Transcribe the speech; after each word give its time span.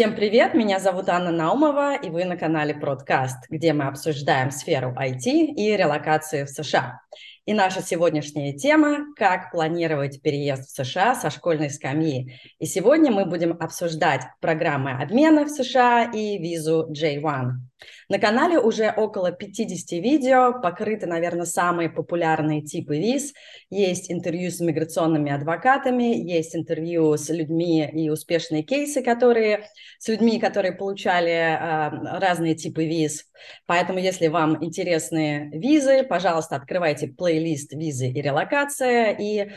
Всем 0.00 0.14
привет, 0.14 0.54
меня 0.54 0.78
зовут 0.78 1.10
Анна 1.10 1.30
Наумова, 1.30 1.94
и 1.94 2.08
вы 2.08 2.24
на 2.24 2.38
канале 2.38 2.72
Продкаст, 2.72 3.44
где 3.50 3.74
мы 3.74 3.84
обсуждаем 3.84 4.50
сферу 4.50 4.94
IT 4.98 5.24
и 5.26 5.76
релокацию 5.76 6.46
в 6.46 6.48
США. 6.48 7.02
И 7.44 7.52
наша 7.52 7.82
сегодняшняя 7.82 8.56
тема– 8.56 9.00
как 9.16 9.50
планировать 9.50 10.22
переезд 10.22 10.70
в 10.70 10.74
США 10.74 11.14
со 11.14 11.28
школьной 11.28 11.68
скамьи. 11.68 12.40
И 12.58 12.64
сегодня 12.64 13.12
мы 13.12 13.26
будем 13.26 13.58
обсуждать 13.60 14.22
программы 14.40 14.92
обмена 14.92 15.44
в 15.44 15.50
США 15.50 16.10
и 16.10 16.38
визу 16.38 16.90
J1. 16.90 17.69
На 18.08 18.18
канале 18.18 18.58
уже 18.58 18.92
около 18.96 19.32
50 19.32 19.92
видео, 20.02 20.60
покрыты, 20.60 21.06
наверное, 21.06 21.46
самые 21.46 21.88
популярные 21.88 22.62
типы 22.62 22.98
виз. 22.98 23.32
Есть 23.70 24.10
интервью 24.10 24.50
с 24.50 24.60
миграционными 24.60 25.30
адвокатами, 25.30 26.16
есть 26.16 26.56
интервью 26.56 27.16
с 27.16 27.28
людьми 27.28 27.88
и 27.88 28.10
успешные 28.10 28.62
кейсы, 28.62 29.02
которые 29.02 29.66
с 29.98 30.08
людьми, 30.08 30.38
которые 30.40 30.72
получали 30.72 31.30
э, 31.30 32.18
разные 32.18 32.54
типы 32.54 32.84
виз. 32.84 33.26
Поэтому, 33.66 33.98
если 33.98 34.28
вам 34.28 34.62
интересны 34.64 35.50
визы, 35.52 36.02
пожалуйста, 36.02 36.56
открывайте 36.56 37.08
плейлист 37.08 37.72
«Визы 37.72 38.08
и 38.08 38.20
релокация» 38.20 39.16
и 39.18 39.50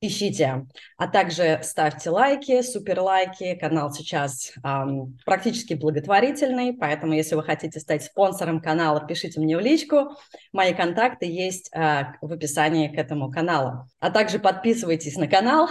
ищите, 0.00 0.66
а 0.96 1.08
также 1.08 1.60
ставьте 1.62 2.10
лайки, 2.10 2.62
супер 2.62 3.00
лайки. 3.00 3.54
Канал 3.54 3.92
сейчас 3.92 4.52
эм, 4.64 5.18
практически 5.26 5.74
благотворительный, 5.74 6.72
поэтому 6.72 7.12
если 7.12 7.34
вы 7.34 7.42
хотите 7.42 7.80
стать 7.80 8.04
спонсором 8.04 8.60
канала, 8.60 9.06
пишите 9.06 9.40
мне 9.40 9.56
в 9.56 9.60
личку. 9.60 10.16
Мои 10.52 10.72
контакты 10.72 11.26
есть 11.26 11.70
э, 11.74 12.04
в 12.22 12.32
описании 12.32 12.88
к 12.88 12.96
этому 12.96 13.30
каналу. 13.30 13.88
А 13.98 14.10
также 14.10 14.38
подписывайтесь 14.38 15.16
на 15.16 15.28
канал. 15.28 15.68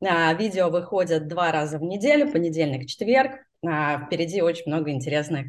Э, 0.00 0.36
видео 0.36 0.70
выходят 0.70 1.26
два 1.26 1.50
раза 1.50 1.78
в 1.78 1.82
неделю, 1.82 2.30
понедельник, 2.30 2.86
четверг. 2.88 3.40
Э, 3.66 4.06
впереди 4.06 4.40
очень 4.40 4.64
много 4.66 4.92
интересных 4.92 5.46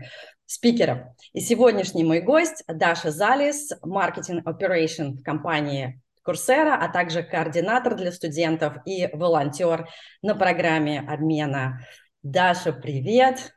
спикеров. 0.47 0.99
И 1.33 1.41
сегодняшний 1.41 2.03
мой 2.03 2.21
гость 2.21 2.63
Даша 2.67 3.11
Залис, 3.11 3.71
маркетинг 3.83 4.47
operation 4.47 5.11
в 5.11 5.21
компании 5.21 6.01
Курсера, 6.29 6.75
а 6.75 6.87
также 6.89 7.23
координатор 7.23 7.95
для 7.95 8.11
студентов 8.11 8.75
и 8.85 9.09
волонтер 9.13 9.87
на 10.21 10.35
программе 10.35 10.99
обмена. 10.99 11.79
Даша, 12.21 12.71
привет! 12.71 13.55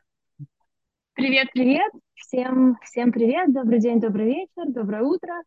Привет, 1.13 1.49
привет! 1.53 1.91
Всем, 2.15 2.79
всем 2.81 3.11
привет! 3.11 3.53
Добрый 3.53 3.79
день, 3.79 3.99
добрый 3.99 4.25
вечер, 4.25 4.71
доброе 4.71 5.03
утро! 5.03 5.43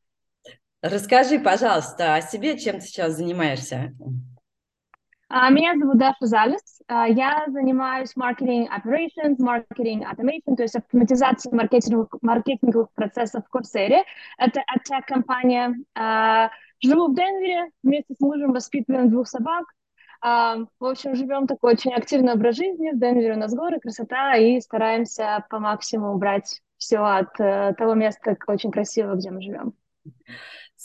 Расскажи, 0.82 1.40
пожалуйста, 1.40 2.14
о 2.14 2.20
себе, 2.20 2.56
чем 2.60 2.76
ты 2.76 2.82
сейчас 2.82 3.14
занимаешься? 3.14 3.92
А, 5.28 5.50
меня 5.50 5.74
зовут 5.76 5.98
Даша 5.98 6.26
Залис. 6.26 6.80
А, 6.86 7.08
я 7.08 7.44
занимаюсь 7.48 8.14
маркетинг 8.14 8.70
operations, 8.70 9.34
маркетинг 9.38 10.06
automation, 10.06 10.54
то 10.54 10.62
есть 10.62 10.76
автоматизацией 10.76 11.56
маркетинговых, 11.56 12.10
маркетинговых 12.22 12.92
процессов 12.92 13.44
в 13.44 13.50
Курсере. 13.50 14.04
Это 14.38 14.62
tech-компания. 14.88 15.74
А, 15.96 16.50
живу 16.82 17.08
в 17.08 17.14
Денвере, 17.14 17.70
вместе 17.82 18.14
с 18.14 18.20
мужем 18.20 18.52
воспитываем 18.52 19.10
двух 19.10 19.28
собак. 19.28 19.64
В 20.22 20.66
общем, 20.80 21.14
живем 21.14 21.46
такой 21.46 21.74
очень 21.74 21.92
активный 21.92 22.32
образ 22.32 22.56
жизни. 22.56 22.90
В 22.90 22.98
Денвере 22.98 23.34
у 23.34 23.38
нас 23.38 23.54
горы, 23.54 23.78
красота, 23.78 24.36
и 24.36 24.60
стараемся 24.60 25.44
по 25.50 25.58
максимуму 25.58 26.14
убрать 26.14 26.62
все 26.78 26.98
от 26.98 27.38
э, 27.40 27.74
того 27.76 27.94
места 27.94 28.36
очень 28.46 28.70
красивого, 28.70 29.16
где 29.16 29.30
мы 29.30 29.40
живем. 29.40 29.74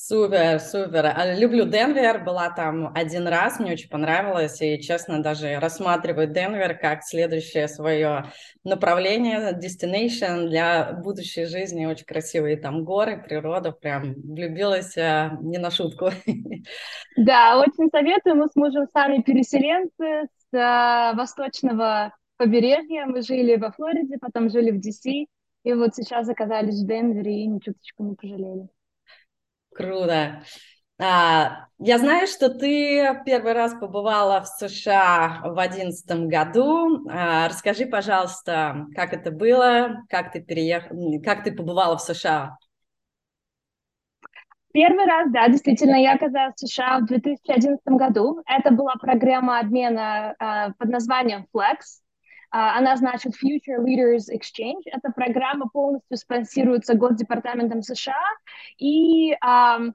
Супер, 0.04 0.60
супер. 0.60 1.06
А, 1.06 1.36
люблю 1.36 1.66
Денвер, 1.66 2.24
была 2.24 2.50
там 2.50 2.92
один 2.96 3.28
раз, 3.28 3.60
мне 3.60 3.74
очень 3.74 3.88
понравилось, 3.88 4.60
и, 4.60 4.82
честно, 4.82 5.22
даже 5.22 5.60
рассматриваю 5.60 6.28
Денвер 6.28 6.76
как 6.76 7.04
следующее 7.04 7.68
свое 7.68 8.24
направление, 8.64 9.52
destination 9.52 10.48
для 10.48 10.94
будущей 10.94 11.46
жизни. 11.46 11.86
Очень 11.86 12.06
красивые 12.06 12.58
там 12.58 12.84
горы, 12.84 13.22
природа, 13.22 13.74
прям 13.74 14.16
влюбилась 14.16 14.98
а, 14.98 15.38
не 15.40 15.60
на 15.60 15.70
шутку. 15.70 16.10
Да, 17.16 17.60
очень 17.60 17.90
советую. 17.92 18.38
Мы 18.38 18.48
с 18.48 18.56
мужем 18.56 18.88
сами 18.94 19.22
переселенцы 19.22 20.24
с 20.26 20.58
а, 20.58 21.14
восточного 21.14 22.16
побережья. 22.38 23.06
Мы 23.06 23.22
жили 23.22 23.56
во 23.56 23.72
Флориде, 23.72 24.18
потом 24.20 24.50
жили 24.50 24.72
в 24.72 24.80
DC, 24.80 25.28
и 25.64 25.74
вот 25.74 25.94
сейчас 25.94 26.28
оказались 26.28 26.82
в 26.82 26.88
Денвере 26.88 27.44
и 27.44 27.48
ни 27.48 27.60
чуточку 27.60 28.04
не 28.04 28.16
пожалели. 28.16 28.68
Круто. 29.74 30.44
А, 31.00 31.66
я 31.80 31.98
знаю, 31.98 32.28
что 32.28 32.50
ты 32.50 33.22
первый 33.26 33.54
раз 33.54 33.74
побывала 33.74 34.42
в 34.42 34.48
США 34.48 35.42
в 35.44 35.58
одиннадцатом 35.58 36.28
году. 36.28 37.08
А, 37.10 37.48
расскажи, 37.48 37.86
пожалуйста, 37.86 38.86
как 38.96 39.14
это 39.14 39.32
было, 39.32 40.04
как 40.10 40.32
ты 40.32 40.42
переехала, 40.42 41.20
как 41.24 41.44
ты 41.44 41.52
побывала 41.52 41.98
в 41.98 42.02
США? 42.02 42.58
Первый 44.74 45.06
раз, 45.06 45.30
да, 45.32 45.50
действительно, 45.50 45.96
я 45.96 46.14
оказалась 46.14 46.56
в 46.56 46.68
США 46.68 47.00
в 47.00 47.06
2011 47.06 47.82
году. 47.88 48.42
Это 48.46 48.72
была 48.72 48.94
программа 48.96 49.60
обмена 49.60 50.36
э, 50.40 50.74
под 50.78 50.90
названием 50.90 51.46
Flex. 51.54 52.02
Uh, 52.54 52.78
она 52.78 52.98
значит 52.98 53.34
Future 53.34 53.80
Leaders 53.80 54.26
Exchange. 54.30 54.82
Эта 54.86 55.12
программа 55.12 55.70
полностью 55.70 56.18
спонсируется 56.18 56.96
Госдепартаментом 56.96 57.82
США. 57.82 58.14
И 58.78 59.34
um, 59.36 59.94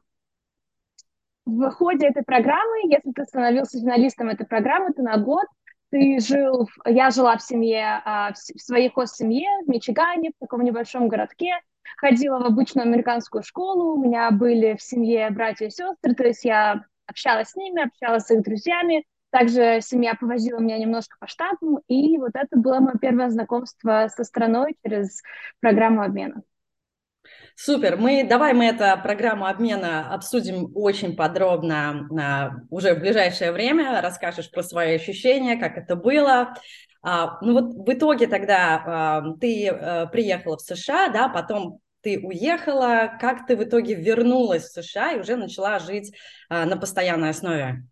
в 1.44 1.70
ходе 1.70 2.06
этой 2.08 2.22
программы, 2.24 2.90
если 2.90 3.12
ты 3.12 3.24
становился 3.24 3.78
финалистом 3.78 4.30
этой 4.30 4.46
программы, 4.46 4.92
ты 4.94 5.02
на 5.02 5.18
год 5.18 5.44
ты 5.90 6.18
жил, 6.18 6.68
я 6.84 7.10
жила 7.10 7.36
в 7.36 7.42
семье, 7.42 8.02
uh, 8.06 8.32
в 8.32 8.60
своей 8.60 8.90
хост-семье 8.90 9.48
в 9.66 9.68
Мичигане, 9.68 10.30
в 10.30 10.40
таком 10.40 10.62
небольшом 10.62 11.08
городке, 11.08 11.52
ходила 11.96 12.38
в 12.40 12.46
обычную 12.46 12.86
американскую 12.86 13.42
школу, 13.42 13.94
у 13.94 14.02
меня 14.02 14.30
были 14.30 14.76
в 14.76 14.82
семье 14.82 15.30
братья 15.30 15.66
и 15.66 15.70
сестры, 15.70 16.14
то 16.14 16.24
есть 16.24 16.44
я 16.44 16.84
общалась 17.06 17.50
с 17.50 17.56
ними, 17.56 17.84
общалась 17.84 18.24
с 18.24 18.30
их 18.30 18.42
друзьями, 18.42 19.04
также 19.36 19.80
семья 19.82 20.14
повозила 20.14 20.58
меня 20.60 20.78
немножко 20.78 21.16
по 21.20 21.26
штатам, 21.26 21.80
и 21.88 22.16
вот 22.16 22.30
это 22.32 22.56
было 22.56 22.80
мое 22.80 22.94
первое 22.98 23.28
знакомство 23.28 24.08
со 24.14 24.24
страной 24.24 24.76
через 24.82 25.20
программу 25.60 26.02
обмена. 26.02 26.42
Супер. 27.54 27.98
Мы 27.98 28.24
давай 28.26 28.54
мы 28.54 28.66
эту 28.66 28.84
программу 29.02 29.46
обмена 29.46 30.14
обсудим 30.14 30.70
очень 30.74 31.16
подробно 31.16 32.08
а, 32.18 32.50
уже 32.70 32.94
в 32.94 33.00
ближайшее 33.00 33.52
время. 33.52 34.00
Расскажешь 34.00 34.50
про 34.50 34.62
свои 34.62 34.94
ощущения, 34.94 35.56
как 35.56 35.76
это 35.76 35.96
было. 35.96 36.54
А, 37.02 37.38
ну 37.42 37.52
вот 37.54 37.74
в 37.86 37.92
итоге 37.92 38.28
тогда 38.28 38.82
а, 38.86 39.34
ты 39.38 39.68
а, 39.68 40.06
приехала 40.06 40.56
в 40.56 40.62
США, 40.62 41.08
да, 41.08 41.28
потом 41.28 41.80
ты 42.00 42.20
уехала. 42.20 43.10
Как 43.20 43.46
ты 43.46 43.56
в 43.56 43.64
итоге 43.64 43.94
вернулась 43.96 44.64
в 44.64 44.82
США 44.82 45.12
и 45.12 45.20
уже 45.20 45.36
начала 45.36 45.78
жить 45.78 46.14
а, 46.48 46.64
на 46.64 46.76
постоянной 46.76 47.30
основе? 47.30 47.82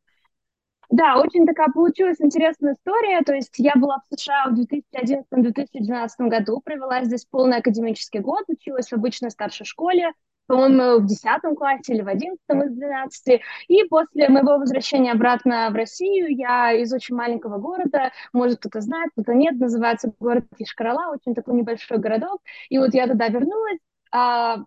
Да, 0.91 1.17
очень 1.19 1.47
такая 1.47 1.69
получилась 1.69 2.21
интересная 2.21 2.75
история. 2.75 3.23
То 3.23 3.35
есть 3.35 3.55
я 3.59 3.73
была 3.77 3.99
в 4.11 4.15
США 4.15 4.49
в 4.49 4.55
2011-2012 4.55 6.29
году, 6.29 6.61
провела 6.65 7.05
здесь 7.05 7.25
полный 7.25 7.59
академический 7.59 8.21
год, 8.21 8.45
училась 8.49 8.89
в 8.89 8.93
обычной 8.95 9.31
старшей 9.31 9.65
школе, 9.65 10.13
по-моему, 10.47 11.01
в 11.01 11.07
10 11.07 11.55
классе 11.57 11.95
или 11.95 12.03
в 12.03 12.09
11 12.09 12.39
из 12.51 12.77
12. 12.77 13.41
И 13.69 13.85
после 13.85 14.29
моего 14.29 14.59
возвращения 14.59 15.13
обратно 15.13 15.71
в 15.71 15.75
Россию, 15.75 16.35
я 16.37 16.73
из 16.73 16.93
очень 16.93 17.15
маленького 17.17 17.59
города, 17.59 18.11
может 18.33 18.59
кто-то 18.59 18.81
знает, 18.81 19.11
кто-то 19.13 19.35
нет, 19.35 19.59
называется 19.59 20.13
город 20.21 20.45
Кишкарала, 20.59 21.15
очень 21.15 21.35
такой 21.35 21.55
небольшой 21.55 21.99
городок. 21.99 22.43
И 22.69 22.79
вот 22.79 22.93
я 22.93 23.07
туда 23.07 23.29
вернулась, 23.29 23.79
а, 24.13 24.59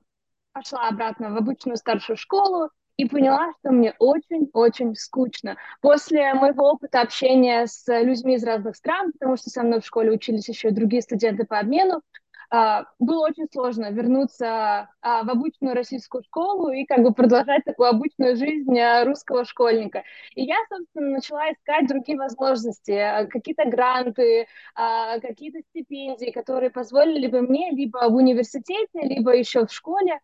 пошла 0.51 0.87
обратно 0.87 1.29
в 1.31 1.37
обычную 1.37 1.77
старшую 1.77 2.17
школу, 2.17 2.69
и 2.97 3.07
поняла, 3.07 3.53
что 3.59 3.71
мне 3.71 3.93
очень-очень 3.99 4.95
скучно. 4.95 5.55
После 5.81 6.33
моего 6.33 6.71
опыта 6.71 7.01
общения 7.01 7.67
с 7.67 7.85
людьми 7.87 8.35
из 8.35 8.43
разных 8.43 8.75
стран, 8.75 9.11
потому 9.13 9.37
что 9.37 9.49
со 9.49 9.63
мной 9.63 9.81
в 9.81 9.85
школе 9.85 10.11
учились 10.11 10.49
еще 10.49 10.71
другие 10.71 11.01
студенты 11.01 11.45
по 11.45 11.59
обмену, 11.59 12.01
Uh, 12.49 12.85
было 12.97 13.25
очень 13.25 13.47
сложно 13.51 13.91
вернуться 13.91 14.89
uh, 15.05 15.25
в 15.25 15.29
обычную 15.29 15.75
российскую 15.75 16.23
школу 16.23 16.69
и 16.69 16.85
как 16.85 17.03
бы 17.03 17.13
продолжать 17.13 17.65
такую 17.65 17.89
обычную 17.89 18.37
жизнь 18.37 18.73
uh, 18.79 19.03
русского 19.03 19.43
школьника. 19.43 20.03
И 20.33 20.45
я, 20.45 20.55
собственно, 20.69 21.09
начала 21.09 21.51
искать 21.51 21.89
другие 21.89 22.17
возможности, 22.17 23.27
какие-то 23.29 23.65
гранты, 23.65 24.47
какие-то 24.75 25.59
стипендии, 25.71 26.31
которые 26.31 26.69
позволили 26.69 27.27
бы 27.27 27.41
мне 27.41 27.71
либо 27.71 28.07
в 28.07 28.15
университете, 28.15 29.01
либо 29.01 29.35
еще 29.35 29.65
в 29.65 29.73
школе 29.73 30.17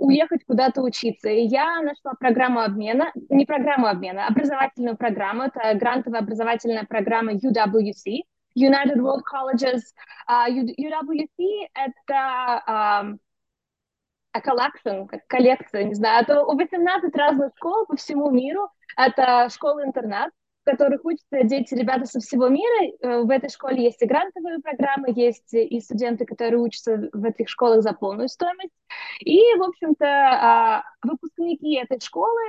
уехать 0.00 0.44
куда-то 0.46 0.82
учиться. 0.82 1.28
И 1.28 1.42
я 1.42 1.80
нашла 1.82 2.14
программу 2.18 2.60
обмена, 2.60 3.12
не 3.28 3.46
программу 3.46 3.86
обмена, 3.86 4.24
а 4.26 4.28
образовательную 4.28 4.96
программу. 4.96 5.44
Это 5.44 5.74
грантовая 5.74 6.20
образовательная 6.20 6.84
программа 6.84 7.34
UWC, 7.34 8.22
United 8.58 8.96
World 8.96 9.22
Colleges. 9.22 9.82
Uh, 10.28 10.48
UWC— 10.48 11.68
это 11.74 12.62
um, 12.66 13.18
a 14.32 14.40
collection, 14.40 15.06
как 15.06 15.26
коллекция, 15.26 15.84
не 15.84 15.94
знаю, 15.94 16.22
это 16.22 16.44
18 16.44 17.14
разных 17.16 17.52
школ 17.56 17.86
по 17.86 17.96
всему 17.96 18.30
миру. 18.30 18.68
Это 18.96 19.48
школа-интернат. 19.50 20.30
В 20.62 20.70
которых 20.70 21.04
учатся 21.04 21.44
дети, 21.44 21.74
ребята 21.74 22.06
со 22.06 22.20
всего 22.20 22.48
мира. 22.48 22.92
Э, 23.00 23.22
в 23.22 23.30
этой 23.30 23.48
школе 23.48 23.84
есть 23.84 24.02
и 24.02 24.06
грантовые 24.06 24.60
программы, 24.60 25.12
есть 25.14 25.52
и 25.52 25.80
студенты, 25.80 26.24
которые 26.24 26.60
учатся 26.60 27.08
в 27.12 27.24
этих 27.24 27.48
школах 27.48 27.82
за 27.82 27.92
полную 27.92 28.28
стоимость. 28.28 28.74
И, 29.20 29.38
в 29.56 29.62
общем-то, 29.62 30.06
а, 30.06 30.82
выпускники 31.02 31.74
этой 31.76 32.00
школы 32.00 32.40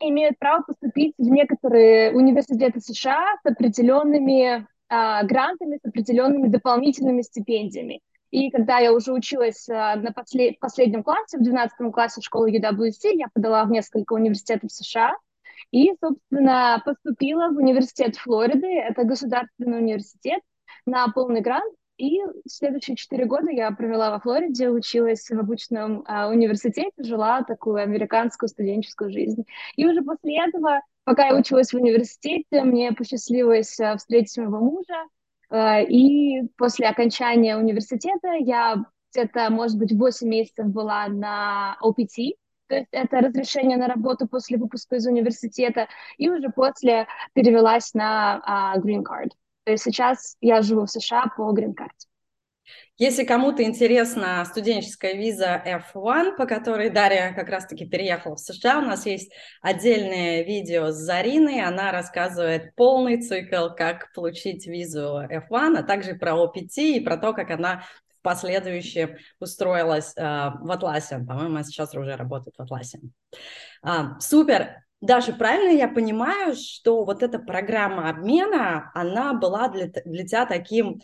имеют 0.00 0.38
право 0.38 0.62
поступить 0.62 1.14
в 1.18 1.28
некоторые 1.28 2.12
университеты 2.12 2.80
США 2.80 3.36
с 3.42 3.46
определенными 3.46 4.66
а, 4.88 5.22
грантами, 5.24 5.78
с 5.82 5.86
определенными 5.86 6.48
дополнительными 6.48 7.22
стипендиями. 7.22 8.00
И 8.30 8.50
когда 8.50 8.78
я 8.78 8.92
уже 8.92 9.12
училась 9.12 9.68
а, 9.68 9.96
на 9.96 10.12
послед... 10.12 10.58
последнем 10.58 11.02
классе, 11.02 11.38
в 11.38 11.42
12 11.42 11.92
классе 11.92 12.20
школы 12.20 12.50
UWC, 12.50 13.12
я 13.14 13.26
подала 13.32 13.64
в 13.64 13.70
несколько 13.70 14.14
университетов 14.14 14.72
США 14.72 15.14
и, 15.70 15.92
собственно, 16.00 16.82
поступила 16.84 17.48
в 17.48 17.56
университет 17.56 18.16
Флориды. 18.16 18.66
Это 18.66 19.04
государственный 19.04 19.78
университет 19.78 20.40
на 20.86 21.08
полный 21.08 21.40
грант. 21.40 21.74
И 21.96 22.20
следующие 22.48 22.96
четыре 22.96 23.24
года 23.24 23.50
я 23.50 23.70
провела 23.70 24.10
во 24.10 24.18
Флориде, 24.18 24.68
училась 24.68 25.28
в 25.30 25.38
обычном 25.38 26.02
а, 26.06 26.28
университете, 26.28 26.90
жила 26.98 27.42
такую 27.42 27.76
американскую 27.76 28.48
студенческую 28.48 29.10
жизнь. 29.10 29.44
И 29.76 29.86
уже 29.86 30.02
после 30.02 30.44
этого, 30.44 30.80
пока 31.04 31.28
я 31.28 31.36
училась 31.36 31.72
в 31.72 31.76
университете, 31.76 32.64
мне 32.64 32.92
посчастливилось 32.92 33.78
а, 33.78 33.96
встретить 33.96 34.36
моего 34.38 34.58
мужа. 34.58 35.06
А, 35.50 35.80
и 35.82 36.42
после 36.56 36.88
окончания 36.88 37.56
университета 37.56 38.32
я 38.40 38.84
где-то, 39.12 39.50
может 39.50 39.78
быть, 39.78 39.92
8 39.92 40.28
месяцев 40.28 40.66
была 40.66 41.06
на 41.06 41.76
OPT, 41.80 42.32
то 42.74 42.78
есть 42.78 42.88
это 42.90 43.20
разрешение 43.20 43.76
на 43.76 43.86
работу 43.86 44.26
после 44.26 44.58
выпуска 44.58 44.96
из 44.96 45.06
университета, 45.06 45.86
и 46.18 46.28
уже 46.28 46.48
после 46.48 47.06
перевелась 47.32 47.94
на 47.94 48.74
uh, 48.76 48.82
Green 48.82 49.02
Card. 49.02 49.30
То 49.62 49.72
есть 49.72 49.84
сейчас 49.84 50.36
я 50.40 50.60
живу 50.62 50.86
в 50.86 50.90
США 50.90 51.26
по 51.36 51.52
грин-карте. 51.52 52.08
Если 52.96 53.24
кому-то 53.24 53.62
интересна 53.62 54.44
студенческая 54.44 55.14
виза 55.14 55.62
F1, 55.94 56.36
по 56.36 56.46
которой 56.46 56.90
Дарья 56.90 57.32
как 57.32 57.48
раз-таки 57.48 57.86
переехала 57.86 58.34
в 58.34 58.40
США, 58.40 58.78
у 58.78 58.82
нас 58.82 59.06
есть 59.06 59.32
отдельное 59.62 60.42
видео 60.42 60.90
с 60.90 60.96
Зариной, 60.96 61.60
она 61.60 61.92
рассказывает 61.92 62.74
полный 62.74 63.20
цикл, 63.20 63.68
как 63.76 64.12
получить 64.14 64.66
визу 64.66 65.20
F1, 65.28 65.78
а 65.78 65.82
также 65.82 66.14
про 66.14 66.32
OPT 66.32 66.76
и 66.76 67.00
про 67.00 67.16
то, 67.16 67.34
как 67.34 67.50
она 67.50 67.84
последующем 68.24 69.16
устроилась 69.38 70.12
э, 70.16 70.22
в 70.22 70.72
Атласе. 70.72 71.18
По-моему, 71.18 71.50
она 71.50 71.62
сейчас 71.62 71.94
уже 71.94 72.16
работает 72.16 72.56
в 72.56 72.62
Атласе. 72.62 72.98
А, 73.82 74.18
супер! 74.18 74.82
Даже 75.00 75.34
правильно 75.34 75.76
я 75.76 75.86
понимаю, 75.86 76.54
что 76.56 77.04
вот 77.04 77.22
эта 77.22 77.38
программа 77.38 78.08
обмена, 78.08 78.90
она 78.94 79.34
была 79.34 79.68
для, 79.68 79.88
для 80.04 80.26
тебя 80.26 80.46
таким 80.46 81.00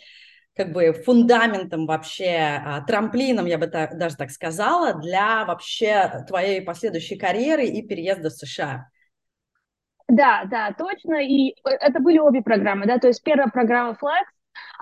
как 0.56 0.72
бы 0.72 0.92
фундаментом 0.92 1.86
вообще, 1.86 2.60
а, 2.64 2.80
трамплином, 2.82 3.46
я 3.46 3.58
бы 3.58 3.66
так, 3.66 3.98
даже 3.98 4.16
так 4.16 4.30
сказала, 4.30 4.94
для 4.94 5.44
вообще 5.44 6.24
твоей 6.26 6.62
последующей 6.62 7.16
карьеры 7.16 7.66
и 7.66 7.86
переезда 7.86 8.30
в 8.30 8.32
США. 8.32 8.88
Да, 10.08 10.44
да, 10.50 10.72
точно. 10.72 11.22
И 11.24 11.50
э, 11.50 11.70
это 11.70 12.00
были 12.00 12.18
обе 12.18 12.42
программы, 12.42 12.86
да. 12.86 12.98
То 12.98 13.08
есть 13.08 13.22
первая 13.22 13.48
программа 13.48 13.92
Flex, 13.92 14.24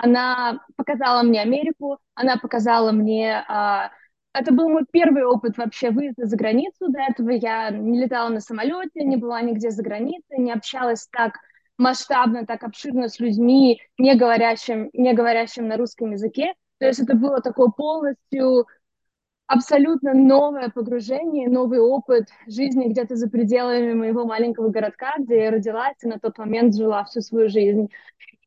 она 0.00 0.64
показала 0.76 1.22
мне 1.22 1.42
Америку, 1.42 1.98
она 2.14 2.36
показала 2.36 2.92
мне 2.92 3.44
а, 3.48 3.90
это 4.32 4.52
был 4.52 4.68
мой 4.68 4.84
первый 4.90 5.24
опыт 5.24 5.56
вообще 5.58 5.90
выезда 5.90 6.26
за 6.26 6.36
границу. 6.36 6.88
До 6.88 7.00
этого 7.00 7.30
я 7.30 7.70
не 7.70 8.00
летала 8.00 8.28
на 8.28 8.40
самолете, 8.40 9.04
не 9.04 9.16
была 9.16 9.40
нигде 9.40 9.70
за 9.70 9.82
границей, 9.82 10.38
не 10.38 10.52
общалась 10.52 11.08
так 11.10 11.38
масштабно, 11.76 12.46
так 12.46 12.62
обширно 12.62 13.08
с 13.08 13.18
людьми, 13.20 13.80
не 13.98 14.14
говорящим, 14.16 14.90
не 14.92 15.12
говорящим 15.14 15.68
на 15.68 15.76
русском 15.76 16.12
языке. 16.12 16.54
То 16.78 16.86
есть 16.86 17.00
это 17.00 17.14
было 17.16 17.40
такое 17.40 17.68
полностью 17.68 18.66
абсолютно 19.46 20.12
новое 20.14 20.68
погружение, 20.68 21.48
новый 21.48 21.80
опыт 21.80 22.28
жизни 22.46 22.88
где-то 22.88 23.16
за 23.16 23.28
пределами 23.28 23.94
моего 23.94 24.26
маленького 24.26 24.68
городка, 24.68 25.14
где 25.18 25.44
я 25.44 25.50
родилась 25.50 25.96
и 26.02 26.06
на 26.06 26.18
тот 26.18 26.38
момент 26.38 26.76
жила 26.76 27.04
всю 27.04 27.22
свою 27.22 27.48
жизнь. 27.48 27.88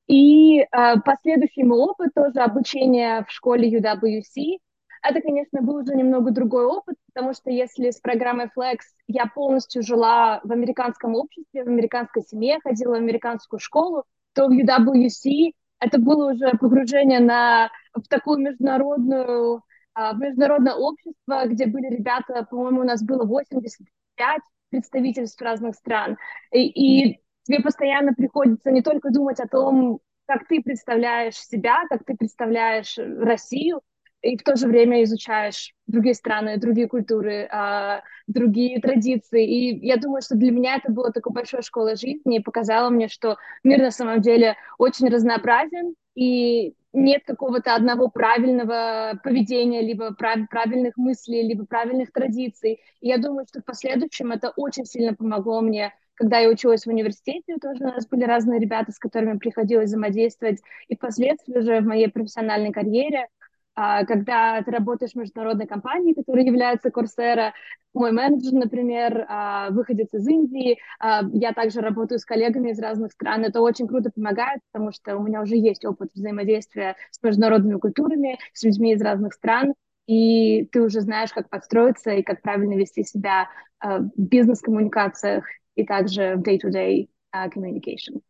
И 0.07 0.59
э, 0.59 0.65
последующий 1.05 1.63
мой 1.63 1.79
опыт 1.79 2.09
тоже 2.13 2.39
обучение 2.39 3.25
в 3.27 3.31
школе 3.31 3.69
UWC, 3.69 4.57
это, 5.03 5.21
конечно, 5.21 5.61
был 5.61 5.77
уже 5.77 5.95
немного 5.95 6.31
другой 6.31 6.65
опыт, 6.65 6.95
потому 7.11 7.33
что 7.33 7.49
если 7.49 7.89
с 7.89 7.99
программой 7.99 8.49
Flex 8.55 8.79
я 9.07 9.25
полностью 9.25 9.81
жила 9.81 10.41
в 10.43 10.51
американском 10.51 11.15
обществе, 11.15 11.63
в 11.63 11.67
американской 11.67 12.21
семье, 12.21 12.59
ходила 12.63 12.91
в 12.91 12.97
американскую 12.97 13.59
школу, 13.59 14.03
то 14.33 14.47
в 14.47 14.51
UWC 14.51 15.53
это 15.79 15.99
было 15.99 16.31
уже 16.33 16.51
погружение 16.59 17.19
на, 17.19 17.71
в 17.95 18.07
такую 18.07 18.39
международную, 18.39 19.63
а, 19.95 20.13
в 20.13 20.19
международное 20.19 20.75
общество, 20.75 21.47
где 21.47 21.65
были 21.65 21.87
ребята, 21.87 22.45
по-моему, 22.49 22.81
у 22.81 22.85
нас 22.85 23.03
было 23.03 23.25
85 23.25 24.41
представительств 24.69 25.41
разных 25.41 25.75
стран. 25.75 26.17
И, 26.51 26.67
и 26.67 27.21
тебе 27.43 27.61
постоянно 27.61 28.13
приходится 28.13 28.71
не 28.71 28.81
только 28.81 29.11
думать 29.11 29.39
о 29.39 29.47
том, 29.47 29.99
как 30.25 30.47
ты 30.47 30.61
представляешь 30.61 31.35
себя, 31.35 31.83
как 31.89 32.05
ты 32.05 32.15
представляешь 32.15 32.97
Россию, 32.97 33.81
и 34.21 34.37
в 34.37 34.43
то 34.43 34.55
же 34.55 34.67
время 34.67 35.03
изучаешь 35.03 35.73
другие 35.87 36.13
страны, 36.13 36.57
другие 36.57 36.87
культуры, 36.87 37.47
а, 37.51 38.03
другие 38.27 38.79
традиции. 38.79 39.45
И 39.45 39.85
я 39.85 39.97
думаю, 39.97 40.21
что 40.21 40.35
для 40.35 40.51
меня 40.51 40.75
это 40.75 40.91
было 40.91 41.11
такой 41.11 41.33
большой 41.33 41.63
школой 41.63 41.95
жизни 41.95 42.37
и 42.37 42.43
показала 42.43 42.89
мне, 42.89 43.07
что 43.07 43.37
мир 43.63 43.79
на 43.79 43.91
самом 43.91 44.21
деле 44.21 44.55
очень 44.77 45.09
разнообразен, 45.09 45.95
и 46.13 46.75
нет 46.93 47.23
какого-то 47.25 47.73
одного 47.73 48.09
правильного 48.09 49.19
поведения, 49.23 49.81
либо 49.81 50.13
прав 50.13 50.47
правильных 50.49 50.97
мыслей, 50.97 51.47
либо 51.47 51.65
правильных 51.65 52.11
традиций. 52.11 52.81
И 52.99 53.07
я 53.07 53.17
думаю, 53.17 53.45
что 53.47 53.61
в 53.61 53.65
последующем 53.65 54.31
это 54.31 54.51
очень 54.55 54.85
сильно 54.85 55.15
помогло 55.15 55.61
мне 55.61 55.93
когда 56.15 56.39
я 56.39 56.49
училась 56.49 56.85
в 56.85 56.89
университете, 56.89 57.57
тоже 57.61 57.83
у 57.83 57.87
нас 57.87 58.07
были 58.07 58.23
разные 58.23 58.59
ребята, 58.59 58.91
с 58.91 58.99
которыми 58.99 59.37
приходилось 59.37 59.89
взаимодействовать, 59.89 60.61
и 60.87 60.95
впоследствии 60.95 61.57
уже 61.57 61.81
в 61.81 61.85
моей 61.85 62.09
профессиональной 62.09 62.71
карьере. 62.71 63.27
А, 63.73 64.05
когда 64.05 64.61
ты 64.61 64.71
работаешь 64.71 65.13
в 65.13 65.15
международной 65.15 65.65
компании, 65.65 66.13
которая 66.13 66.43
является 66.43 66.89
Coursera, 66.89 67.51
мой 67.93 68.11
менеджер, 68.11 68.53
например, 68.53 69.25
а, 69.27 69.69
выходит 69.71 70.13
из 70.13 70.27
Индии, 70.27 70.77
а, 70.99 71.21
я 71.33 71.53
также 71.53 71.79
работаю 71.79 72.19
с 72.19 72.25
коллегами 72.25 72.71
из 72.71 72.79
разных 72.79 73.13
стран, 73.13 73.45
это 73.45 73.61
очень 73.61 73.87
круто 73.87 74.11
помогает, 74.13 74.59
потому 74.71 74.91
что 74.91 75.17
у 75.17 75.23
меня 75.23 75.41
уже 75.41 75.55
есть 75.55 75.85
опыт 75.85 76.09
взаимодействия 76.13 76.95
с 77.11 77.23
международными 77.23 77.79
культурами, 77.79 78.37
с 78.53 78.63
людьми 78.63 78.93
из 78.93 79.01
разных 79.01 79.33
стран, 79.33 79.73
и 80.05 80.65
ты 80.65 80.81
уже 80.81 80.99
знаешь, 81.01 81.31
как 81.31 81.49
подстроиться 81.49 82.11
и 82.11 82.23
как 82.23 82.41
правильно 82.41 82.73
вести 82.73 83.03
себя 83.03 83.47
в 83.81 84.11
бизнес-коммуникациях 84.17 85.45
и 85.74 85.84
также 85.84 86.36
в 86.36 86.42
day-to-day 86.42 87.08
communication. 87.54 88.22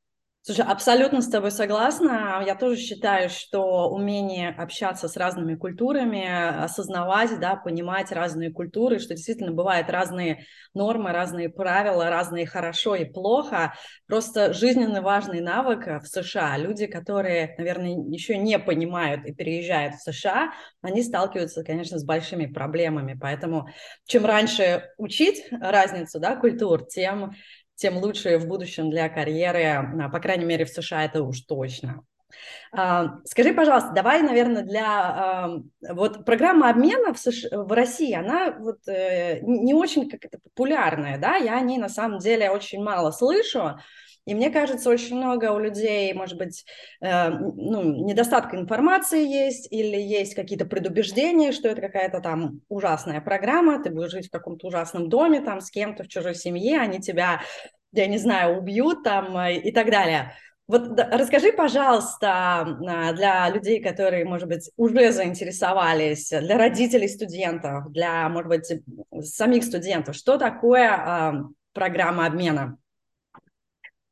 Слушай, 0.43 0.65
абсолютно 0.65 1.21
с 1.21 1.29
тобой 1.29 1.51
согласна. 1.51 2.43
Я 2.43 2.55
тоже 2.55 2.75
считаю, 2.75 3.29
что 3.29 3.91
умение 3.91 4.49
общаться 4.49 5.07
с 5.07 5.15
разными 5.15 5.53
культурами, 5.53 6.63
осознавать, 6.63 7.39
да, 7.39 7.55
понимать 7.55 8.11
разные 8.11 8.51
культуры, 8.51 8.97
что 8.97 9.13
действительно 9.13 9.51
бывают 9.51 9.91
разные 9.91 10.45
нормы, 10.73 11.11
разные 11.11 11.49
правила, 11.49 12.09
разные 12.09 12.47
хорошо 12.47 12.95
и 12.95 13.05
плохо, 13.05 13.75
просто 14.07 14.51
жизненно 14.51 15.03
важный 15.03 15.41
навык 15.41 15.85
в 16.01 16.07
США. 16.07 16.57
Люди, 16.57 16.87
которые, 16.87 17.53
наверное, 17.59 18.03
еще 18.09 18.35
не 18.35 18.57
понимают 18.57 19.23
и 19.27 19.35
переезжают 19.35 19.93
в 19.93 20.01
США, 20.01 20.53
они 20.81 21.03
сталкиваются, 21.03 21.63
конечно, 21.63 21.99
с 21.99 22.03
большими 22.03 22.47
проблемами. 22.47 23.15
Поэтому 23.19 23.67
чем 24.07 24.25
раньше 24.25 24.89
учить 24.97 25.43
разницу 25.51 26.19
да, 26.19 26.35
культур, 26.35 26.83
тем 26.87 27.33
тем 27.75 27.97
лучше 27.97 28.37
в 28.37 28.47
будущем 28.47 28.89
для 28.89 29.09
карьеры, 29.09 29.63
а, 29.63 30.09
по 30.09 30.19
крайней 30.19 30.45
мере, 30.45 30.65
в 30.65 30.69
США 30.69 31.05
это 31.05 31.23
уж 31.23 31.41
точно. 31.41 32.03
А, 32.71 33.19
скажи, 33.25 33.53
пожалуйста, 33.53 33.91
давай, 33.93 34.21
наверное, 34.21 34.63
для 34.63 34.85
а, 34.85 35.59
вот 35.89 36.25
программа 36.25 36.69
обмена 36.69 37.13
в, 37.13 37.19
США, 37.19 37.63
в 37.63 37.71
России, 37.73 38.13
она 38.13 38.55
вот 38.57 38.87
э, 38.87 39.39
не 39.41 39.73
очень 39.73 40.09
как-то 40.09 40.39
популярная, 40.39 41.17
да, 41.17 41.35
я 41.35 41.57
о 41.57 41.61
ней 41.61 41.77
на 41.77 41.89
самом 41.89 42.19
деле 42.19 42.49
очень 42.49 42.81
мало 42.81 43.11
слышу, 43.11 43.79
и 44.25 44.35
мне 44.35 44.51
кажется, 44.51 44.89
очень 44.89 45.17
много 45.17 45.51
у 45.51 45.59
людей, 45.59 46.13
может 46.13 46.37
быть, 46.37 46.65
э, 47.01 47.29
ну, 47.29 48.05
недостатка 48.05 48.57
информации 48.57 49.27
есть, 49.27 49.67
или 49.71 49.97
есть 49.97 50.35
какие-то 50.35 50.65
предубеждения, 50.65 51.51
что 51.51 51.67
это 51.67 51.81
какая-то 51.81 52.19
там 52.21 52.61
ужасная 52.69 53.19
программа, 53.21 53.81
ты 53.81 53.89
будешь 53.89 54.11
жить 54.11 54.27
в 54.27 54.31
каком-то 54.31 54.67
ужасном 54.67 55.09
доме, 55.09 55.41
там, 55.41 55.59
с 55.59 55.71
кем-то 55.71 56.03
в 56.03 56.07
чужой 56.07 56.35
семье, 56.35 56.79
они 56.79 56.99
тебя, 56.99 57.41
я 57.91 58.07
не 58.07 58.19
знаю, 58.19 58.59
убьют 58.59 59.03
там 59.03 59.35
э, 59.37 59.55
и 59.55 59.71
так 59.71 59.89
далее. 59.89 60.33
Вот 60.67 60.95
да, 60.95 61.09
расскажи, 61.11 61.51
пожалуйста, 61.51 62.61
а, 62.61 63.13
для 63.13 63.49
людей, 63.49 63.83
которые, 63.83 64.23
может 64.23 64.47
быть, 64.47 64.71
уже 64.77 65.11
заинтересовались, 65.11 66.29
для 66.29 66.57
родителей 66.57 67.09
студентов, 67.09 67.91
для, 67.91 68.29
может 68.29 68.47
быть, 68.47 68.71
самих 69.21 69.65
студентов, 69.65 70.15
что 70.15 70.37
такое 70.37 70.89
э, 70.89 71.31
программа 71.73 72.27
обмена? 72.27 72.77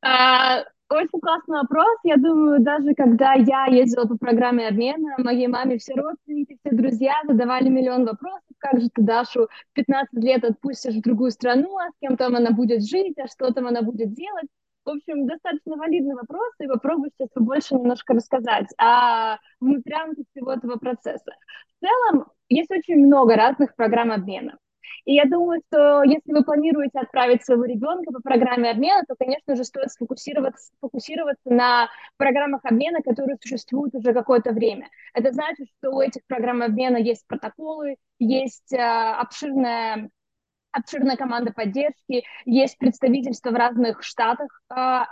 А, 0.02 0.64
очень 0.90 1.20
классный 1.22 1.60
вопрос. 1.60 1.98
Я 2.04 2.16
думаю, 2.18 2.62
даже 2.62 2.94
когда 2.96 3.34
я 3.34 3.66
ездила 3.66 4.06
по 4.06 4.18
программе 4.18 4.68
обмена, 4.68 5.16
моей 5.18 5.48
маме 5.48 5.78
все 5.78 5.94
родственники, 5.94 6.58
все 6.60 6.76
друзья 6.76 7.14
задавали 7.28 7.70
миллион 7.70 8.06
вопросов. 8.06 8.42
Как 8.58 8.80
же 8.82 8.90
ты 8.90 9.02
Дашу 9.02 9.48
в 9.48 9.74
15 9.74 10.14
лет 10.24 10.44
отпустишь 10.44 10.96
в 10.96 11.02
другую 11.02 11.32
страну, 11.32 11.78
а 11.78 11.90
с 11.90 11.94
кем 12.02 12.18
там 12.18 12.36
она 12.36 12.52
будет 12.52 12.84
жить, 12.84 13.18
а 13.20 13.28
что 13.28 13.54
там 13.54 13.68
она 13.68 13.82
будет 13.82 14.14
делать? 14.14 14.48
В 14.86 14.90
общем, 14.90 15.28
достаточно 15.28 15.76
валидный 15.76 16.16
вопрос, 16.16 16.54
и 16.60 16.66
попробую 16.66 17.12
сейчас 17.12 17.30
побольше 17.30 17.76
немножко 17.76 18.14
рассказать 18.14 18.68
о 18.78 19.38
внутрянке 19.60 20.24
всего 20.32 20.54
этого 20.54 20.78
процесса. 20.78 21.34
В 21.78 21.86
целом, 21.86 22.26
есть 22.48 22.72
очень 22.72 23.06
много 23.06 23.36
разных 23.36 23.76
программ 23.76 24.12
обмена. 24.12 24.58
И 25.06 25.14
я 25.14 25.26
думаю, 25.26 25.62
что 25.68 26.04
если 26.04 26.32
вы 26.32 26.44
планируете 26.44 27.00
отправить 27.00 27.44
своего 27.44 27.66
ребенка 27.66 28.12
по 28.12 28.22
программе 28.22 28.72
обмена, 28.72 29.04
то, 29.08 29.16
конечно 29.18 29.56
же, 29.56 29.64
стоит 29.64 29.92
сфокусироваться, 29.92 30.72
сфокусироваться 30.78 31.50
на 31.50 31.90
программах 32.18 32.62
обмена, 32.64 33.02
которые 33.02 33.38
существуют 33.42 33.96
уже 33.96 34.14
какое-то 34.14 34.52
время. 34.52 34.88
Это 35.14 35.32
значит, 35.32 35.68
что 35.78 35.92
у 35.92 36.02
этих 36.02 36.22
программ 36.28 36.62
обмена 36.62 36.98
есть 36.98 37.26
протоколы, 37.28 37.96
есть 38.20 38.74
э, 38.74 38.78
обширная 38.78 40.10
обширная 40.72 41.18
команда 41.18 41.52
поддержки, 41.52 42.24
есть 42.46 42.78
представительство 42.78 43.50
в 43.50 43.56
разных 43.56 44.04
штатах 44.04 44.62
в 44.70 45.08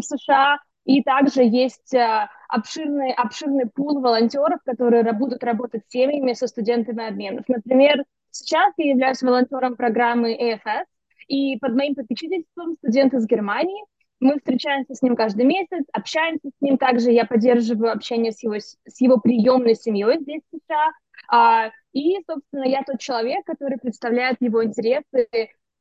США, 0.00 0.58
и 0.84 1.02
также 1.02 1.42
есть 1.42 1.92
э, 1.92 2.28
обширный, 2.48 3.12
обширный 3.12 3.66
пул 3.66 4.00
волонтеров, 4.00 4.60
которые 4.64 5.12
будут 5.12 5.44
работать 5.44 5.82
с 5.86 5.90
семьями, 5.90 6.32
со 6.32 6.46
студентами 6.46 7.06
обменов. 7.06 7.44
Например, 7.46 8.04
Сейчас 8.30 8.72
я 8.76 8.90
являюсь 8.90 9.22
волонтером 9.22 9.76
программы 9.76 10.34
EFS, 10.34 10.84
и 11.28 11.58
под 11.58 11.74
моим 11.74 11.94
попечительством 11.94 12.76
студент 12.78 13.14
из 13.14 13.26
Германии. 13.26 13.84
Мы 14.20 14.38
встречаемся 14.38 14.94
с 14.94 15.02
ним 15.02 15.14
каждый 15.14 15.44
месяц, 15.44 15.84
общаемся 15.92 16.48
с 16.48 16.60
ним. 16.60 16.76
Также 16.76 17.12
я 17.12 17.24
поддерживаю 17.24 17.92
общение 17.92 18.32
с 18.32 18.42
его, 18.42 18.58
с 18.58 19.00
его 19.00 19.18
приемной 19.18 19.76
семьей 19.76 20.18
здесь, 20.20 20.42
в 20.50 20.56
США. 20.56 20.90
А, 21.30 21.70
и, 21.92 22.16
собственно, 22.26 22.64
я 22.64 22.82
тот 22.82 22.98
человек, 22.98 23.44
который 23.44 23.78
представляет 23.78 24.38
его 24.40 24.64
интересы, 24.64 25.28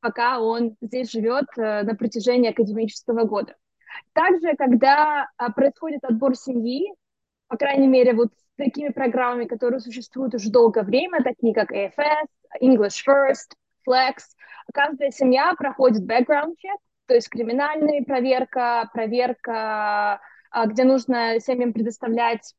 пока 0.01 0.39
он 0.39 0.75
здесь 0.81 1.11
живет 1.11 1.45
э, 1.57 1.81
на 1.81 1.95
протяжении 1.95 2.51
академического 2.51 3.23
года. 3.23 3.55
Также, 4.13 4.55
когда 4.55 5.27
а, 5.37 5.51
происходит 5.51 6.03
отбор 6.03 6.35
семьи, 6.35 6.93
по 7.47 7.57
крайней 7.57 7.87
мере, 7.87 8.13
вот 8.13 8.29
такими 8.57 8.89
программами, 8.89 9.45
которые 9.45 9.79
существуют 9.79 10.35
уже 10.35 10.51
долгое 10.51 10.83
время, 10.83 11.23
такие 11.23 11.53
как 11.53 11.71
AFS, 11.71 12.27
English 12.61 13.03
First, 13.07 13.53
Flex. 13.87 14.15
Каждая 14.73 15.11
семья 15.11 15.53
проходит 15.55 16.03
background 16.03 16.55
check, 16.55 16.79
то 17.05 17.13
есть 17.13 17.29
криминальная 17.29 18.03
проверка, 18.03 18.89
проверка, 18.93 20.19
а, 20.51 20.65
где 20.65 20.83
нужно 20.83 21.39
семьям 21.39 21.71
предоставлять 21.71 22.53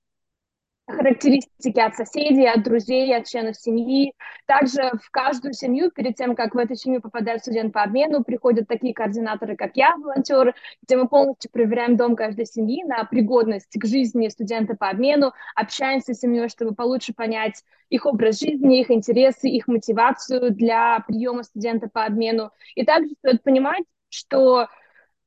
характеристики 0.88 1.78
от 1.78 1.94
соседей, 1.94 2.46
от 2.46 2.62
друзей, 2.62 3.14
от 3.14 3.26
членов 3.26 3.56
семьи. 3.56 4.12
Также 4.46 4.90
в 5.02 5.10
каждую 5.10 5.52
семью, 5.52 5.90
перед 5.90 6.16
тем, 6.16 6.34
как 6.34 6.54
в 6.54 6.58
эту 6.58 6.74
семью 6.74 7.00
попадает 7.00 7.42
студент 7.42 7.72
по 7.72 7.82
обмену, 7.82 8.24
приходят 8.24 8.66
такие 8.66 8.94
координаторы, 8.94 9.56
как 9.56 9.76
я, 9.76 9.96
волонтеры, 9.96 10.54
где 10.82 10.96
мы 10.96 11.08
полностью 11.08 11.50
проверяем 11.50 11.96
дом 11.96 12.16
каждой 12.16 12.46
семьи 12.46 12.82
на 12.84 13.04
пригодность 13.04 13.78
к 13.78 13.84
жизни 13.84 14.28
студента 14.28 14.74
по 14.74 14.88
обмену, 14.88 15.32
общаемся 15.54 16.14
с 16.14 16.20
семьей, 16.20 16.48
чтобы 16.48 16.74
получше 16.74 17.12
понять 17.12 17.62
их 17.90 18.06
образ 18.06 18.40
жизни, 18.40 18.80
их 18.80 18.90
интересы, 18.90 19.48
их 19.48 19.68
мотивацию 19.68 20.52
для 20.52 21.00
приема 21.06 21.42
студента 21.42 21.88
по 21.88 22.04
обмену. 22.04 22.50
И 22.74 22.84
также 22.84 23.10
стоит 23.18 23.42
понимать, 23.42 23.84
что 24.08 24.68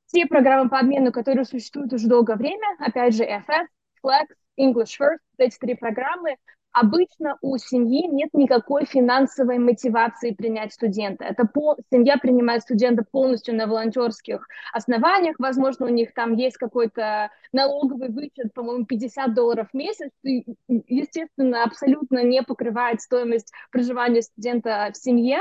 те 0.08 0.26
программы 0.26 0.70
по 0.70 0.80
обмену, 0.80 1.12
которые 1.12 1.46
существуют 1.46 1.94
уже 1.94 2.08
долгое 2.08 2.36
время, 2.36 2.68
опять 2.80 3.16
же, 3.16 3.24
FF, 3.24 3.68
Flex, 4.04 4.26
English 4.60 4.98
First, 5.00 5.20
эти 5.38 5.58
три 5.58 5.76
программы, 5.76 6.38
обычно 6.72 7.38
у 7.42 7.58
семьи 7.58 8.08
нет 8.08 8.30
никакой 8.34 8.86
финансовой 8.86 9.58
мотивации 9.58 10.32
принять 10.32 10.74
студента. 10.74 11.26
Это 11.26 11.46
пол, 11.46 11.78
семья 11.92 12.18
принимает 12.18 12.64
студента 12.64 13.04
полностью 13.10 13.56
на 13.56 13.68
волонтерских 13.68 14.48
основаниях. 14.74 15.36
Возможно, 15.40 15.88
у 15.88 15.90
них 15.90 16.14
там 16.14 16.34
есть 16.34 16.58
какой-то 16.58 17.30
налоговый 17.52 18.10
вычет, 18.10 18.54
по-моему, 18.54 18.86
50 18.86 19.34
долларов 19.34 19.68
в 19.72 19.78
месяц. 19.78 20.12
И, 20.24 20.46
естественно, 20.88 21.64
абсолютно 21.64 22.24
не 22.24 22.42
покрывает 22.42 23.02
стоимость 23.02 23.52
проживания 23.72 24.22
студента 24.22 24.90
в 24.94 24.98
семье 24.98 25.40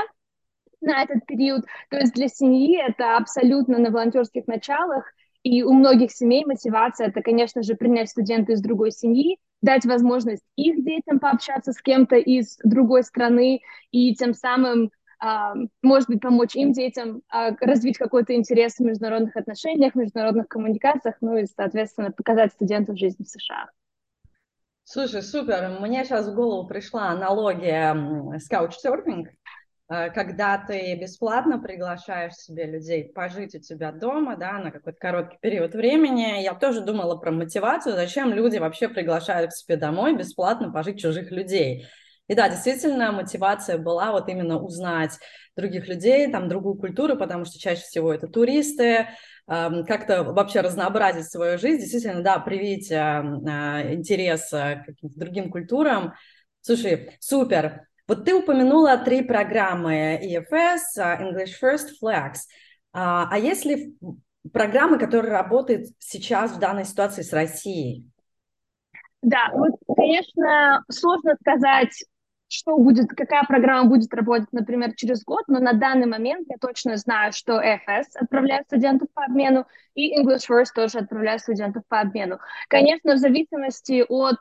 на 0.81 1.03
этот 1.03 1.25
период. 1.25 1.65
То 1.89 1.97
есть 1.97 2.13
для 2.13 2.27
семьи 2.27 2.77
это 2.77 3.15
абсолютно 3.15 3.77
на 3.77 3.91
волонтерских 3.91 4.47
началах. 4.47 5.05
И 5.43 5.63
у 5.63 5.73
многих 5.73 6.11
семей 6.11 6.45
мотивация 6.45 7.07
это, 7.07 7.21
конечно 7.21 7.63
же, 7.63 7.75
принять 7.75 8.09
студента 8.09 8.51
из 8.51 8.61
другой 8.61 8.91
семьи, 8.91 9.39
дать 9.61 9.85
возможность 9.85 10.43
их 10.55 10.83
детям 10.83 11.19
пообщаться 11.19 11.71
с 11.73 11.81
кем-то 11.81 12.15
из 12.15 12.57
другой 12.63 13.03
страны 13.03 13.61
и 13.91 14.13
тем 14.15 14.33
самым 14.33 14.91
может 15.83 16.09
быть, 16.09 16.19
помочь 16.19 16.55
им 16.55 16.71
детям 16.71 17.21
развить 17.29 17.99
какой-то 17.99 18.33
интерес 18.33 18.77
в 18.77 18.79
международных 18.79 19.35
отношениях, 19.35 19.93
в 19.93 19.97
международных 19.97 20.47
коммуникациях, 20.47 21.17
ну 21.21 21.37
и, 21.37 21.45
соответственно, 21.45 22.11
показать 22.11 22.53
студентам 22.53 22.97
жизнь 22.97 23.23
в 23.23 23.27
США. 23.27 23.69
Слушай, 24.83 25.21
супер. 25.21 25.77
Мне 25.79 26.03
сейчас 26.03 26.27
в 26.27 26.33
голову 26.33 26.67
пришла 26.67 27.09
аналогия 27.09 27.95
с 28.39 28.47
каучсерфинг. 28.47 29.29
Э, 29.91 30.09
когда 30.09 30.57
ты 30.57 30.95
бесплатно 30.95 31.59
приглашаешь 31.59 32.33
себе 32.35 32.65
людей 32.65 33.11
пожить 33.13 33.55
у 33.55 33.59
тебя 33.59 33.91
дома, 33.91 34.37
да, 34.37 34.53
на 34.59 34.71
какой-то 34.71 34.97
короткий 34.97 35.37
период 35.41 35.73
времени. 35.73 36.41
Я 36.41 36.53
тоже 36.53 36.81
думала 36.81 37.17
про 37.17 37.31
мотивацию, 37.31 37.95
зачем 37.95 38.33
люди 38.33 38.57
вообще 38.57 38.87
приглашают 38.87 39.51
к 39.51 39.55
себе 39.55 39.75
домой 39.75 40.15
бесплатно 40.15 40.71
пожить 40.71 41.01
чужих 41.01 41.31
людей. 41.31 41.87
И 42.27 42.35
да, 42.35 42.47
действительно, 42.47 43.11
мотивация 43.11 43.77
была 43.77 44.13
вот 44.13 44.29
именно 44.29 44.61
узнать 44.61 45.19
других 45.57 45.89
людей, 45.89 46.31
там, 46.31 46.47
другую 46.47 46.75
культуру, 46.75 47.17
потому 47.17 47.43
что 47.43 47.59
чаще 47.59 47.81
всего 47.81 48.13
это 48.13 48.27
туристы, 48.27 49.09
эм, 49.49 49.83
как-то 49.85 50.23
вообще 50.23 50.61
разнообразить 50.61 51.29
свою 51.29 51.57
жизнь, 51.57 51.81
действительно, 51.81 52.23
да, 52.23 52.39
привить 52.39 52.89
э, 52.89 52.95
э, 52.95 53.93
интерес 53.93 54.49
к 54.49 54.83
каким-то 54.85 55.19
другим 55.19 55.51
культурам. 55.51 56.13
Слушай, 56.61 57.17
супер. 57.19 57.90
Вот 58.11 58.25
ты 58.25 58.35
упомянула 58.35 58.97
три 58.97 59.21
программы 59.21 60.19
EFS, 60.21 60.99
English 60.99 61.53
First, 61.63 61.91
Flex. 62.03 62.39
А, 62.91 63.29
а 63.31 63.37
есть 63.37 63.63
ли 63.63 63.95
программы, 64.51 64.99
которые 64.99 65.31
работают 65.31 65.87
сейчас 65.97 66.51
в 66.51 66.59
данной 66.59 66.83
ситуации 66.83 67.21
с 67.21 67.31
Россией? 67.31 68.05
Да, 69.21 69.49
вот, 69.53 69.75
конечно, 69.95 70.83
сложно 70.89 71.37
сказать, 71.39 72.03
что 72.49 72.75
будет, 72.75 73.07
какая 73.11 73.45
программа 73.45 73.89
будет 73.89 74.13
работать, 74.13 74.51
например, 74.51 74.93
через 74.93 75.23
год, 75.23 75.45
но 75.47 75.59
на 75.59 75.71
данный 75.71 76.07
момент 76.07 76.47
я 76.49 76.57
точно 76.59 76.97
знаю, 76.97 77.31
что 77.31 77.61
EFS 77.61 78.07
отправляет 78.15 78.65
студентов 78.65 79.07
по 79.13 79.23
обмену, 79.23 79.65
и 79.95 80.21
English 80.21 80.49
First 80.49 80.73
тоже 80.75 80.97
отправляет 80.97 81.39
студентов 81.39 81.83
по 81.87 82.01
обмену. 82.01 82.39
Конечно, 82.67 83.13
в 83.13 83.19
зависимости 83.19 84.03
от, 84.05 84.35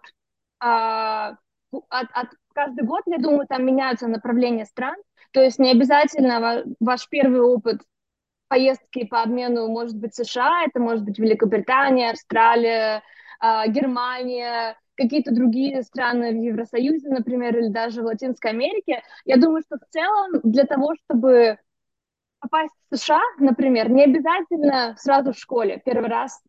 а, 0.58 1.36
от, 1.70 2.08
от 2.12 2.30
каждый 2.54 2.84
год, 2.84 3.02
я 3.06 3.18
думаю, 3.18 3.46
там 3.48 3.64
меняются 3.64 4.08
направления 4.08 4.64
стран. 4.64 4.96
То 5.32 5.40
есть 5.40 5.58
не 5.58 5.70
обязательно 5.70 6.64
ваш 6.80 7.08
первый 7.08 7.40
опыт 7.40 7.82
поездки 8.48 9.06
по 9.06 9.22
обмену 9.22 9.68
может 9.68 9.96
быть 9.96 10.14
США, 10.14 10.64
это 10.66 10.80
может 10.80 11.04
быть 11.04 11.18
Великобритания, 11.18 12.10
Австралия, 12.10 13.02
а, 13.38 13.66
Германия, 13.68 14.76
какие-то 14.96 15.32
другие 15.32 15.82
страны 15.82 16.32
в 16.32 16.42
Евросоюзе, 16.42 17.08
например, 17.08 17.56
или 17.56 17.68
даже 17.68 18.02
в 18.02 18.06
Латинской 18.06 18.50
Америке. 18.50 19.02
Я 19.24 19.36
думаю, 19.36 19.62
что 19.62 19.78
в 19.78 19.88
целом 19.90 20.40
для 20.42 20.64
того, 20.64 20.94
чтобы 21.04 21.58
попасть 22.40 22.74
в 22.90 22.96
США, 22.96 23.20
например, 23.38 23.90
не 23.90 24.04
обязательно 24.04 24.94
сразу 24.98 25.32
в 25.32 25.38
школе 25.38 25.80
первый 25.84 26.08
раз, 26.08 26.42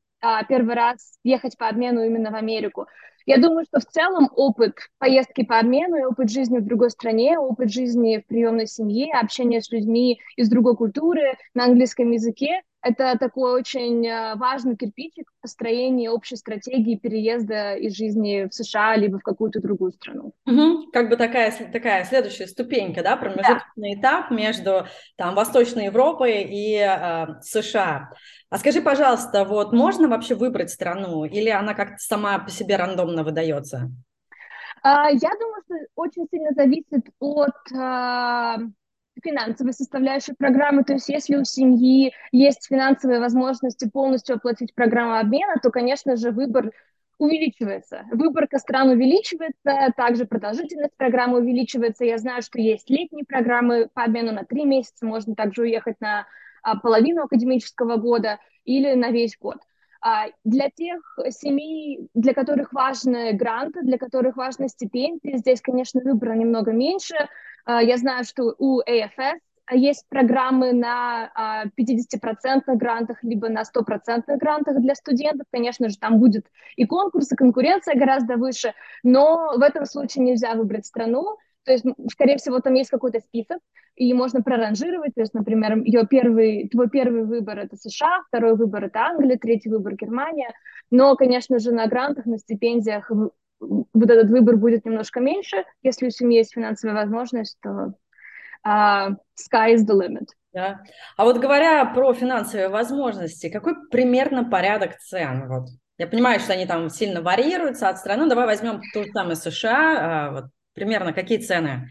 первый 0.47 0.75
раз 0.75 1.17
ехать 1.23 1.57
по 1.57 1.67
обмену 1.67 2.03
именно 2.03 2.31
в 2.31 2.35
Америку. 2.35 2.87
Я 3.25 3.37
думаю, 3.37 3.65
что 3.65 3.79
в 3.79 3.85
целом 3.85 4.29
опыт 4.35 4.75
поездки 4.97 5.43
по 5.43 5.59
обмену 5.59 6.09
опыт 6.09 6.29
жизни 6.29 6.57
в 6.57 6.65
другой 6.65 6.89
стране, 6.89 7.37
опыт 7.37 7.71
жизни 7.71 8.17
в 8.17 8.25
приемной 8.25 8.67
семье, 8.67 9.13
общение 9.13 9.61
с 9.61 9.71
людьми 9.71 10.19
из 10.35 10.49
другой 10.49 10.75
культуры 10.75 11.37
на 11.53 11.65
английском 11.65 12.11
языке 12.11 12.61
это 12.81 13.17
такой 13.19 13.53
очень 13.53 14.05
э, 14.07 14.35
важный 14.35 14.75
кирпичик 14.75 15.29
в 15.29 15.41
построении 15.41 16.07
общей 16.07 16.35
стратегии 16.35 16.95
переезда 16.95 17.75
из 17.75 17.95
жизни 17.95 18.47
в 18.49 18.53
США 18.53 18.95
либо 18.95 19.19
в 19.19 19.23
какую-то 19.23 19.61
другую 19.61 19.91
страну. 19.91 20.33
Угу. 20.45 20.91
Как 20.91 21.09
бы 21.09 21.15
такая, 21.15 21.51
такая 21.71 22.03
следующая 22.05 22.47
ступенька, 22.47 23.03
да, 23.03 23.17
промежуточный 23.17 23.95
да. 23.95 23.99
этап 23.99 24.31
между 24.31 24.87
там, 25.15 25.35
Восточной 25.35 25.85
Европой 25.85 26.43
и 26.43 26.77
э, 26.77 27.41
США. 27.41 28.13
А 28.49 28.57
скажи, 28.57 28.81
пожалуйста, 28.81 29.45
вот 29.45 29.73
можно 29.73 30.07
вообще 30.07 30.33
выбрать 30.35 30.71
страну 30.71 31.25
или 31.25 31.49
она 31.49 31.73
как-то 31.73 31.97
сама 31.99 32.39
по 32.39 32.49
себе 32.49 32.77
рандомно 32.77 33.23
выдается? 33.23 33.91
Uh, 34.83 35.09
я 35.11 35.29
думаю, 35.39 35.61
что 35.65 35.75
очень 35.93 36.25
сильно 36.31 36.49
зависит 36.55 37.05
от 37.19 37.53
uh, 37.71 38.57
финансовой 39.23 39.73
составляющей 39.73 40.33
программы, 40.33 40.83
то 40.83 40.93
есть 40.93 41.09
если 41.09 41.35
у 41.35 41.43
семьи 41.43 42.13
есть 42.31 42.67
финансовые 42.67 43.19
возможности 43.19 43.89
полностью 43.89 44.35
оплатить 44.35 44.73
программу 44.73 45.17
обмена, 45.17 45.55
то, 45.61 45.69
конечно 45.69 46.15
же, 46.15 46.31
выбор 46.31 46.71
увеличивается. 47.17 48.05
Выборка 48.11 48.57
стран 48.57 48.89
увеличивается, 48.89 49.93
также 49.95 50.25
продолжительность 50.25 50.97
программы 50.97 51.39
увеличивается. 51.39 52.03
Я 52.03 52.17
знаю, 52.17 52.41
что 52.41 52.59
есть 52.59 52.89
летние 52.89 53.25
программы 53.25 53.89
по 53.93 54.03
обмену 54.03 54.31
на 54.31 54.43
три 54.43 54.65
месяца, 54.65 55.05
можно 55.05 55.35
также 55.35 55.61
уехать 55.61 56.01
на 56.01 56.25
а, 56.63 56.77
половину 56.77 57.23
академического 57.23 57.97
года 57.97 58.39
или 58.65 58.93
на 58.95 59.11
весь 59.11 59.37
год. 59.37 59.57
А, 60.03 60.25
для 60.43 60.69
тех 60.71 61.19
семей, 61.29 62.09
для 62.15 62.33
которых 62.33 62.73
важны 62.73 63.33
гранты, 63.33 63.83
для 63.83 63.99
которых 63.99 64.35
важны 64.35 64.67
стипендии, 64.67 65.37
здесь, 65.37 65.61
конечно, 65.61 66.01
выбора 66.01 66.33
немного 66.33 66.71
меньше. 66.71 67.15
А, 67.65 67.81
я 67.81 67.97
знаю, 67.97 68.23
что 68.23 68.55
у 68.57 68.81
AFS 68.81 69.39
есть 69.71 70.05
программы 70.09 70.73
на 70.73 71.69
50% 71.77 72.61
а, 72.65 72.75
грантах, 72.75 73.23
либо 73.23 73.49
на 73.49 73.63
100% 73.63 74.23
грантах 74.37 74.81
для 74.81 74.95
студентов. 74.95 75.47
Конечно 75.51 75.89
же, 75.89 75.97
там 75.97 76.19
будет 76.19 76.45
и 76.75 76.85
конкурс, 76.85 77.31
и 77.31 77.35
конкуренция 77.35 77.95
гораздо 77.95 78.37
выше, 78.37 78.73
но 79.03 79.53
в 79.57 79.61
этом 79.61 79.85
случае 79.85 80.25
нельзя 80.25 80.55
выбрать 80.55 80.85
страну. 80.85 81.37
То 81.63 81.71
есть, 81.71 81.85
скорее 82.11 82.37
всего, 82.37 82.59
там 82.59 82.73
есть 82.73 82.89
какой-то 82.89 83.19
список, 83.19 83.59
и 83.95 84.13
можно 84.13 84.41
проранжировать. 84.41 85.13
То 85.13 85.21
есть, 85.21 85.33
например, 85.33 85.77
ее 85.83 86.07
первый, 86.07 86.67
твой 86.69 86.89
первый 86.89 87.23
выбор— 87.23 87.59
это 87.59 87.75
США, 87.75 88.23
второй 88.27 88.55
выбор— 88.55 88.85
это 88.85 88.99
Англия, 89.05 89.37
третий 89.37 89.69
выбор— 89.69 89.95
Германия. 89.95 90.51
Но, 90.89 91.15
конечно 91.15 91.59
же, 91.59 91.71
на 91.71 91.85
грантах, 91.87 92.25
на 92.25 92.39
стипендиях 92.39 93.11
вот 93.61 94.09
этот 94.09 94.29
выбор 94.29 94.57
будет 94.57 94.85
немножко 94.85 95.19
меньше. 95.19 95.63
Если 95.81 96.07
у 96.07 96.09
семьи 96.09 96.37
есть 96.37 96.53
финансовая 96.53 96.95
возможность, 96.95 97.57
то 97.61 97.93
uh, 98.67 99.15
sky 99.37 99.75
is 99.75 99.85
the 99.85 99.95
limit. 99.95 100.27
Да. 100.53 100.81
А 101.15 101.23
вот 101.23 101.37
говоря 101.37 101.85
про 101.85 102.13
финансовые 102.13 102.69
возможности, 102.69 103.49
какой 103.49 103.75
примерно 103.89 104.43
порядок 104.43 104.97
цен? 104.97 105.47
Вот. 105.47 105.69
Я 105.97 106.07
понимаю, 106.07 106.39
что 106.39 106.53
они 106.53 106.65
там 106.65 106.89
сильно 106.89 107.21
варьируются 107.21 107.87
от 107.87 107.99
страны. 107.99 108.27
Давай 108.27 108.45
возьмем 108.45 108.81
ту 108.93 109.03
же 109.03 109.11
самую 109.11 109.35
США. 109.35 109.99
А, 109.99 110.31
вот, 110.31 110.45
примерно 110.73 111.13
какие 111.13 111.37
цены? 111.37 111.89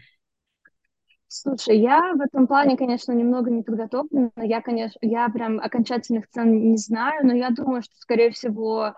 Слушай, 1.27 1.79
я 1.79 2.13
в 2.13 2.19
этом 2.19 2.45
плане, 2.45 2.75
конечно, 2.75 3.13
немного 3.13 3.49
не 3.49 3.63
подготовлена. 3.63 4.31
Я, 4.35 4.61
конечно, 4.61 4.99
я 5.01 5.29
прям 5.29 5.61
окончательных 5.61 6.27
цен 6.27 6.71
не 6.71 6.77
знаю, 6.77 7.25
но 7.25 7.33
я 7.33 7.51
думаю, 7.51 7.81
что, 7.81 7.95
скорее 7.95 8.31
всего, 8.31 8.93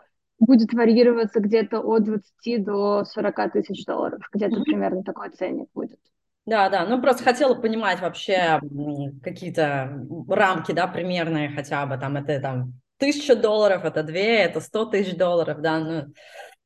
будет 0.45 0.73
варьироваться 0.73 1.39
где-то 1.39 1.79
от 1.79 2.03
20 2.03 2.63
до 2.63 3.05
40 3.05 3.53
тысяч 3.53 3.85
долларов. 3.85 4.21
Где-то 4.31 4.57
mm-hmm. 4.57 4.63
примерно 4.63 5.03
такой 5.03 5.29
ценник 5.29 5.69
будет. 5.73 5.99
Да, 6.45 6.69
да, 6.69 6.85
ну 6.85 7.01
просто 7.01 7.23
хотела 7.23 7.55
понимать 7.55 8.01
вообще 8.01 8.59
какие-то 9.23 10.05
рамки, 10.27 10.73
да, 10.73 10.87
примерные 10.87 11.49
хотя 11.49 11.85
бы, 11.85 11.97
там 11.97 12.17
это 12.17 12.39
там 12.41 12.73
тысяча 12.97 13.35
долларов, 13.35 13.85
это 13.85 14.03
две, 14.03 14.39
это 14.39 14.59
сто 14.59 14.85
тысяч 14.85 15.15
долларов, 15.15 15.61
да, 15.61 15.79
ну, 15.79 16.05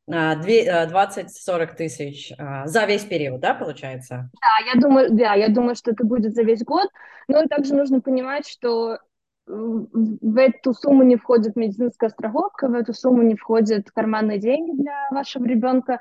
20-40 0.10 1.27
а, 1.38 1.67
тысяч 1.67 2.31
а, 2.38 2.65
за 2.65 2.86
весь 2.86 3.03
период, 3.03 3.41
да, 3.41 3.53
получается? 3.53 4.29
Да, 4.41 4.74
я 4.74 4.79
думаю, 4.79 5.10
да, 5.12 5.34
я 5.34 5.50
думаю, 5.50 5.75
что 5.75 5.91
это 5.91 6.05
будет 6.05 6.34
за 6.34 6.43
весь 6.43 6.63
год, 6.63 6.89
но 7.27 7.46
также 7.48 7.75
нужно 7.75 8.01
понимать, 8.01 8.48
что 8.48 9.00
в 9.48 10.38
эту 10.38 10.74
сумму 10.74 11.04
не 11.04 11.16
входит 11.16 11.56
медицинская 11.56 12.10
страховка, 12.10 12.68
в 12.68 12.74
эту 12.74 12.94
сумму 12.94 13.24
не 13.24 13.36
входят 13.36 13.89
карманные 13.92 14.39
деньги 14.39 14.80
для 14.82 15.08
вашего 15.12 15.46
ребенка, 15.46 16.00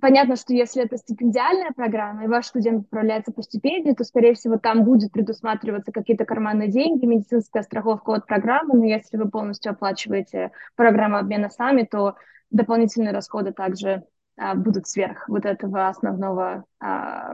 Понятно, 0.00 0.36
что 0.36 0.54
если 0.54 0.84
это 0.84 0.96
стипендиальная 0.96 1.72
программа, 1.72 2.24
и 2.24 2.28
ваш 2.28 2.46
студент 2.46 2.84
отправляется 2.84 3.32
по 3.32 3.42
стипендии, 3.42 3.92
то, 3.92 4.04
скорее 4.04 4.34
всего, 4.34 4.56
там 4.56 4.84
будет 4.84 5.10
предусматриваться 5.10 5.90
какие-то 5.90 6.24
карманные 6.24 6.68
деньги, 6.68 7.04
медицинская 7.04 7.64
страховка 7.64 8.14
от 8.14 8.26
программы, 8.26 8.74
но 8.74 8.84
если 8.84 9.16
вы 9.16 9.28
полностью 9.28 9.72
оплачиваете 9.72 10.52
программу 10.76 11.16
обмена 11.16 11.50
сами, 11.50 11.82
то 11.82 12.14
дополнительные 12.50 13.12
расходы 13.12 13.52
также 13.52 14.04
а, 14.36 14.54
будут 14.54 14.86
сверх 14.86 15.28
вот 15.28 15.44
этого 15.44 15.88
основного, 15.88 16.64
а, 16.78 17.32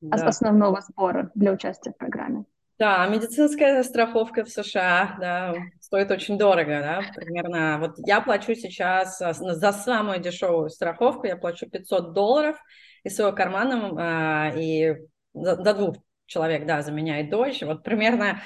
да. 0.00 0.26
основного 0.26 0.80
сбора 0.80 1.30
для 1.34 1.52
участия 1.52 1.92
в 1.92 1.98
программе. 1.98 2.46
Да, 2.78 3.04
медицинская 3.08 3.82
страховка 3.82 4.44
в 4.44 4.48
США, 4.48 5.16
да, 5.20 5.54
стоит 5.80 6.12
очень 6.12 6.38
дорого, 6.38 6.80
да, 6.80 7.02
примерно. 7.12 7.78
Вот 7.80 7.94
я 8.06 8.20
плачу 8.20 8.54
сейчас 8.54 9.20
а, 9.20 9.32
за 9.32 9.72
самую 9.72 10.20
дешевую 10.20 10.70
страховку, 10.70 11.26
я 11.26 11.36
плачу 11.36 11.68
500 11.68 12.12
долларов 12.12 12.56
из 13.02 13.16
своего 13.16 13.32
кармана, 13.32 13.94
а, 13.98 14.52
и 14.56 14.94
за 15.34 15.74
двух 15.74 15.96
человек, 16.26 16.66
да, 16.66 16.82
за 16.82 16.92
меня 16.92 17.20
и 17.20 17.28
дочь. 17.28 17.62
Вот 17.62 17.82
примерно 17.82 18.42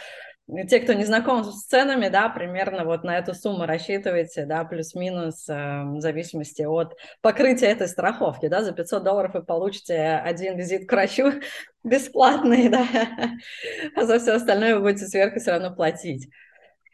те, 0.68 0.80
кто 0.80 0.92
не 0.92 1.04
знаком 1.04 1.44
с 1.44 1.64
ценами, 1.66 2.08
да, 2.08 2.28
примерно 2.28 2.84
вот 2.84 3.04
на 3.04 3.18
эту 3.18 3.34
сумму 3.34 3.64
рассчитывайте, 3.64 4.44
да, 4.44 4.64
плюс-минус, 4.64 5.48
э, 5.48 5.84
в 5.84 6.00
зависимости 6.00 6.62
от 6.62 6.96
покрытия 7.20 7.66
этой 7.66 7.88
страховки, 7.88 8.48
да, 8.48 8.62
за 8.62 8.72
500 8.72 9.02
долларов 9.02 9.34
вы 9.34 9.42
получите 9.42 10.20
один 10.24 10.56
визит 10.56 10.88
к 10.88 10.92
врачу 10.92 11.32
бесплатный, 11.84 12.68
да, 12.68 12.84
а 13.96 14.04
за 14.04 14.18
все 14.18 14.32
остальное 14.32 14.76
вы 14.76 14.82
будете 14.82 15.06
сверху 15.06 15.38
все 15.38 15.52
равно 15.52 15.74
платить. 15.74 16.28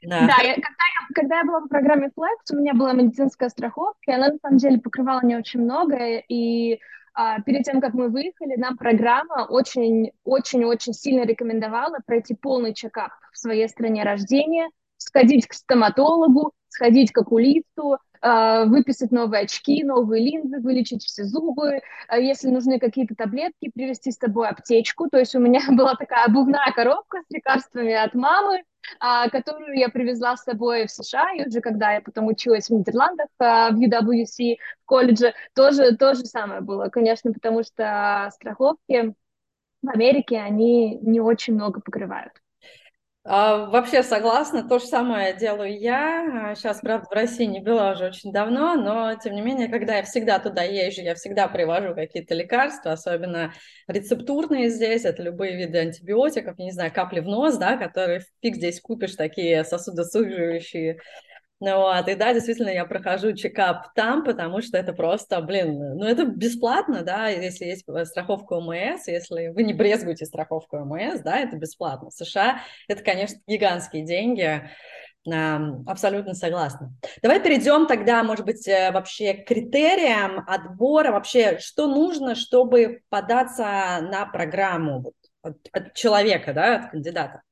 Да, 0.02 0.20
да 0.20 0.42
я, 0.42 0.54
когда, 0.54 0.84
я, 0.84 1.14
когда 1.14 1.38
я 1.38 1.44
была 1.44 1.60
в 1.60 1.68
программе 1.68 2.10
Flex, 2.16 2.52
у 2.52 2.56
меня 2.56 2.74
была 2.74 2.92
медицинская 2.92 3.48
страховка, 3.48 3.98
и 4.06 4.12
она 4.12 4.28
на 4.28 4.38
самом 4.40 4.58
деле 4.58 4.78
покрывала 4.78 5.20
не 5.24 5.36
очень 5.36 5.60
многое, 5.60 6.22
и 6.28 6.78
перед 7.44 7.64
тем, 7.64 7.80
как 7.80 7.94
мы 7.94 8.08
выехали, 8.08 8.56
нам 8.56 8.76
программа 8.76 9.46
очень-очень-очень 9.48 10.92
сильно 10.92 11.24
рекомендовала 11.24 11.98
пройти 12.06 12.34
полный 12.34 12.74
чекап 12.74 13.12
в 13.32 13.38
своей 13.38 13.68
стране 13.68 14.04
рождения, 14.04 14.68
сходить 14.96 15.46
к 15.46 15.54
стоматологу, 15.54 16.52
сходить 16.68 17.12
к 17.12 17.18
окулисту, 17.18 17.98
а, 18.20 18.64
выписать 18.64 19.12
новые 19.12 19.44
очки, 19.44 19.84
новые 19.84 20.24
линзы, 20.24 20.60
вылечить 20.60 21.04
все 21.04 21.24
зубы, 21.24 21.80
а 22.08 22.18
если 22.18 22.48
нужны 22.48 22.78
какие-то 22.78 23.14
таблетки, 23.14 23.70
привезти 23.72 24.10
с 24.10 24.16
собой 24.16 24.48
аптечку. 24.48 25.08
То 25.08 25.18
есть 25.18 25.34
у 25.34 25.38
меня 25.38 25.60
была 25.70 25.94
такая 25.94 26.24
обувная 26.24 26.72
коробка 26.74 27.18
с 27.28 27.30
лекарствами 27.30 27.94
от 27.94 28.14
мамы, 28.14 28.58
а, 28.58 28.62
которую 29.30 29.78
я 29.78 29.88
привезла 29.88 30.36
с 30.36 30.44
собой 30.44 30.86
в 30.86 30.90
США, 30.90 31.32
и 31.34 31.46
уже 31.46 31.60
когда 31.60 31.92
я 31.92 32.00
потом 32.00 32.26
училась 32.26 32.68
в 32.68 32.74
Нидерландах 32.74 33.28
в 33.38 33.42
UWC 33.42 34.56
в 34.82 34.84
колледже, 34.86 35.34
тоже 35.54 35.96
то 35.96 36.14
же 36.14 36.24
самое 36.24 36.60
было, 36.60 36.88
конечно, 36.88 37.32
потому 37.32 37.62
что 37.62 38.28
страховки 38.32 39.14
в 39.82 39.88
Америке, 39.88 40.38
они 40.38 40.98
не 40.98 41.20
очень 41.20 41.54
много 41.54 41.80
покрывают. 41.80 42.32
А, 43.30 43.66
вообще 43.66 44.02
согласна, 44.02 44.66
то 44.66 44.78
же 44.78 44.86
самое 44.86 45.36
делаю 45.36 45.78
я. 45.78 46.54
Сейчас, 46.56 46.80
правда, 46.80 47.06
в 47.10 47.12
России 47.12 47.44
не 47.44 47.60
была 47.60 47.92
уже 47.92 48.06
очень 48.06 48.32
давно, 48.32 48.74
но, 48.74 49.14
тем 49.16 49.34
не 49.34 49.42
менее, 49.42 49.68
когда 49.68 49.98
я 49.98 50.02
всегда 50.02 50.38
туда 50.38 50.62
езжу, 50.62 51.02
я 51.02 51.14
всегда 51.14 51.46
привожу 51.46 51.94
какие-то 51.94 52.34
лекарства, 52.34 52.92
особенно 52.92 53.52
рецептурные 53.86 54.70
здесь, 54.70 55.04
это 55.04 55.22
любые 55.22 55.58
виды 55.58 55.76
антибиотиков, 55.76 56.56
не 56.56 56.72
знаю, 56.72 56.90
капли 56.90 57.20
в 57.20 57.26
нос, 57.26 57.58
да, 57.58 57.76
которые 57.76 58.22
фиг 58.40 58.56
здесь 58.56 58.80
купишь, 58.80 59.14
такие 59.14 59.62
сосудосуживающие 59.62 61.00
ну 61.60 61.76
вот, 61.76 62.08
и 62.08 62.14
да, 62.14 62.32
действительно, 62.32 62.70
я 62.70 62.84
прохожу 62.84 63.32
чекап 63.32 63.92
там, 63.94 64.22
потому 64.24 64.62
что 64.62 64.78
это 64.78 64.92
просто, 64.92 65.40
блин, 65.40 65.96
ну 65.96 66.04
это 66.04 66.24
бесплатно, 66.24 67.02
да, 67.02 67.28
если 67.28 67.64
есть 67.64 67.84
страховка 68.04 68.54
ОМС, 68.54 69.08
если 69.08 69.48
вы 69.48 69.64
не 69.64 69.74
брезгуете 69.74 70.24
страховку 70.24 70.76
ОМС, 70.76 71.20
да, 71.20 71.38
это 71.38 71.56
бесплатно. 71.56 72.10
США 72.10 72.60
это, 72.86 73.02
конечно, 73.02 73.38
гигантские 73.46 74.04
деньги, 74.04 74.62
Абсолютно 75.26 76.32
согласна. 76.34 76.94
Давай 77.22 77.42
перейдем 77.42 77.86
тогда, 77.86 78.22
может 78.22 78.46
быть, 78.46 78.66
э, 78.66 78.90
вообще 78.92 79.34
к 79.34 79.48
критериям 79.48 80.44
отбора, 80.46 81.12
вообще, 81.12 81.58
что 81.58 81.86
нужно, 81.86 82.34
чтобы 82.34 83.02
податься 83.10 83.98
на 84.00 84.24
программу 84.26 85.12
от, 85.42 85.56
от 85.72 85.94
человека, 85.94 86.54
да, 86.54 86.76
от 86.76 86.90
кандидата. 86.92 87.42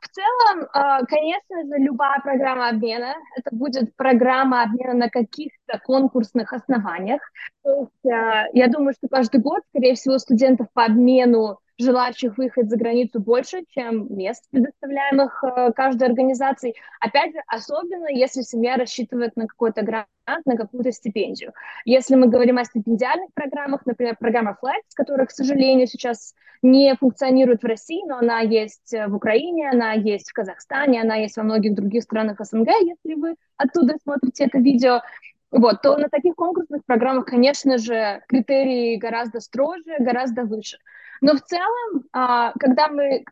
В 0.00 0.08
целом, 0.08 0.66
а, 0.72 1.04
конечно 1.04 1.62
же, 1.62 1.82
любая 1.82 2.20
программа 2.20 2.70
обмена, 2.70 3.14
это 3.36 3.54
будет 3.54 3.94
программа 3.96 4.62
обмена 4.62 4.94
на 4.94 5.10
каких-то 5.10 5.78
конкурсных 5.84 6.52
основаниях. 6.52 7.20
То 7.62 7.80
есть, 7.80 8.12
а, 8.12 8.46
я 8.54 8.68
думаю, 8.68 8.94
что 8.94 9.08
каждый 9.08 9.40
год, 9.40 9.60
скорее 9.68 9.94
всего, 9.94 10.18
студентов 10.18 10.68
по 10.72 10.84
обмену 10.84 11.58
желающих 11.80 12.36
выехать 12.38 12.68
за 12.68 12.76
границу 12.76 13.20
больше, 13.20 13.64
чем 13.70 14.06
мест, 14.14 14.44
предоставляемых 14.50 15.42
э, 15.44 15.72
каждой 15.72 16.08
организацией. 16.08 16.74
Опять 17.00 17.32
же, 17.32 17.40
особенно 17.46 18.08
если 18.08 18.42
семья 18.42 18.76
рассчитывает 18.76 19.36
на 19.36 19.46
какой-то 19.46 19.82
грант, 19.82 20.06
на 20.44 20.56
какую-то 20.56 20.92
стипендию. 20.92 21.52
Если 21.84 22.14
мы 22.14 22.28
говорим 22.28 22.58
о 22.58 22.64
стипендиальных 22.64 23.30
программах, 23.34 23.84
например, 23.86 24.16
программа 24.18 24.56
Flex, 24.62 24.82
которая, 24.94 25.26
к 25.26 25.32
сожалению, 25.32 25.86
сейчас 25.86 26.34
не 26.62 26.94
функционирует 26.94 27.62
в 27.62 27.66
России, 27.66 28.02
но 28.06 28.18
она 28.18 28.40
есть 28.40 28.92
в 28.92 29.14
Украине, 29.14 29.70
она 29.70 29.92
есть 29.92 30.30
в 30.30 30.34
Казахстане, 30.34 31.00
она 31.00 31.16
есть 31.16 31.36
во 31.36 31.42
многих 31.42 31.74
других 31.74 32.02
странах 32.02 32.38
СНГ, 32.40 32.68
если 32.82 33.14
вы 33.14 33.34
оттуда 33.56 33.94
смотрите 34.02 34.44
это 34.44 34.58
видео, 34.58 35.00
вот, 35.50 35.82
то 35.82 35.96
на 35.96 36.08
таких 36.08 36.34
конкурсных 36.34 36.84
программах, 36.84 37.26
конечно 37.26 37.78
же, 37.78 38.22
критерии 38.28 38.96
гораздо 38.96 39.40
строже, 39.40 39.96
гораздо 39.98 40.44
выше. 40.44 40.78
Но 41.20 41.34
в 41.34 41.42
целом, 41.42 42.04
а, 42.12 42.52
когда 42.58 42.88
мы 42.88 43.24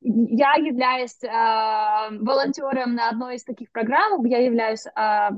я 0.00 0.54
являюсь 0.54 1.22
э, 1.24 1.28
волонтером 2.20 2.94
на 2.94 3.08
одной 3.08 3.36
из 3.36 3.44
таких 3.44 3.72
программ, 3.72 4.24
я 4.24 4.38
являюсь 4.38 4.86
э, 4.86 5.30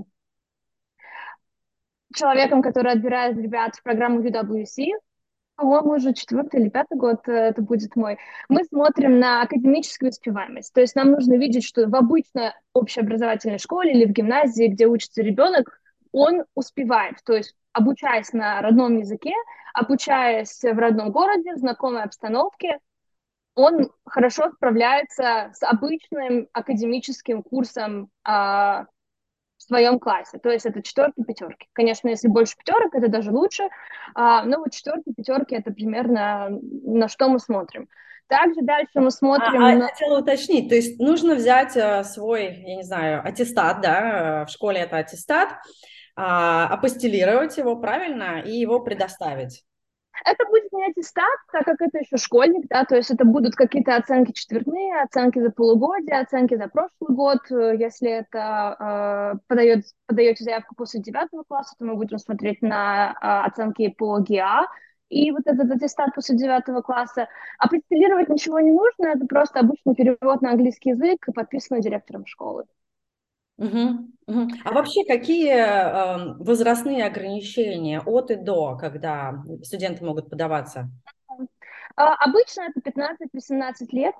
человеком, 2.14 2.60
который 2.60 2.92
отбирает 2.92 3.38
ребят 3.38 3.76
в 3.76 3.82
программу 3.82 4.20
UWC, 4.20 4.90
по-моему, 5.56 5.94
уже 5.94 6.12
четвертый 6.12 6.60
или 6.60 6.68
пятый 6.68 6.98
год 6.98 7.26
э, 7.28 7.32
это 7.32 7.62
будет 7.62 7.96
мой, 7.96 8.18
мы 8.48 8.64
смотрим 8.64 9.18
на 9.18 9.42
академическую 9.42 10.10
успеваемость. 10.10 10.72
То 10.72 10.80
есть 10.80 10.94
нам 10.94 11.12
нужно 11.12 11.34
видеть, 11.34 11.64
что 11.64 11.86
в 11.88 11.94
обычной 11.94 12.52
общеобразовательной 12.74 13.58
школе 13.58 13.92
или 13.92 14.04
в 14.04 14.12
гимназии, 14.12 14.68
где 14.68 14.86
учится 14.86 15.22
ребенок, 15.22 15.80
он 16.12 16.44
успевает. 16.54 17.16
То 17.24 17.34
есть 17.34 17.54
обучаясь 17.72 18.32
на 18.32 18.60
родном 18.60 18.98
языке, 18.98 19.32
обучаясь 19.74 20.62
в 20.62 20.78
родном 20.78 21.10
городе, 21.12 21.54
в 21.54 21.58
знакомой 21.58 22.02
обстановке, 22.02 22.78
он 23.54 23.90
хорошо 24.04 24.50
справляется 24.52 25.50
с 25.52 25.62
обычным 25.62 26.48
академическим 26.52 27.42
курсом 27.42 28.08
а, 28.22 28.86
в 29.56 29.62
своем 29.62 29.98
классе. 29.98 30.38
То 30.38 30.50
есть 30.50 30.64
это 30.64 30.82
четверки, 30.82 31.22
пятерки. 31.24 31.68
Конечно, 31.72 32.08
если 32.08 32.28
больше 32.28 32.56
пятерок, 32.56 32.94
это 32.94 33.08
даже 33.08 33.32
лучше. 33.32 33.68
А, 34.14 34.44
но 34.44 34.58
вот 34.58 34.72
четверки, 34.72 35.12
пятерки 35.12 35.56
это 35.56 35.72
примерно 35.72 36.50
на 36.50 37.08
что 37.08 37.28
мы 37.28 37.40
смотрим. 37.40 37.88
Также 38.28 38.60
дальше 38.62 39.00
мы 39.00 39.10
смотрим... 39.10 39.64
А, 39.64 39.74
на... 39.74 39.86
а 39.86 39.88
хотела 39.88 40.20
уточнить, 40.20 40.68
то 40.68 40.74
есть 40.74 41.00
нужно 41.00 41.34
взять 41.34 41.76
а, 41.76 42.04
свой, 42.04 42.62
я 42.64 42.76
не 42.76 42.82
знаю, 42.82 43.26
аттестат, 43.26 43.80
да, 43.80 44.44
в 44.46 44.50
школе 44.50 44.80
это 44.80 44.98
аттестат, 44.98 45.54
а, 46.20 46.66
апостелировать 46.66 47.56
его 47.58 47.76
правильно 47.76 48.40
и 48.40 48.50
его 48.50 48.80
предоставить. 48.80 49.64
Это 50.24 50.44
будет 50.46 50.72
не 50.72 50.84
аттестат, 50.84 51.38
так 51.52 51.64
как 51.64 51.80
это 51.80 51.98
еще 51.98 52.16
школьник, 52.16 52.66
да, 52.68 52.84
то 52.84 52.96
есть 52.96 53.12
это 53.12 53.24
будут 53.24 53.54
какие-то 53.54 53.94
оценки 53.94 54.32
четвертные, 54.32 55.02
оценки 55.02 55.38
за 55.38 55.50
полугодие, 55.50 56.18
оценки 56.18 56.56
за 56.56 56.66
прошлый 56.66 57.14
год. 57.14 57.38
Если 57.50 58.10
это 58.10 59.36
э, 59.36 59.38
подает, 59.46 59.84
подаете 60.06 60.42
заявку 60.42 60.74
после 60.74 61.00
девятого 61.00 61.44
класса, 61.46 61.76
то 61.78 61.84
мы 61.84 61.94
будем 61.94 62.18
смотреть 62.18 62.62
на 62.62 63.12
э, 63.12 63.46
оценки 63.46 63.88
по 63.96 64.18
ГИА, 64.18 64.66
и 65.10 65.30
вот 65.30 65.42
этот 65.46 65.70
аттестат 65.70 66.16
после 66.16 66.36
девятого 66.36 66.82
класса. 66.82 67.28
Апостелировать 67.60 68.28
ничего 68.28 68.58
не 68.58 68.72
нужно, 68.72 69.14
это 69.14 69.24
просто 69.24 69.60
обычный 69.60 69.94
перевод 69.94 70.42
на 70.42 70.50
английский 70.50 70.90
язык, 70.90 71.24
подписанный 71.32 71.80
директором 71.80 72.26
школы. 72.26 72.64
Угу, 73.58 74.08
угу. 74.26 74.48
А 74.64 74.72
вообще 74.72 75.04
какие 75.04 75.50
э, 75.50 76.34
возрастные 76.38 77.04
ограничения 77.04 78.00
от 78.00 78.30
и 78.30 78.36
до, 78.36 78.76
когда 78.76 79.42
студенты 79.62 80.04
могут 80.04 80.30
подаваться? 80.30 80.88
А, 81.96 82.14
обычно 82.24 82.62
это 82.62 82.80
15-18 82.80 83.72
лет. 83.90 84.14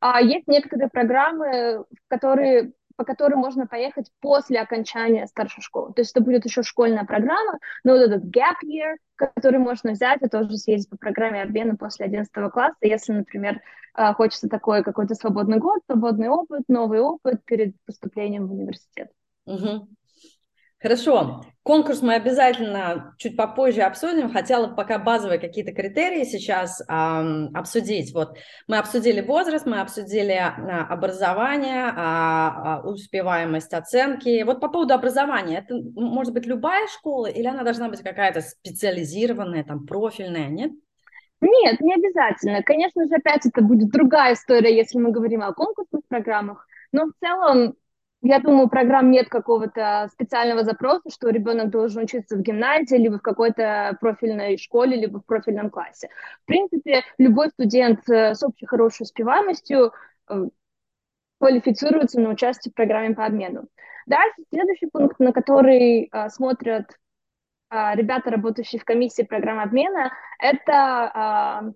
А 0.00 0.20
есть 0.20 0.48
некоторые 0.48 0.88
программы, 0.88 1.84
которые 2.08 2.72
по 3.00 3.04
которым 3.04 3.38
можно 3.38 3.66
поехать 3.66 4.12
после 4.20 4.60
окончания 4.60 5.26
старшей 5.26 5.62
школы. 5.62 5.94
То 5.94 6.02
есть 6.02 6.10
это 6.10 6.22
будет 6.22 6.44
еще 6.44 6.62
школьная 6.62 7.06
программа, 7.06 7.58
но 7.82 7.92
вот 7.92 8.02
этот 8.02 8.24
gap 8.24 8.56
year, 8.62 8.96
который 9.16 9.58
можно 9.58 9.92
взять, 9.92 10.20
это 10.20 10.40
уже 10.40 10.58
съездить 10.58 10.90
по 10.90 10.98
программе 10.98 11.40
обмена 11.40 11.76
после 11.76 12.04
11 12.04 12.30
класса, 12.52 12.76
если, 12.82 13.14
например, 13.14 13.62
а, 13.94 14.12
хочется 14.12 14.50
такой 14.50 14.84
какой-то 14.84 15.14
свободный 15.14 15.56
год, 15.56 15.80
свободный 15.86 16.28
опыт, 16.28 16.64
новый 16.68 17.00
опыт 17.00 17.42
перед 17.46 17.74
поступлением 17.86 18.48
в 18.48 18.52
университет. 18.52 19.10
Угу. 19.46 19.88
Хорошо. 20.80 21.42
Конкурс 21.62 22.00
мы 22.00 22.14
обязательно 22.14 23.14
чуть 23.18 23.36
попозже 23.36 23.82
обсудим. 23.82 24.32
Хотела 24.32 24.66
пока 24.66 24.98
базовые 24.98 25.38
какие-то 25.38 25.72
критерии 25.72 26.24
сейчас 26.24 26.80
эм, 26.88 27.54
обсудить. 27.54 28.14
Вот 28.14 28.38
мы 28.66 28.78
обсудили 28.78 29.20
возраст, 29.20 29.66
мы 29.66 29.80
обсудили 29.80 30.32
а, 30.32 30.86
образование, 30.88 31.92
а, 31.94 32.80
успеваемость 32.82 33.74
оценки. 33.74 34.42
Вот 34.42 34.60
по 34.60 34.68
поводу 34.68 34.94
образования, 34.94 35.58
это 35.58 35.74
может 35.94 36.32
быть 36.32 36.46
любая 36.46 36.86
школа 36.88 37.26
или 37.26 37.46
она 37.46 37.62
должна 37.62 37.90
быть 37.90 38.00
какая-то 38.00 38.40
специализированная, 38.40 39.64
там 39.64 39.86
профильная, 39.86 40.48
нет? 40.48 40.72
Нет, 41.42 41.80
не 41.80 41.94
обязательно. 41.94 42.62
Конечно 42.62 43.06
же, 43.06 43.14
опять 43.14 43.44
это 43.44 43.60
будет 43.60 43.90
другая 43.90 44.32
история, 44.32 44.74
если 44.74 44.98
мы 44.98 45.10
говорим 45.10 45.42
о 45.42 45.52
конкурсных 45.52 46.02
программах. 46.08 46.66
Но 46.92 47.06
в 47.06 47.12
целом 47.20 47.74
я 48.22 48.38
думаю, 48.38 48.68
программ 48.68 49.10
нет 49.10 49.28
какого-то 49.28 50.08
специального 50.12 50.62
запроса, 50.62 51.10
что 51.10 51.30
ребенок 51.30 51.70
должен 51.70 52.02
учиться 52.02 52.36
в 52.36 52.42
гимназии, 52.42 52.96
либо 52.96 53.18
в 53.18 53.22
какой-то 53.22 53.96
профильной 54.00 54.58
школе, 54.58 54.96
либо 54.96 55.20
в 55.20 55.24
профильном 55.24 55.70
классе. 55.70 56.10
В 56.42 56.46
принципе, 56.46 57.02
любой 57.16 57.48
студент 57.48 58.00
э, 58.10 58.34
с 58.34 58.42
общей 58.42 58.66
хорошей 58.66 59.04
успеваемостью 59.04 59.92
э, 60.28 60.44
квалифицируется 61.38 62.20
на 62.20 62.30
участие 62.30 62.72
в 62.72 62.74
программе 62.74 63.14
по 63.14 63.24
обмену. 63.24 63.68
Дальше 64.06 64.42
следующий 64.50 64.86
пункт, 64.86 65.18
на 65.18 65.32
который 65.32 66.10
э, 66.12 66.28
смотрят 66.28 66.96
ребята, 67.72 68.32
работающие 68.32 68.80
в 68.80 68.84
комиссии 68.84 69.22
программы 69.22 69.62
обмена, 69.62 70.10
это 70.40 71.72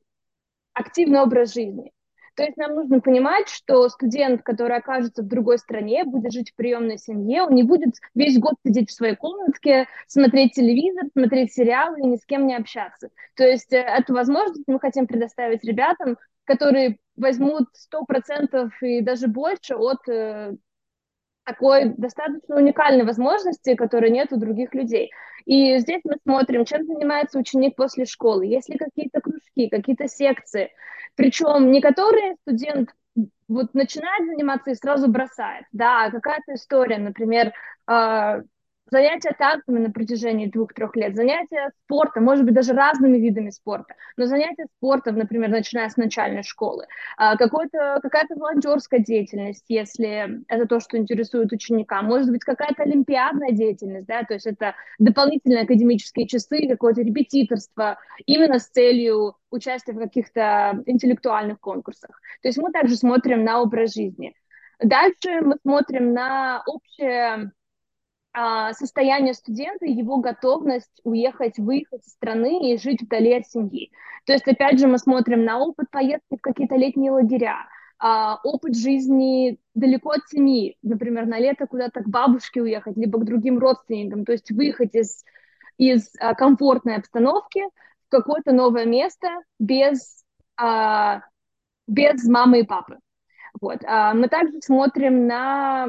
активный 0.73 1.21
образ 1.21 1.55
жизни. 1.55 1.93
То 2.35 2.42
есть 2.42 2.57
нам 2.57 2.75
нужно 2.75 3.01
понимать, 3.01 3.49
что 3.49 3.88
студент, 3.88 4.42
который 4.42 4.77
окажется 4.77 5.23
в 5.23 5.29
другой 5.29 5.59
стране, 5.59 6.05
будет 6.05 6.33
жить 6.33 6.51
в 6.51 6.57
приемной 6.57 6.99
семье, 6.99 7.42
он 7.42 7.55
не 7.55 7.62
будет 7.62 7.94
весь 8.14 8.38
год 8.38 8.55
сидеть 8.66 8.90
в 8.90 8.94
своей 8.94 9.14
комнатке, 9.14 9.87
смотреть 10.07 10.55
телевизор, 10.55 11.05
смотреть 11.12 11.53
сериалы 11.53 12.01
и 12.01 12.07
ни 12.07 12.16
с 12.16 12.25
кем 12.25 12.47
не 12.47 12.57
общаться. 12.57 13.11
То 13.37 13.44
есть 13.44 13.73
э, 13.73 13.79
эту 13.79 14.14
возможность 14.14 14.64
мы 14.66 14.81
хотим 14.81 15.07
предоставить 15.07 15.64
ребятам, 15.64 16.16
которые 16.44 16.99
возьмут 17.16 17.68
100% 17.92 18.70
и 18.83 19.01
даже 19.01 19.29
больше 19.29 19.77
от 19.77 20.09
э, 20.09 20.57
такой 21.45 21.95
достаточно 21.97 22.57
уникальной 22.57 23.05
возможности, 23.05 23.75
которой 23.75 24.11
нет 24.11 24.33
у 24.33 24.37
других 24.37 24.75
людей. 24.75 25.11
И 25.45 25.79
здесь 25.79 26.01
мы 26.05 26.17
смотрим, 26.23 26.65
чем 26.65 26.85
занимается 26.85 27.39
ученик 27.39 27.77
после 27.77 28.07
школы, 28.07 28.47
есть 28.47 28.69
ли 28.69 28.79
какие-то 28.79 29.21
кружки, 29.21 29.69
какие-то 29.69 30.09
секции. 30.09 30.71
Причем 31.17 31.71
не 31.71 31.81
который 31.81 32.37
студент 32.43 32.91
вот 33.47 33.75
начинает 33.75 34.27
заниматься 34.27 34.71
и 34.71 34.75
сразу 34.75 35.09
бросает, 35.09 35.67
да, 35.73 36.07
а 36.07 36.11
какая-то 36.11 36.55
история, 36.55 36.99
например, 36.99 37.53
э, 37.89 38.43
занятия 38.95 39.35
танцами 39.37 39.81
на 39.81 39.91
протяжении 39.91 40.47
двух-трех 40.47 40.95
лет, 40.95 41.17
занятия 41.17 41.73
спортом, 41.85 42.25
может 42.25 42.45
быть, 42.45 42.55
даже 42.55 42.75
разными 42.75 43.19
видами 43.19 43.51
спорта, 43.51 43.95
но 44.17 44.27
занятия 44.27 44.67
спортом, 44.77 45.19
например, 45.19 45.51
начиная 45.51 45.89
с 45.89 45.97
начальной 45.97 46.45
школы, 46.45 46.87
а, 47.17 47.37
какая-то 47.37 48.35
волонтерская 48.37 49.01
деятельность, 49.01 49.65
если 49.69 50.45
это 50.47 50.67
то, 50.67 50.79
что 50.79 50.97
интересует 50.97 51.51
ученика, 51.51 52.03
может 52.03 52.31
быть, 52.31 52.45
какая-то 52.45 52.85
олимпиадная 52.85 53.51
деятельность, 53.51 54.07
да, 54.07 54.23
то 54.23 54.35
есть 54.35 54.47
это 54.47 54.77
дополнительные 55.01 55.63
академические 55.63 56.29
часы, 56.29 56.69
какое-то 56.69 57.03
репетиторство, 57.03 57.99
именно 58.27 58.61
с 58.61 58.69
целью 58.69 59.35
участия 59.51 59.93
в 59.93 59.99
каких-то 59.99 60.83
интеллектуальных 60.87 61.59
конкурсах. 61.59 62.21
То 62.43 62.49
есть 62.49 62.59
мы 62.59 62.71
также 62.71 62.95
смотрим 62.95 63.43
на 63.43 63.61
образ 63.61 63.95
жизни. 63.95 64.35
Дальше 64.81 65.41
мы 65.43 65.57
смотрим 65.63 66.13
на 66.13 66.63
общее 66.67 67.51
состояние 68.73 69.35
студента 69.35 69.87
его 69.87 70.16
готовность 70.16 71.01
уехать, 71.05 71.59
выехать 71.59 72.05
из 72.07 72.12
страны 72.12 72.73
и 72.73 72.79
жить 72.79 73.03
вдали 73.03 73.35
от 73.35 73.47
семьи. 73.47 73.92
То 74.27 74.33
есть, 74.33 74.49
опять 74.49 74.79
же, 74.79 74.88
мы 74.88 74.99
смотрим 74.99 75.44
на 75.44 75.59
опыт 75.59 75.90
поездки 75.90 76.37
в 76.37 76.40
какие-то 76.40 76.77
летние 76.77 77.12
лагеря, 77.12 77.68
а, 77.99 78.40
опыт 78.42 78.77
жизни 78.77 79.59
далеко 79.75 80.11
от 80.11 80.29
семьи, 80.29 80.77
например, 80.83 81.27
на 81.27 81.38
лето 81.38 81.66
куда-то 81.66 82.03
к 82.03 82.09
бабушке 82.09 82.61
уехать, 82.61 82.97
либо 82.97 83.18
к 83.18 83.25
другим 83.25 83.59
родственникам, 83.59 84.25
то 84.25 84.33
есть 84.33 84.51
выехать 84.51 84.94
из, 84.94 85.25
из 85.79 86.11
а, 86.18 86.35
комфортной 86.35 86.97
обстановки 86.97 87.62
в 88.07 88.11
какое-то 88.11 88.53
новое 88.53 88.85
место 88.85 89.29
без, 89.59 90.25
без 91.87 92.29
мамы 92.29 92.61
и 92.61 92.64
папы. 92.64 92.99
Вот. 93.61 93.81
Мы 93.83 94.29
также 94.29 94.61
смотрим 94.61 95.27
на 95.27 95.88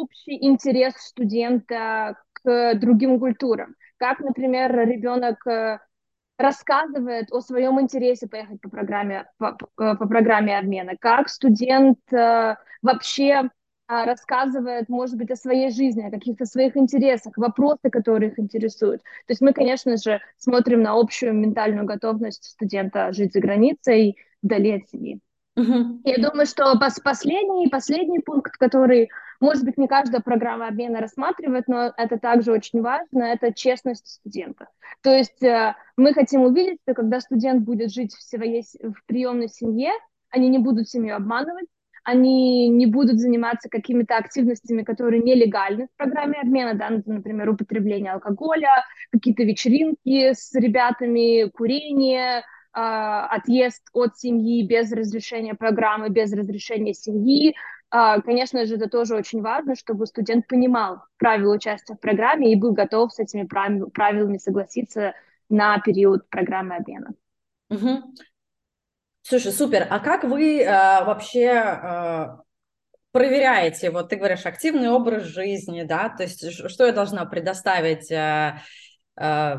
общий 0.00 0.44
интерес 0.44 0.94
студента 0.96 2.16
к 2.32 2.74
другим 2.74 3.18
культурам. 3.18 3.74
Как, 3.98 4.20
например, 4.20 4.74
ребенок 4.88 5.46
э, 5.46 5.78
рассказывает 6.38 7.32
о 7.32 7.40
своем 7.40 7.80
интересе 7.80 8.26
поехать 8.26 8.60
по 8.60 8.68
программе, 8.68 9.26
по, 9.38 9.56
по 9.76 10.06
программе 10.06 10.58
обмена, 10.58 10.96
как 10.98 11.28
студент 11.28 11.98
э, 12.12 12.56
вообще 12.82 13.50
рассказывает, 13.86 14.88
может 14.88 15.16
быть, 15.16 15.30
о 15.30 15.36
своей 15.36 15.70
жизни, 15.70 16.06
о 16.06 16.10
каких-то 16.10 16.46
своих 16.46 16.76
интересах, 16.76 17.36
вопросы, 17.36 17.90
которые 17.90 18.30
их 18.30 18.38
интересуют. 18.38 19.02
То 19.02 19.30
есть 19.30 19.40
мы, 19.40 19.52
конечно 19.52 19.96
же, 19.96 20.20
смотрим 20.38 20.82
на 20.82 20.98
общую 20.98 21.34
ментальную 21.34 21.84
готовность 21.84 22.44
студента 22.44 23.12
жить 23.12 23.32
за 23.32 23.40
границей 23.40 24.16
вдали 24.42 24.76
от 24.76 24.88
семьи. 24.88 25.20
Uh-huh. 25.58 26.00
Я 26.04 26.16
думаю, 26.16 26.46
что 26.46 26.78
последний, 26.78 27.68
последний 27.68 28.20
пункт, 28.20 28.56
который 28.56 29.10
может 29.42 29.64
быть, 29.64 29.76
не 29.76 29.88
каждая 29.88 30.22
программа 30.22 30.68
обмена 30.68 31.00
рассматривает, 31.00 31.68
но 31.68 31.92
это 31.96 32.18
также 32.18 32.52
очень 32.52 32.80
важно, 32.80 33.24
это 33.24 33.52
честность 33.52 34.06
студента. 34.06 34.68
То 35.02 35.10
есть 35.10 35.42
э, 35.42 35.74
мы 35.96 36.14
хотим 36.14 36.42
увидеть, 36.42 36.78
что 36.82 36.94
когда 36.94 37.20
студент 37.20 37.62
будет 37.64 37.92
жить 37.92 38.14
в, 38.14 38.22
своей, 38.22 38.64
в 38.80 39.04
приемной 39.06 39.48
семье, 39.48 39.90
они 40.30 40.48
не 40.48 40.58
будут 40.58 40.88
семью 40.88 41.16
обманывать, 41.16 41.66
они 42.04 42.68
не 42.68 42.86
будут 42.86 43.18
заниматься 43.18 43.68
какими-то 43.68 44.16
активностями, 44.16 44.82
которые 44.82 45.22
нелегальны 45.22 45.86
в 45.86 45.96
программе 45.96 46.40
обмена, 46.40 46.74
да, 46.74 46.90
например, 47.04 47.50
употребление 47.50 48.12
алкоголя, 48.12 48.84
какие-то 49.12 49.44
вечеринки 49.44 50.32
с 50.32 50.52
ребятами, 50.54 51.48
курение, 51.50 52.42
а, 52.72 53.26
отъезд 53.26 53.82
от 53.92 54.16
семьи 54.16 54.66
без 54.66 54.90
разрешения 54.92 55.54
программы, 55.54 56.08
без 56.08 56.32
разрешения 56.32 56.94
семьи. 56.94 57.54
А, 57.94 58.22
конечно 58.22 58.64
же, 58.64 58.76
это 58.76 58.88
тоже 58.88 59.14
очень 59.14 59.42
важно, 59.42 59.76
чтобы 59.76 60.06
студент 60.06 60.46
понимал 60.46 61.02
правила 61.18 61.54
участия 61.54 61.94
в 61.94 62.00
программе 62.00 62.50
и 62.50 62.56
был 62.56 62.72
готов 62.72 63.12
с 63.12 63.18
этими 63.18 63.46
правилами 63.46 64.38
согласиться 64.38 65.12
на 65.50 65.78
период 65.78 66.26
программы 66.30 66.76
обмена. 66.76 67.12
Угу. 67.68 68.14
Слушай, 69.20 69.52
супер. 69.52 69.86
А 69.90 70.00
как 70.00 70.24
вы 70.24 70.62
э, 70.62 70.66
вообще 71.04 71.44
э, 71.44 72.26
проверяете? 73.12 73.90
Вот 73.90 74.08
ты 74.08 74.16
говоришь 74.16 74.46
активный 74.46 74.88
образ 74.88 75.24
жизни, 75.24 75.82
да? 75.82 76.08
То 76.08 76.22
есть 76.22 76.70
что 76.70 76.86
я 76.86 76.92
должна 76.92 77.26
предоставить? 77.26 78.10
Э, 78.10 78.58
э, 79.20 79.56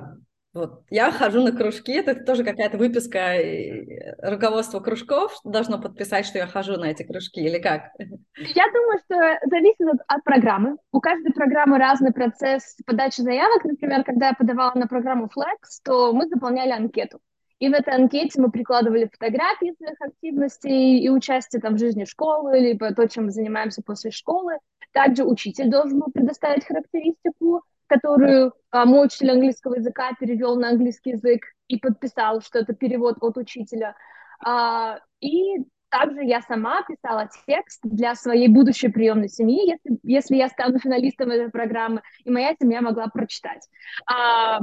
вот 0.54 0.84
я 0.90 1.12
хожу 1.12 1.42
на 1.44 1.52
кружки, 1.52 1.94
это 1.94 2.16
тоже 2.16 2.44
какая-то 2.44 2.78
выписка 2.78 3.18
э, 3.18 4.16
руководства 4.22 4.80
кружков 4.80 5.40
должно 5.44 5.82
подписать, 5.82 6.26
что 6.26 6.38
я 6.38 6.48
хожу 6.48 6.78
на 6.78 6.86
эти 6.86 7.04
кружки, 7.04 7.42
или 7.42 7.60
как? 7.60 7.92
Я 7.98 8.66
думаю, 8.72 9.00
что 9.06 9.50
зависит 9.50 9.82
от, 9.82 10.00
от 10.08 10.24
программы. 10.24 10.78
У 10.92 11.00
каждой 11.00 11.34
программы 11.34 11.80
разный 11.80 12.14
процесс 12.14 12.78
подачи 12.86 13.22
заявок. 13.22 13.64
Например, 13.64 14.04
когда 14.04 14.28
я 14.28 14.34
подавала 14.34 14.74
на 14.76 14.88
программу 14.88 15.26
Flex, 15.26 15.82
то 15.84 16.14
мы 16.14 16.28
заполняли 16.28 16.72
анкету. 16.72 17.20
И 17.60 17.70
в 17.70 17.74
этой 17.74 17.96
анкете 17.96 18.42
мы 18.42 18.52
прикладывали 18.52 19.10
фотографии 19.12 19.74
своих 19.78 20.00
активностей 20.02 21.00
и 21.00 21.10
участия 21.10 21.60
там 21.60 21.76
в 21.76 21.80
жизни 21.80 22.06
школы, 22.06 22.60
либо 22.60 22.94
то, 22.94 23.08
чем 23.08 23.26
мы 23.26 23.32
занимаемся 23.32 23.82
после 23.82 24.12
школы. 24.12 24.58
Также 24.92 25.24
учитель 25.24 25.70
должен 25.70 26.00
был 26.00 26.12
предоставить 26.12 26.66
характеристику, 26.66 27.64
которую 27.94 28.54
а, 28.72 28.86
мой 28.86 29.06
учитель 29.06 29.32
английского 29.32 29.76
языка 29.76 30.12
перевел 30.20 30.56
на 30.56 30.70
английский 30.70 31.12
язык 31.12 31.42
и 31.68 31.78
подписал, 31.78 32.42
что 32.42 32.60
это 32.60 32.74
перевод 32.74 33.18
от 33.22 33.38
учителя. 33.38 33.96
А, 34.44 35.00
и 35.20 35.58
также 35.90 36.24
я 36.24 36.42
сама 36.42 36.82
писала 36.84 37.30
текст 37.46 37.80
для 37.84 38.16
своей 38.16 38.48
будущей 38.48 38.88
приемной 38.88 39.30
семьи, 39.30 39.70
если, 39.70 40.00
если 40.04 40.36
я 40.38 40.50
стану 40.50 40.80
финалистом 40.80 41.30
этой 41.30 41.52
программы, 41.52 42.02
и 42.24 42.32
моя 42.32 42.56
семья 42.60 42.82
могла 42.82 43.08
прочитать. 43.08 43.68
А, 44.12 44.60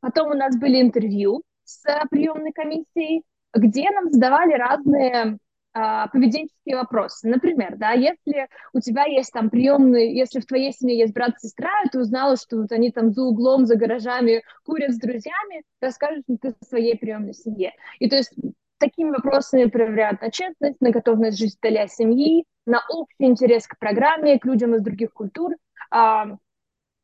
потом 0.00 0.32
у 0.32 0.34
нас 0.34 0.56
были 0.58 0.80
интервью 0.80 1.42
с 1.64 1.82
приемной 2.10 2.52
комиссией, 2.52 3.22
где 3.54 3.90
нам 3.90 4.10
задавали 4.10 4.52
разные 4.52 5.38
а, 5.78 6.08
поведенческие 6.08 6.76
вопросы. 6.76 7.28
Например, 7.28 7.76
да, 7.76 7.90
если 7.90 8.48
у 8.72 8.80
тебя 8.80 9.04
есть 9.04 9.30
там 9.30 9.50
приемные, 9.50 10.16
если 10.16 10.40
в 10.40 10.46
твоей 10.46 10.72
семье 10.72 10.96
есть 10.96 11.12
брат 11.12 11.34
и 11.36 11.46
сестра, 11.46 11.68
и 11.84 11.90
ты 11.90 12.00
узнала, 12.00 12.38
что 12.38 12.56
вот 12.56 12.72
они 12.72 12.90
там 12.90 13.12
за 13.12 13.22
углом, 13.22 13.66
за 13.66 13.76
гаражами 13.76 14.42
курят 14.64 14.92
с 14.92 14.98
друзьями, 14.98 15.64
расскажешь 15.82 16.22
ли 16.28 16.38
ты 16.38 16.54
своей 16.66 16.96
приемной 16.96 17.34
семье. 17.34 17.74
И 17.98 18.08
то 18.08 18.16
есть 18.16 18.32
такими 18.78 19.10
вопросами 19.10 19.66
проверяют 19.66 20.22
на 20.22 20.30
честность, 20.30 20.80
на 20.80 20.92
готовность 20.92 21.38
жить 21.38 21.58
от 21.62 21.92
семьи, 21.92 22.46
на 22.64 22.80
общий 22.88 23.26
интерес 23.26 23.66
к 23.66 23.78
программе, 23.78 24.38
к 24.38 24.46
людям 24.46 24.74
из 24.76 24.80
других 24.80 25.12
культур. 25.12 25.56
А, 25.90 26.38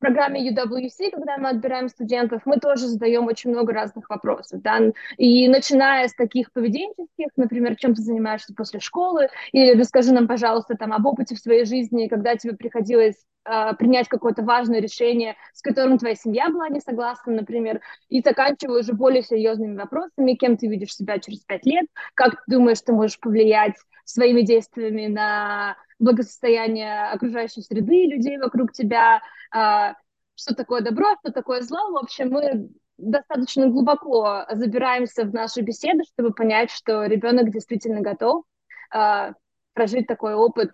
программе 0.02 0.50
UWC, 0.50 1.12
когда 1.12 1.38
мы 1.38 1.50
отбираем 1.50 1.88
студентов, 1.88 2.42
мы 2.44 2.58
тоже 2.58 2.88
задаем 2.88 3.26
очень 3.26 3.50
много 3.50 3.72
разных 3.72 4.10
вопросов, 4.10 4.60
да, 4.60 4.80
и 5.16 5.48
начиная 5.48 6.08
с 6.08 6.14
таких 6.14 6.52
поведенческих, 6.52 7.28
например, 7.36 7.76
чем 7.76 7.94
ты 7.94 8.02
занимаешься 8.02 8.52
после 8.54 8.80
школы, 8.80 9.28
или 9.52 9.78
расскажи 9.78 10.12
нам, 10.12 10.26
пожалуйста, 10.26 10.74
там, 10.74 10.92
об 10.92 11.06
опыте 11.06 11.36
в 11.36 11.38
своей 11.38 11.64
жизни, 11.64 12.08
когда 12.08 12.34
тебе 12.36 12.54
приходилось 12.54 13.14
э, 13.44 13.74
принять 13.78 14.08
какое-то 14.08 14.42
важное 14.42 14.80
решение, 14.80 15.36
с 15.52 15.62
которым 15.62 15.98
твоя 15.98 16.16
семья 16.16 16.48
была 16.50 16.68
не 16.68 16.80
согласна, 16.80 17.32
например, 17.32 17.80
и 18.08 18.20
заканчивая 18.20 18.80
уже 18.80 18.94
более 18.94 19.22
серьезными 19.22 19.76
вопросами, 19.76 20.34
кем 20.34 20.56
ты 20.56 20.66
видишь 20.66 20.96
себя 20.96 21.20
через 21.20 21.40
пять 21.40 21.64
лет, 21.64 21.86
как 22.14 22.44
ты 22.44 22.56
думаешь, 22.56 22.80
ты 22.80 22.92
можешь 22.92 23.20
повлиять 23.20 23.74
своими 24.04 24.42
действиями 24.42 25.06
на 25.06 25.76
благосостояние 26.02 27.10
окружающей 27.10 27.62
среды, 27.62 28.06
людей 28.06 28.38
вокруг 28.38 28.72
тебя, 28.72 29.22
а, 29.50 29.94
что 30.34 30.54
такое 30.54 30.82
добро, 30.82 31.16
что 31.20 31.32
такое 31.32 31.62
зло. 31.62 31.90
В 31.92 31.96
общем, 31.96 32.30
мы 32.30 32.68
достаточно 32.98 33.68
глубоко 33.68 34.44
забираемся 34.50 35.24
в 35.24 35.32
наши 35.32 35.60
беседы, 35.60 36.04
чтобы 36.12 36.32
понять, 36.32 36.70
что 36.70 37.04
ребенок 37.04 37.50
действительно 37.50 38.00
готов 38.00 38.44
а, 38.90 39.32
прожить 39.74 40.06
такой 40.06 40.34
опыт 40.34 40.70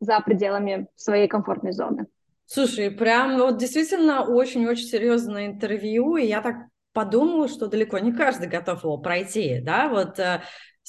за 0.00 0.20
пределами 0.20 0.88
своей 0.94 1.28
комфортной 1.28 1.72
зоны. 1.72 2.06
Слушай, 2.46 2.90
прям 2.90 3.38
вот 3.38 3.58
действительно 3.58 4.22
очень-очень 4.22 4.86
серьезное 4.86 5.46
интервью, 5.46 6.16
и 6.16 6.26
я 6.26 6.40
так 6.42 6.56
подумала, 6.92 7.48
что 7.48 7.66
далеко 7.66 7.98
не 7.98 8.12
каждый 8.12 8.48
готов 8.48 8.84
его 8.84 8.98
пройти, 8.98 9.60
да, 9.60 9.88
вот 9.88 10.18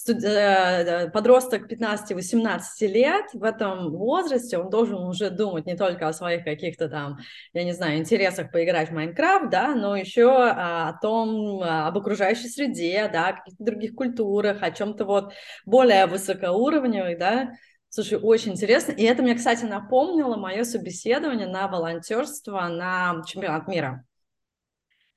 э, 0.07 0.77
Э, 0.87 1.09
подросток 1.09 1.71
15-18 1.71 2.59
лет 2.87 3.25
в 3.33 3.43
этом 3.43 3.91
возрасте, 3.91 4.57
он 4.57 4.69
должен 4.69 4.97
уже 4.97 5.29
думать 5.29 5.65
не 5.65 5.75
только 5.75 6.07
о 6.07 6.13
своих 6.13 6.43
каких-то 6.43 6.89
там, 6.89 7.17
я 7.53 7.63
не 7.63 7.73
знаю, 7.73 7.97
интересах 7.97 8.51
поиграть 8.51 8.89
в 8.89 8.93
Майнкрафт, 8.93 9.49
да, 9.49 9.75
но 9.75 9.95
еще 9.95 10.29
а, 10.29 10.89
о 10.89 10.99
том, 10.99 11.61
а, 11.61 11.87
об 11.87 11.97
окружающей 11.97 12.47
среде, 12.47 13.09
да, 13.11 13.29
о 13.29 13.33
каких-то 13.33 13.63
других 13.63 13.95
культурах, 13.95 14.61
о 14.61 14.71
чем-то 14.71 15.05
вот 15.05 15.33
более 15.65 16.05
высокоуровневых, 16.05 17.17
да, 17.17 17.51
Слушай, 17.89 18.19
очень 18.19 18.51
интересно. 18.51 18.91
И 18.91 19.03
это 19.03 19.23
мне, 19.23 19.33
кстати, 19.33 19.63
напомнило 19.63 20.35
мое 20.35 20.65
собеседование 20.65 21.47
на 21.47 21.67
волонтерство 21.69 22.67
на 22.67 23.23
чемпионат 23.25 23.67
мира. 23.69 24.05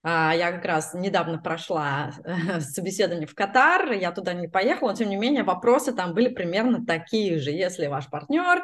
А, 0.03 0.35
я 0.35 0.53
как 0.53 0.65
раз 0.65 0.95
недавно 0.95 1.39
прошла 1.39 2.13
собеседование 2.61 3.27
в 3.27 3.35
Катар, 3.35 3.93
я 3.93 4.13
туда 4.13 4.33
не 4.33 4.49
поехала, 4.49 4.91
но 4.91 4.97
тем 4.97 5.11
не 5.11 5.17
менее 5.17 5.43
вопросы 5.43 5.93
там 5.93 6.15
были 6.15 6.29
примерно 6.29 6.85
такие 6.87 7.39
же. 7.39 7.51
Если 7.51 7.87
ваш 7.87 8.09
партнер 8.09 8.63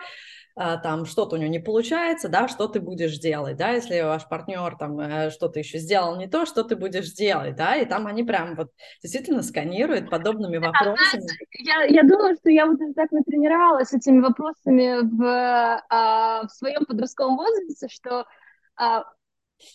а, 0.58 0.78
там 0.78 1.04
что-то 1.04 1.36
у 1.36 1.38
него 1.38 1.50
не 1.50 1.58
получается, 1.58 2.30
да, 2.30 2.48
что 2.48 2.66
ты 2.66 2.80
будешь 2.80 3.18
делать, 3.18 3.58
да, 3.58 3.72
если 3.72 4.00
ваш 4.00 4.26
партнер 4.26 4.74
там 4.78 4.98
э, 4.98 5.30
что-то 5.30 5.58
еще 5.58 5.76
сделал 5.76 6.16
не 6.16 6.28
то, 6.28 6.46
что 6.46 6.64
ты 6.64 6.76
будешь 6.76 7.12
делать, 7.12 7.56
да, 7.56 7.76
и 7.76 7.84
там 7.84 8.06
они 8.06 8.22
прям 8.22 8.56
вот 8.56 8.70
действительно 9.02 9.42
сканируют 9.42 10.08
подобными 10.08 10.56
вопросами. 10.56 11.26
Я, 11.58 11.84
я 11.84 12.02
думаю, 12.04 12.36
что 12.36 12.48
я 12.48 12.64
вот 12.64 12.78
так 12.94 13.10
натренировалась 13.10 13.92
этими 13.92 14.20
вопросами 14.20 15.00
в, 15.02 15.82
а, 15.90 16.46
в 16.46 16.50
своем 16.50 16.86
подростковом 16.86 17.36
возрасте, 17.36 17.88
что 17.90 18.24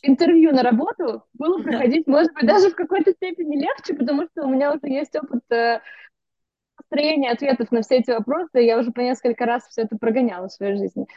интервью 0.02 0.52
на 0.52 0.63
работу 0.63 1.24
было 1.34 1.62
проходить, 1.62 2.08
может 2.08 2.34
быть, 2.34 2.46
даже 2.46 2.70
в 2.70 2.76
какой-то 2.76 3.12
степени 3.12 3.58
легче, 3.58 3.94
потому 3.94 4.28
что 4.28 4.46
у 4.46 4.50
меня 4.50 4.72
уже 4.74 4.88
есть 4.88 5.15
опыт 5.15 5.44
э, 5.52 5.82
построения 6.76 7.32
ответов 7.32 7.72
на 7.72 7.82
все 7.82 7.98
эти 7.98 8.12
вопросы, 8.12 8.60
я 8.60 8.78
уже 8.78 8.91
по 8.91 9.00
несколько 9.00 9.46
раз 9.46 9.67
все 9.67 9.84
это 9.84 9.98
прогоняла 9.98 10.48
в 10.48 10.52
своей 10.52 10.78
жизни. 10.78 11.08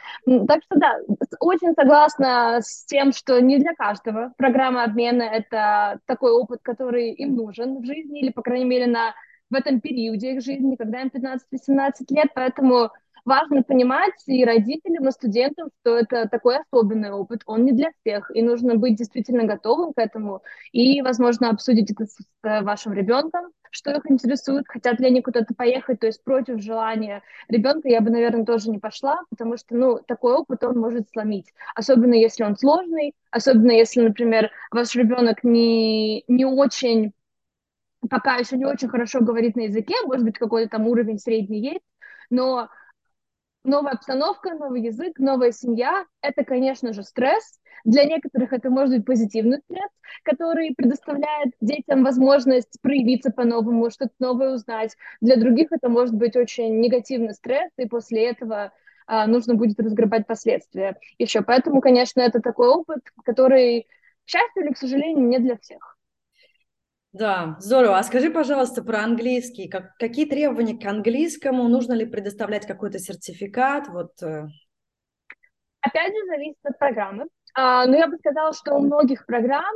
Так 0.47 0.63
что 0.63 0.79
да, 0.79 0.99
очень 1.39 1.73
согласна 1.73 2.59
с 2.61 2.85
тем, 2.85 3.11
что 3.11 3.39
не 3.41 3.57
для 3.57 3.73
каждого 3.73 4.33
программа 4.37 4.83
обмена— 4.83 5.23
это 5.23 5.99
такой 6.05 6.31
опыт, 6.31 6.59
который 6.61 7.11
им 7.11 7.35
нужен 7.35 7.81
в 7.81 7.85
жизни, 7.85 8.21
или, 8.21 8.31
по 8.31 8.41
крайней 8.41 8.65
мере, 8.65 8.87
на, 8.87 9.13
в 9.49 9.55
этом 9.55 9.81
периоде 9.81 10.33
их 10.33 10.41
жизни, 10.41 10.75
когда 10.75 11.01
им 11.01 11.09
15-18 11.13 11.91
лет, 12.09 12.27
поэтому 12.33 12.91
важно 13.25 13.63
понимать 13.63 14.13
и 14.27 14.45
родителям, 14.45 15.07
и 15.07 15.11
студентам, 15.11 15.69
что 15.81 15.97
это 15.97 16.27
такой 16.29 16.57
особенный 16.59 17.11
опыт, 17.11 17.41
он 17.45 17.65
не 17.65 17.71
для 17.71 17.91
всех, 17.99 18.29
и 18.33 18.41
нужно 18.41 18.75
быть 18.75 18.95
действительно 18.95 19.43
готовым 19.43 19.93
к 19.93 19.97
этому, 19.99 20.41
и, 20.71 21.01
возможно, 21.01 21.49
обсудить 21.49 21.91
это 21.91 22.05
с 22.05 22.17
вашим 22.43 22.93
ребенком, 22.93 23.51
что 23.71 23.91
их 23.91 24.09
интересует, 24.09 24.65
хотят 24.67 24.99
ли 24.99 25.07
они 25.07 25.21
куда-то 25.21 25.53
поехать, 25.53 25.99
то 25.99 26.07
есть 26.07 26.23
против 26.23 26.61
желания 26.61 27.23
ребенка 27.49 27.89
я 27.89 27.99
бы, 27.99 28.09
наверное, 28.09 28.45
тоже 28.45 28.69
не 28.69 28.77
пошла, 28.77 29.19
потому 29.29 29.57
что, 29.57 29.75
ну, 29.75 29.99
такой 30.07 30.33
опыт 30.33 30.63
он 30.63 30.77
может 30.77 31.09
сломить, 31.09 31.47
особенно 31.75 32.13
если 32.13 32.43
он 32.43 32.55
сложный, 32.55 33.13
особенно 33.31 33.71
если, 33.71 34.01
например, 34.01 34.51
ваш 34.71 34.95
ребенок 34.95 35.43
не, 35.43 36.23
не 36.27 36.45
очень 36.45 37.11
пока 38.09 38.35
еще 38.35 38.55
не 38.55 38.65
очень 38.65 38.87
хорошо 38.87 39.19
говорит 39.21 39.55
на 39.55 39.61
языке, 39.61 39.95
может 40.05 40.23
быть, 40.25 40.37
какой-то 40.37 40.69
там 40.69 40.87
уровень 40.87 41.17
средний 41.17 41.59
есть, 41.59 41.85
но 42.29 42.69
новая 43.65 43.93
обстановка, 43.93 44.53
новый 44.53 44.81
язык, 44.81 45.19
новая 45.19 45.51
семья— 45.51 46.05
это, 46.21 46.43
конечно 46.43 46.93
же, 46.93 47.03
стресс. 47.03 47.59
Для 47.83 48.05
некоторых 48.05 48.51
это 48.53 48.69
может 48.69 48.95
быть 48.95 49.05
позитивный 49.05 49.59
стресс, 49.59 49.89
который 50.23 50.73
предоставляет 50.75 51.53
детям 51.61 52.03
возможность 52.03 52.79
проявиться 52.81 53.31
по-новому, 53.31 53.89
что-то 53.89 54.13
новое 54.19 54.55
узнать. 54.55 54.95
Для 55.21 55.35
других 55.35 55.71
это 55.71 55.89
может 55.89 56.15
быть 56.15 56.35
очень 56.35 56.79
негативный 56.79 57.33
стресс, 57.33 57.71
и 57.77 57.87
после 57.87 58.29
этого 58.29 58.71
а, 59.07 59.27
нужно 59.27 59.53
будет 59.55 59.79
разгребать 59.79 60.25
последствия 60.25 60.97
еще. 61.19 61.41
Поэтому, 61.41 61.81
конечно, 61.81 62.21
это 62.21 62.39
такой 62.39 62.69
опыт, 62.69 63.01
который, 63.23 63.87
к 64.25 64.29
счастью 64.29 64.63
или 64.63 64.73
к 64.73 64.77
сожалению, 64.77 65.27
не 65.27 65.39
для 65.39 65.57
всех. 65.57 65.94
Да, 67.17 67.55
здорово. 67.59 67.97
А 67.97 68.03
скажи, 68.03 68.29
пожалуйста, 68.29 68.83
про 68.83 68.99
английский. 68.99 69.69
Как, 69.69 69.95
какие 69.97 70.25
требования 70.25 70.77
к 70.77 70.85
английскому? 70.85 71.69
Нужно 71.69 71.93
ли 71.93 72.05
предоставлять 72.05 72.67
какой-то 72.67 72.99
сертификат? 72.99 73.87
Вот. 73.87 74.21
Э? 74.21 74.47
Опять 75.79 76.13
же, 76.13 76.25
зависит 76.27 76.59
от 76.63 76.77
программы. 76.77 77.27
А, 77.53 77.85
но 77.85 77.95
я 77.95 78.07
бы 78.07 78.17
сказала, 78.17 78.51
что 78.51 78.75
у 78.75 78.79
многих 78.81 79.25
программ 79.25 79.75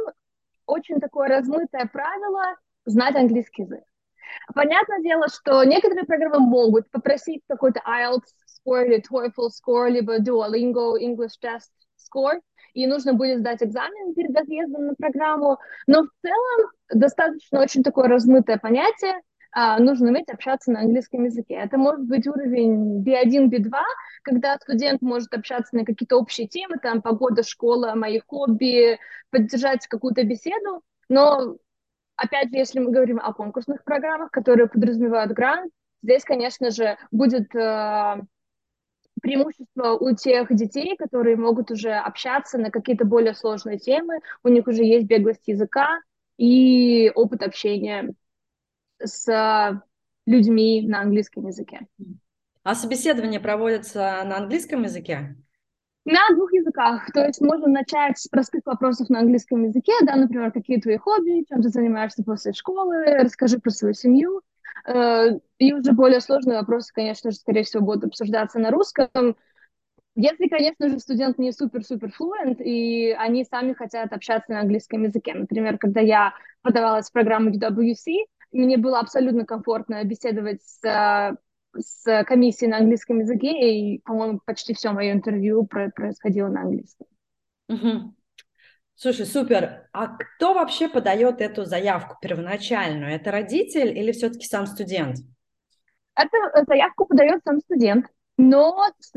очень 0.66 1.00
такое 1.00 1.30
размытое 1.30 1.86
правило 1.86 2.58
знать 2.84 3.16
английский 3.16 3.62
язык. 3.62 3.84
Понятное 4.54 5.00
дело, 5.00 5.30
что 5.30 5.64
некоторые 5.64 6.04
программы 6.04 6.40
могут 6.40 6.92
попросить 6.92 7.42
какой-то 7.48 7.82
IELTS 7.88 8.34
score 8.68 8.86
или 8.86 9.02
TOEFL 9.02 9.48
score, 9.48 9.90
либо 9.90 10.20
Duolingo 10.20 11.00
English 11.00 11.40
Test 11.42 11.72
score, 11.96 12.42
и 12.84 12.88
нужно 12.88 13.14
будет 13.14 13.40
сдать 13.40 13.64
экзамен 13.64 14.14
перед 14.14 14.36
отъездом 14.36 14.88
на 14.88 14.94
программу. 14.96 15.58
Но 15.88 16.04
в 16.04 16.10
целом 16.22 16.72
достаточно 16.94 17.62
очень 17.62 17.84
такое 17.84 18.08
размытое 18.08 18.58
понятие, 18.58 19.22
а, 19.52 19.80
нужно 19.80 20.10
уметь 20.10 20.30
общаться 20.30 20.72
на 20.72 20.82
английском 20.82 21.26
языке. 21.26 21.56
Это 21.56 21.78
может 21.78 22.06
быть 22.06 22.28
уровень 22.28 23.04
B1, 23.04 23.50
B2, 23.50 23.72
когда 24.24 24.58
студент 24.58 25.02
может 25.02 25.34
общаться 25.34 25.76
на 25.76 25.86
какие-то 25.86 26.18
общие 26.18 26.48
темы, 26.48 26.78
там 26.82 27.02
погода, 27.02 27.42
школа, 27.42 27.94
мои 27.96 28.20
хобби, 28.26 29.00
поддержать 29.32 29.88
какую-то 29.88 30.24
беседу, 30.24 30.82
но 31.10 31.58
опять 32.16 32.50
же, 32.50 32.58
если 32.58 32.80
мы 32.80 32.92
говорим 32.92 33.20
о 33.20 33.34
конкурсных 33.34 33.84
программах, 33.84 34.30
которые 34.30 34.68
подразумевают 34.68 35.32
грант, 35.32 35.72
здесь, 36.04 36.24
конечно 36.24 36.70
же, 36.70 36.98
будет 37.12 37.54
э, 37.56 38.22
преимущество 39.20 39.98
у 40.00 40.16
тех 40.16 40.54
детей, 40.54 40.96
которые 40.98 41.36
могут 41.36 41.72
уже 41.72 41.92
общаться 41.92 42.58
на 42.58 42.72
какие-то 42.72 43.06
более 43.06 43.34
сложные 43.34 43.78
темы, 43.78 44.20
у 44.44 44.50
них 44.50 44.68
уже 44.68 44.84
есть 44.84 45.08
беглость 45.08 45.48
языка 45.48 46.02
и 46.38 47.12
опыт 47.16 47.44
общения 47.44 48.14
с 49.04 49.82
людьми 50.26 50.88
на 50.88 51.02
английском 51.02 51.48
языке. 51.48 51.88
А 52.64 52.76
собеседование 52.76 53.40
проводится 53.40 54.24
на 54.26 54.38
английском 54.38 54.84
языке? 54.84 55.36
На 56.06 56.30
двух 56.34 56.52
языках. 56.54 57.12
То 57.14 57.26
есть 57.26 57.42
можно 57.42 57.68
начать 57.68 58.18
с 58.18 58.28
простых 58.28 58.62
вопросов 58.66 59.10
на 59.10 59.20
английском 59.20 59.64
языке, 59.66 59.94
да, 60.04 60.16
например, 60.16 60.52
какие 60.52 60.80
твои 60.80 60.98
хобби, 60.98 61.46
чем 61.48 61.62
ты 61.62 61.70
занимаешься 61.70 62.24
после 62.24 62.54
школы, 62.54 63.06
расскажи 63.22 63.60
про 63.60 63.70
свою 63.70 63.94
семью. 63.94 64.42
Э, 64.86 65.40
и 65.58 65.74
уже 65.74 65.94
более 65.94 66.22
сложные 66.22 66.60
вопросы, 66.60 66.92
конечно 66.94 67.32
же, 67.32 67.38
скорее 67.38 67.64
всего, 67.64 67.84
будут 67.84 68.06
обсуждаться 68.06 68.60
на 68.60 68.72
русском. 68.72 69.36
Если, 70.16 70.48
конечно 70.48 70.90
же, 70.90 71.00
студент 71.00 71.38
не 71.38 71.52
супер-супер 71.52 72.12
флуент, 72.12 72.60
и 72.62 73.12
они 73.18 73.46
сами 73.46 73.74
хотят 73.74 74.12
общаться 74.12 74.52
на 74.52 74.62
английском 74.62 75.04
языке. 75.04 75.34
Например, 75.34 75.78
когда 75.78 76.02
я 76.02 76.34
подавалась 76.62 77.10
в 77.10 77.14
программу 77.14 77.52
UWC, 77.52 78.26
мне 78.52 78.78
было 78.78 79.00
абсолютно 79.00 79.46
комфортно 79.46 80.04
беседовать 80.04 80.62
с, 80.64 81.38
с 81.78 82.24
комиссией 82.26 82.72
на 82.72 82.78
английском 82.78 83.20
языке, 83.20 83.52
и, 83.52 84.02
по-моему, 84.02 84.40
почти 84.46 84.74
все 84.74 84.92
мое 84.92 85.14
интервью 85.14 85.66
происходило 85.66 86.48
на 86.48 86.62
английском. 86.62 87.08
Угу. 87.70 88.16
Слушай, 89.02 89.28
супер. 89.28 89.88
А 89.94 90.08
кто 90.08 90.54
вообще 90.54 90.90
подает 90.90 91.40
эту 91.40 91.64
заявку 91.64 92.18
первоначальную? 92.22 93.16
Это 93.16 93.32
родитель 93.32 93.98
или 93.98 94.12
все-таки 94.12 94.46
сам 94.46 94.66
студент? 94.68 95.20
Эту 96.18 96.36
э, 96.36 96.66
заявку 96.68 97.06
подает 97.06 97.40
сам 97.46 97.60
студент, 97.62 98.08
но 98.38 98.84
с 99.00 99.16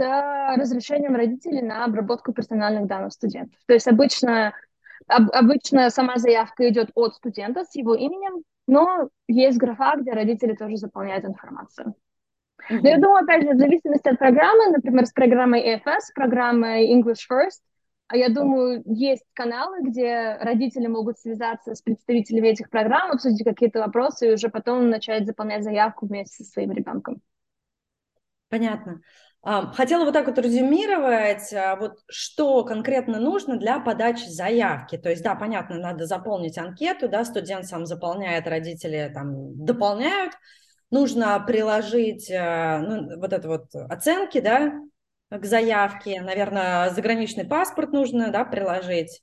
разрешением 0.57 1.17
родителей 1.17 1.63
на 1.63 1.85
обработку 1.85 2.33
персональных 2.33 2.87
данных 2.87 3.13
студентов. 3.13 3.59
То 3.67 3.75
есть 3.75 3.89
обычно, 3.89 4.55
об, 5.09 5.33
обычно 5.33 5.91
сама 5.91 6.17
заявка 6.19 6.69
идет 6.69 6.91
от 6.95 7.17
студента 7.17 7.65
с 7.65 7.75
его 7.75 7.97
именем, 7.97 8.45
но 8.69 9.09
есть 9.27 9.59
графа, 9.59 9.97
где 9.97 10.13
родители 10.13 10.55
тоже 10.55 10.77
заполняют 10.77 11.25
информацию. 11.25 11.97
Mm-hmm. 12.71 12.79
Но 12.83 12.89
я 12.89 12.99
думаю, 12.99 13.25
опять 13.25 13.43
же, 13.43 13.55
в 13.55 13.59
зависимости 13.59 14.07
от 14.07 14.17
программы, 14.17 14.71
например, 14.71 15.07
с 15.07 15.13
программой 15.13 15.75
EFS, 15.75 16.15
программой 16.15 16.89
English 16.95 17.27
First, 17.29 17.59
а 18.13 18.17
я 18.17 18.29
думаю, 18.29 18.83
есть 18.85 19.25
каналы, 19.33 19.89
где 19.89 20.37
родители 20.39 20.87
могут 20.87 21.19
связаться 21.19 21.75
с 21.75 21.81
представителями 21.81 22.49
этих 22.49 22.69
программ, 22.69 23.13
обсудить 23.13 23.43
какие-то 23.43 23.81
вопросы 23.81 24.29
и 24.29 24.35
уже 24.35 24.51
потом 24.51 24.91
начать 24.91 25.27
заполнять 25.27 25.65
заявку 25.65 26.05
вместе 26.05 26.45
со 26.45 26.51
своим 26.51 26.73
ребенком. 26.73 27.23
Понятно. 28.51 29.01
Хотела 29.43 30.05
вот 30.05 30.13
так 30.13 30.27
вот 30.27 30.39
резюмировать, 30.39 31.55
а, 31.55 31.77
вот 31.77 32.01
что 32.07 32.65
конкретно 32.65 33.19
нужно 33.19 33.57
для 33.57 33.81
подачи 33.81 34.29
заявки. 34.29 34.99
То 34.99 35.09
есть, 35.09 35.23
да, 35.23 35.35
понятно, 35.35 35.79
надо 35.79 36.05
заполнить 36.05 36.59
анкету, 36.59 37.09
да, 37.09 37.25
студент 37.25 37.65
сам 37.65 37.87
заполняет, 37.87 38.47
родители 38.47 39.11
там 39.15 39.65
дополняют. 39.65 40.35
Нужно 40.91 41.43
приложить 41.47 42.31
а, 42.31 42.79
ну, 42.81 43.19
вот 43.19 43.33
это 43.33 43.49
вот 43.49 43.75
оценки, 43.75 44.39
да, 44.39 44.75
к 45.39 45.45
заявке. 45.45 46.21
Наверное, 46.21 46.91
заграничный 46.91 47.45
паспорт 47.45 47.93
нужно, 47.93 48.31
да, 48.31 48.45
приложить. 48.45 49.23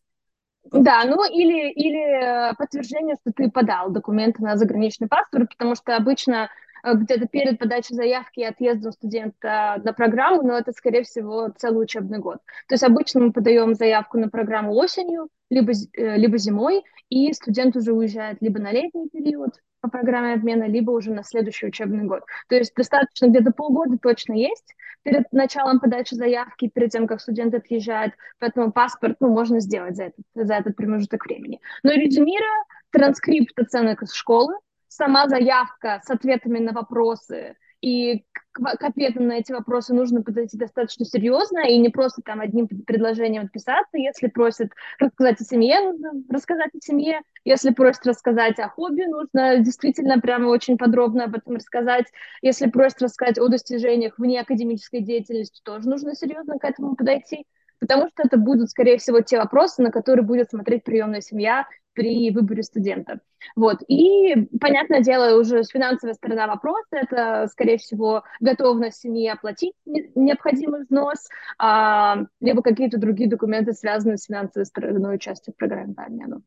Да, 0.72 1.04
ну 1.06 1.24
или, 1.24 1.72
или 1.72 2.56
подтверждение, 2.58 3.15
что 3.22 3.32
ты 3.34 3.50
подал 3.50 3.89
документы 3.91 4.43
на 4.43 4.58
заграничный 4.58 5.08
паспорт, 5.08 5.50
потому 5.50 5.76
что 5.76 5.95
обычно 5.95 6.50
Э, 6.84 6.93
где-то 6.95 7.28
перед 7.28 7.60
подачей 7.60 7.95
заявки 7.95 8.39
и 8.39 8.43
отъездом 8.43 8.91
студента 8.91 9.82
на 9.84 9.93
программу, 9.93 10.41
но 10.43 10.58
это, 10.58 10.72
скорее 10.72 11.04
всего, 11.04 11.50
целый 11.58 11.84
учебный 11.84 12.19
год. 12.19 12.38
То 12.67 12.74
есть 12.74 12.84
обычно 12.84 13.22
мы 13.22 13.32
подаем 13.32 13.74
заявку 13.76 14.17
на 14.17 14.30
программу 14.30 14.74
осенью, 14.76 15.30
либо, 15.50 15.72
э, 15.72 16.17
либо 16.17 16.38
зимой, 16.38 16.84
и 17.10 17.32
студент 17.34 17.76
уже 17.76 17.93
уезжает 17.93 18.38
либо 18.41 18.60
на 18.60 18.72
летний 18.72 19.10
период 19.10 19.62
по 19.82 19.89
программе 19.89 20.34
обмена, 20.34 20.65
либо 20.65 20.91
уже 20.91 21.12
на 21.12 21.24
следующий 21.24 21.67
учебный 21.67 22.04
год. 22.04 22.24
То 22.48 22.56
есть 22.56 22.74
достаточно 22.76 23.28
где-то 23.28 23.52
полгода 23.52 23.98
точно 23.98 24.34
есть 24.34 24.76
перед 25.04 25.32
началом 25.32 25.80
подачи 25.80 26.16
заявки, 26.16 26.70
перед 26.74 26.92
тем, 26.92 27.08
как 27.08 27.22
студент 27.22 27.54
отъезжает, 27.54 28.14
поэтому 28.40 28.72
паспорт 28.72 29.18
ну, 29.20 29.30
можно 29.30 29.60
сделать 29.60 29.96
за 29.96 30.06
этот, 30.06 30.26
за 30.36 30.54
этот 30.56 30.76
промежуток 30.76 31.26
времени. 31.26 31.60
Но 31.84 31.92
резюмируя, 31.92 32.64
транскрипт 32.92 33.58
оценок 33.58 34.04
из 34.04 34.14
школы, 34.14 34.54
сама 34.88 35.28
заявка 35.28 36.02
с 36.04 36.10
ответами 36.10 36.60
на 36.60 36.74
вопросы, 36.74 37.56
и 37.82 38.26
к, 38.52 38.78
к 38.78 38.84
ответам 38.84 39.28
на 39.28 39.34
эти 39.34 39.52
вопросы 39.52 39.94
нужно 39.94 40.22
подойти 40.22 40.58
достаточно 40.58 41.06
серьезно 41.06 41.60
и 41.68 41.78
не 41.78 41.89
просто 41.89 42.22
там 42.22 42.42
одним 42.42 42.68
предложением 42.68 43.46
отписаться. 43.46 43.98
Если 43.98 44.28
просят 44.28 44.72
рассказать 45.00 45.39
о 45.42 45.44
семье, 45.44 45.80
нужно 45.82 46.12
рассказать 46.30 46.72
о 46.74 46.86
семье. 46.86 47.22
Если 47.46 47.72
просят 47.72 48.06
рассказать 48.06 48.60
о 48.60 48.70
хобби, 48.70 49.04
нужно 49.04 49.60
действительно 49.60 50.20
прямо 50.20 50.48
очень 50.48 50.78
подробно 50.78 51.26
об 51.26 51.36
этом 51.36 51.56
рассказать. 51.56 52.06
Если 52.42 52.70
просят 52.70 53.02
рассказать 53.02 53.39
о 53.39 53.48
достижениях 53.48 54.18
вне 54.18 54.42
академической 54.42 55.02
деятельности, 55.02 55.62
тоже 55.63 55.88
нужно 55.88 56.15
серьезно 56.15 56.60
к 56.60 56.65
этому 56.65 56.96
подойти 56.96 57.46
потому 57.80 58.10
что 58.10 58.24
это 58.24 58.38
будут, 58.38 58.70
скорее 58.70 58.98
всего, 58.98 59.22
те 59.22 59.38
вопросы, 59.38 59.82
на 59.82 59.89
которые 59.89 60.26
будет 60.26 60.50
смотреть 60.50 60.84
приемная 60.84 61.22
семья 61.22 61.65
при 62.00 62.32
выборе 62.32 62.64
студента. 62.64 63.20
Вот. 63.58 63.80
И, 63.90 64.48
понятное 64.58 65.02
дело, 65.02 65.38
уже 65.38 65.64
финансовая 65.64 66.14
сторона 66.14 66.48
вопроса– 66.48 66.88
это, 66.92 67.48
скорее 67.52 67.78
всего, 67.78 68.24
готовность 68.40 69.02
семьи 69.02 69.28
оплатить 69.28 69.74
необходимый 70.16 70.84
взнос, 70.84 71.28
а, 71.58 72.20
либо 72.40 72.62
какие-то 72.62 72.98
другие 72.98 73.30
документы, 73.30 73.74
связанные 73.74 74.16
с 74.16 74.28
финансовой 74.28 74.66
стороной 74.66 75.16
участия 75.16 75.52
в 75.52 75.58
программе 75.58 75.94
по 75.94 76.04
обмену. 76.04 76.42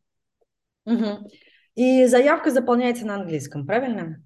Угу. 0.87 1.31
И 1.75 2.07
заявка 2.07 2.51
заполняется 2.51 3.07
на 3.07 3.17
английском, 3.17 3.67
правильно? 3.67 4.23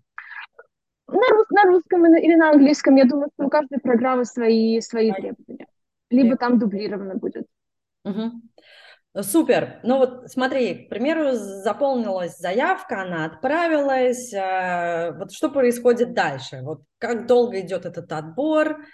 На, 1.08 1.28
рус, 1.32 1.46
на 1.50 1.62
русском 1.64 2.06
или 2.06 2.36
на 2.36 2.50
английском. 2.50 2.94
Я 2.94 3.04
думаю, 3.04 3.30
что 3.34 3.46
у 3.46 3.50
каждой 3.50 3.80
программы 3.80 4.24
свои, 4.24 4.80
свои 4.80 5.10
требования. 5.10 5.66
Либо 6.08 6.36
там 6.36 6.60
дублировано 6.60 7.16
будет. 7.16 7.46
Угу. 8.04 8.30
Супер. 9.22 9.80
Ну 9.82 9.98
вот 9.98 10.28
смотри, 10.30 10.86
к 10.86 10.88
примеру, 10.90 11.30
заполнилась 11.32 12.36
заявка, 12.36 13.02
она 13.02 13.24
отправилась. 13.24 14.32
Э, 14.34 15.12
вот 15.16 15.32
что 15.32 15.48
происходит 15.48 16.12
дальше? 16.12 16.60
Вот 16.62 16.82
как 16.98 17.26
долго 17.26 17.60
идет 17.60 17.86
этот 17.86 18.12
отбор? 18.12 18.84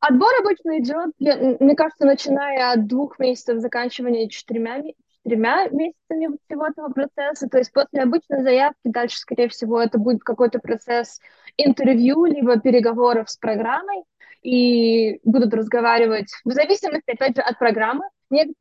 Отбор 0.00 0.30
обычно 0.40 0.80
идет, 0.80 1.12
мне 1.60 1.76
кажется, 1.76 2.06
начиная 2.06 2.72
от 2.72 2.86
двух 2.86 3.18
месяцев, 3.18 3.60
заканчивания 3.60 4.28
четырьмя, 4.28 4.82
четырьмя 5.22 5.68
месяцами 5.68 6.36
всего 6.46 6.66
этого 6.66 6.88
процесса. 6.88 7.48
То 7.48 7.58
есть 7.58 7.72
после 7.72 8.02
обычной 8.02 8.42
заявки 8.42 8.80
дальше, 8.84 9.18
скорее 9.18 9.48
всего, 9.48 9.80
это 9.80 9.98
будет 9.98 10.24
какой-то 10.24 10.58
процесс 10.58 11.20
интервью, 11.56 12.24
либо 12.24 12.58
переговоров 12.58 13.28
с 13.28 13.36
программой, 13.36 14.02
и 14.42 15.20
будут 15.24 15.54
разговаривать 15.54 16.32
в 16.44 16.50
зависимости, 16.50 17.10
опять 17.12 17.36
же, 17.36 17.42
от 17.42 17.58
программы 17.58 18.04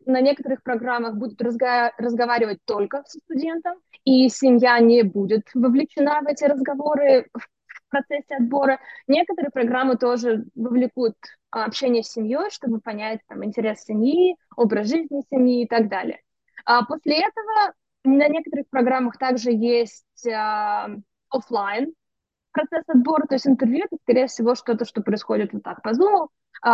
на 0.05 0.22
некоторых 0.22 0.63
программах 0.63 1.15
будут 1.15 1.41
разга 1.41 1.91
разговаривать 1.97 2.59
только 2.65 3.03
со 3.05 3.19
студентом, 3.19 3.76
и 4.03 4.30
семья 4.30 4.80
не 4.80 5.03
будет 5.03 5.49
вовлечена 5.53 6.22
в 6.22 6.28
эти 6.28 6.43
разговоры 6.43 7.28
процессе 7.91 8.36
отбора. 8.36 8.80
Некоторые 9.07 9.51
программы 9.51 9.97
тоже 9.97 10.45
вовлекут 10.55 11.15
а, 11.51 11.65
общение 11.65 12.03
с 12.03 12.11
семьей, 12.11 12.49
чтобы 12.49 12.80
понять 12.80 13.19
там, 13.28 13.45
интерес 13.45 13.84
семьи, 13.84 14.36
образ 14.55 14.88
жизни 14.88 15.22
семьи 15.30 15.63
и 15.63 15.67
так 15.67 15.89
далее. 15.89 16.22
А 16.65 16.84
после 16.86 17.19
этого 17.19 17.74
на 18.03 18.28
некоторых 18.28 18.67
программах 18.69 19.17
также 19.17 19.51
есть 19.51 20.26
а, 20.28 20.88
офлайн 21.30 21.93
процесс 22.51 22.84
отбора, 22.88 23.28
то 23.28 23.36
есть 23.36 23.47
интервью, 23.47 23.86
это, 23.86 23.97
скорее 24.01 24.28
всего, 24.28 24.55
что-то, 24.55 24.84
что 24.86 25.01
происходит 25.01 25.53
вот 25.53 25.63
так 25.63 25.82
по 25.82 25.89
Zoom, 25.89 26.28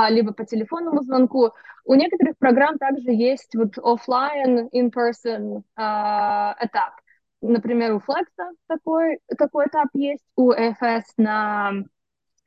либо 0.09 0.34
по 0.34 0.45
телефонному 0.45 1.01
звонку. 1.01 1.51
У 1.86 1.93
некоторых 1.93 2.38
программ 2.38 2.78
также 2.78 3.11
есть 3.11 3.55
вот 3.55 3.78
офлайн, 3.78 4.67
in-person 4.73 5.63
а, 5.75 6.55
этап. 6.59 6.93
Например, 7.41 7.93
у 7.93 7.99
Flex 7.99 8.25
такой, 8.67 9.19
такой 9.38 9.67
этап 9.67 9.88
есть, 9.93 10.23
у 10.36 10.51
EFS 10.51 11.03
на 11.17 11.71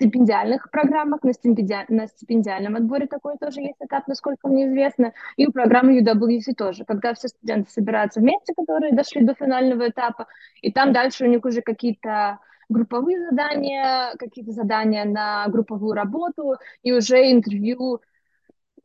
стипендиальных 0.01 0.71
программах, 0.71 1.23
на, 1.23 1.33
стипенди... 1.33 1.77
на 1.89 2.07
стипендиальном 2.07 2.77
отборе 2.77 3.07
такой 3.07 3.37
тоже 3.39 3.61
есть 3.61 3.77
этап, 3.81 4.09
насколько 4.09 4.49
мне 4.49 4.67
известно, 4.67 5.13
и 5.37 5.47
у 5.47 5.53
программы 5.53 6.01
UWC 6.01 6.55
тоже, 6.57 6.85
когда 6.85 7.15
все 7.15 7.29
студенты 7.29 7.71
собираются 7.71 8.21
вместе, 8.21 8.55
которые 8.55 8.95
дошли 8.95 9.23
до 9.23 9.35
финального 9.35 9.89
этапа, 9.89 10.27
и 10.63 10.73
там 10.73 10.93
дальше 10.93 11.25
у 11.25 11.29
них 11.29 11.45
уже 11.45 11.61
какие-то 11.61 12.39
групповые 12.71 13.21
задания, 13.29 14.15
какие-то 14.17 14.53
задания 14.53 15.05
на 15.05 15.47
групповую 15.49 15.93
работу 15.93 16.55
и 16.83 16.93
уже 16.93 17.31
интервью 17.31 18.01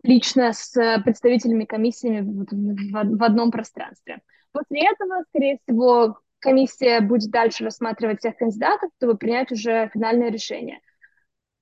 лично 0.04 0.52
с 0.54 0.74
представителями 1.04 1.66
комиссиями 1.66 2.22
в, 2.22 3.24
одном 3.24 3.52
пространстве. 3.52 4.22
После 4.52 4.82
этого, 4.88 5.24
скорее 5.30 5.60
всего, 5.64 6.20
комиссия 6.40 7.00
будет 7.00 7.30
дальше 7.32 7.64
рассматривать 7.64 8.20
всех 8.20 8.38
кандидатов, 8.38 8.90
чтобы 8.98 9.18
принять 9.18 9.52
уже 9.52 9.90
финальное 9.94 10.30
решение. 10.30 10.80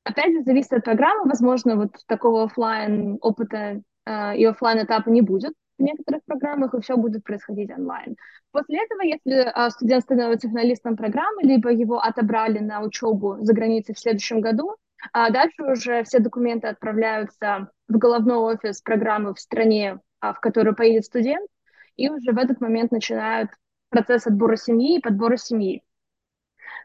Опять 0.03 0.33
же, 0.33 0.43
зависит 0.43 0.73
от 0.73 0.83
программы. 0.83 1.29
Возможно, 1.29 1.75
вот 1.75 1.91
такого 2.07 2.43
офлайн 2.43 3.17
опыта 3.21 3.81
э, 4.05 4.37
и 4.37 4.43
офлайн 4.43 4.83
этапа 4.83 5.09
не 5.09 5.21
будет 5.21 5.53
в 5.77 5.83
некоторых 5.83 6.21
программах, 6.25 6.73
и 6.73 6.81
все 6.81 6.97
будет 6.97 7.23
происходить 7.23 7.71
онлайн. 7.71 8.15
После 8.51 8.83
этого, 8.83 9.01
если 9.01 9.51
э, 9.51 9.69
студент 9.69 10.03
становится 10.03 10.49
финалистом 10.49 10.95
программы, 10.95 11.43
либо 11.43 11.71
его 11.71 11.99
отобрали 11.99 12.59
на 12.59 12.81
учебу 12.81 13.37
за 13.41 13.53
границей 13.53 13.95
в 13.95 13.99
следующем 13.99 14.41
году, 14.41 14.75
а 15.11 15.29
дальше 15.31 15.63
уже 15.63 16.03
все 16.03 16.19
документы 16.19 16.67
отправляются 16.67 17.69
в 17.87 17.97
головной 17.97 18.37
офис 18.37 18.81
программы 18.81 19.33
в 19.33 19.39
стране, 19.39 19.99
в 20.21 20.39
которую 20.39 20.75
поедет 20.75 21.05
студент, 21.05 21.47
и 21.95 22.09
уже 22.09 22.31
в 22.31 22.37
этот 22.37 22.61
момент 22.61 22.91
начинают 22.91 23.49
процесс 23.89 24.25
отбора 24.25 24.55
семьи 24.55 24.97
и 24.97 25.01
подбора 25.01 25.37
семьи. 25.37 25.83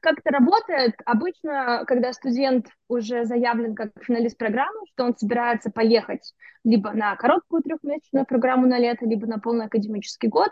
Как 0.00 0.18
это 0.18 0.30
работает? 0.30 0.94
Обычно, 1.04 1.84
когда 1.86 2.12
студент 2.12 2.68
уже 2.88 3.24
заявлен 3.24 3.74
как 3.74 3.90
финалист 4.02 4.38
программы, 4.38 4.80
что 4.92 5.04
он 5.04 5.16
собирается 5.16 5.70
поехать 5.70 6.32
либо 6.64 6.92
на 6.92 7.16
короткую 7.16 7.62
трехмесячную 7.62 8.26
программу 8.26 8.66
на 8.66 8.78
лето, 8.78 9.06
либо 9.06 9.26
на 9.26 9.38
полный 9.38 9.66
академический 9.66 10.28
год, 10.28 10.50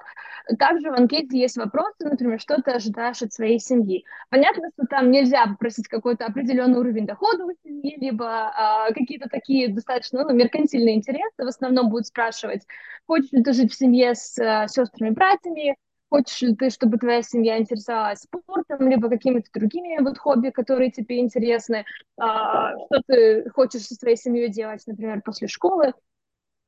также 0.58 0.90
в 0.90 0.94
анкете 0.94 1.38
есть 1.38 1.56
вопросы, 1.56 1.96
например, 2.00 2.40
что 2.40 2.60
ты 2.62 2.70
ожидаешь 2.72 3.22
от 3.22 3.32
своей 3.32 3.58
семьи. 3.58 4.04
Понятно, 4.30 4.70
что 4.74 4.86
там 4.86 5.10
нельзя 5.10 5.46
попросить 5.46 5.88
какой-то 5.88 6.24
определенный 6.26 6.78
уровень 6.78 7.06
дохода 7.06 7.44
у 7.44 7.52
семьи, 7.62 7.96
либо 8.00 8.26
а, 8.26 8.92
какие-то 8.92 9.28
такие 9.28 9.68
достаточно 9.68 10.24
ну, 10.24 10.34
меркантильные 10.34 10.96
интересы. 10.96 11.44
В 11.44 11.48
основном 11.48 11.90
будут 11.90 12.06
спрашивать, 12.06 12.66
хочешь 13.06 13.32
ли 13.32 13.42
ты 13.42 13.52
жить 13.52 13.72
в 13.72 13.76
семье 13.76 14.14
с 14.14 14.38
а, 14.38 14.68
сестрами, 14.68 15.10
братьями, 15.10 15.76
Хочешь 16.16 16.40
ли 16.40 16.56
ты, 16.56 16.70
чтобы 16.70 16.96
твоя 16.96 17.20
семья 17.20 17.58
интересовалась 17.58 18.20
спортом, 18.20 18.88
либо 18.88 19.10
какими-то 19.10 19.50
другими 19.52 20.02
вот 20.02 20.16
хобби, 20.16 20.48
которые 20.48 20.90
тебе 20.90 21.18
интересны? 21.18 21.84
А, 22.18 22.70
что 22.86 23.02
ты 23.06 23.50
хочешь 23.50 23.82
со 23.82 23.94
своей 23.96 24.16
семьей 24.16 24.48
делать, 24.48 24.82
например, 24.86 25.20
после 25.20 25.46
школы? 25.46 25.92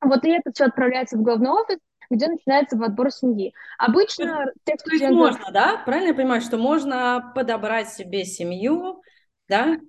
Вот 0.01 0.23
и 0.23 0.29
это 0.29 0.51
все 0.53 0.65
отправляется 0.65 1.17
в 1.17 1.23
главный 1.23 1.49
офис, 1.49 1.79
где 2.11 2.27
начинается 2.27 2.77
отбор 2.77 3.09
семьи. 3.09 3.51
Обычно 3.79 4.45
то, 4.65 4.73
то 4.77 4.91
есть 4.91 5.09
можно, 5.09 5.51
да? 5.51 5.81
Правильно 5.83 6.09
я 6.09 6.13
понимаю, 6.13 6.41
что 6.41 6.57
можно 6.57 7.31
подобрать 7.33 7.89
себе 7.89 8.25
семью, 8.25 9.01
да? 9.47 9.79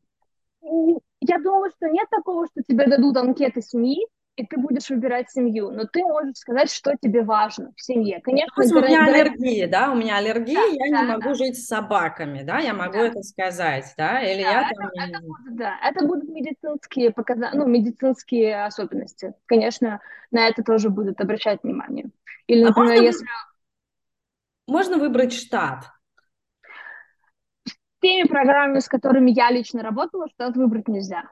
Я 0.62 1.38
думаю, 1.38 1.70
что 1.76 1.86
нет 1.88 2.08
такого, 2.10 2.46
что 2.46 2.62
тебе 2.66 2.86
дадут 2.86 3.14
анкеты 3.18 3.60
семьи, 3.60 4.06
и 4.36 4.46
ты 4.46 4.56
будешь 4.56 4.88
выбирать 4.88 5.30
семью, 5.30 5.70
но 5.70 5.84
ты 5.84 6.02
можешь 6.02 6.36
сказать, 6.36 6.72
что 6.72 6.94
тебе 7.00 7.22
важно 7.22 7.72
в 7.76 7.82
семье. 7.82 8.20
Конечно, 8.22 8.52
Допустим, 8.56 8.78
у 8.78 8.80
меня 8.80 9.04
аллергия, 9.04 9.68
да, 9.68 9.92
у 9.92 9.94
меня 9.94 10.16
аллергия, 10.16 10.54
да, 10.54 10.84
я 10.84 10.90
да, 10.90 11.02
не 11.02 11.08
могу 11.08 11.28
да. 11.30 11.34
жить 11.34 11.58
с 11.58 11.66
собаками, 11.66 12.42
да, 12.42 12.58
я 12.58 12.72
могу 12.72 12.94
да. 12.94 13.06
это 13.08 13.22
сказать, 13.22 13.92
да, 13.96 14.22
или 14.22 14.42
да, 14.42 14.50
я 14.50 14.70
это, 14.70 14.74
там... 14.74 14.90
Это 14.96 15.20
будет, 15.20 15.56
да, 15.56 15.78
это 15.82 16.06
будут 16.06 16.28
медицинские 16.28 17.10
показания, 17.10 17.58
ну, 17.58 17.66
медицинские 17.66 18.64
особенности. 18.64 19.34
Конечно, 19.46 20.00
на 20.30 20.48
это 20.48 20.62
тоже 20.62 20.88
будут 20.88 21.20
обращать 21.20 21.62
внимание. 21.62 22.06
Или, 22.46 22.62
а 22.62 22.68
например, 22.68 22.90
а 22.90 22.94
можно 22.94 23.04
если... 23.04 23.26
Можно 24.66 24.98
выбрать 24.98 25.32
штат, 25.32 25.86
с 27.66 27.72
теми 28.00 28.26
программами, 28.26 28.78
с 28.78 28.88
которыми 28.88 29.30
я 29.30 29.50
лично 29.50 29.82
работала, 29.82 30.28
штат 30.28 30.56
выбрать 30.56 30.88
нельзя. 30.88 31.24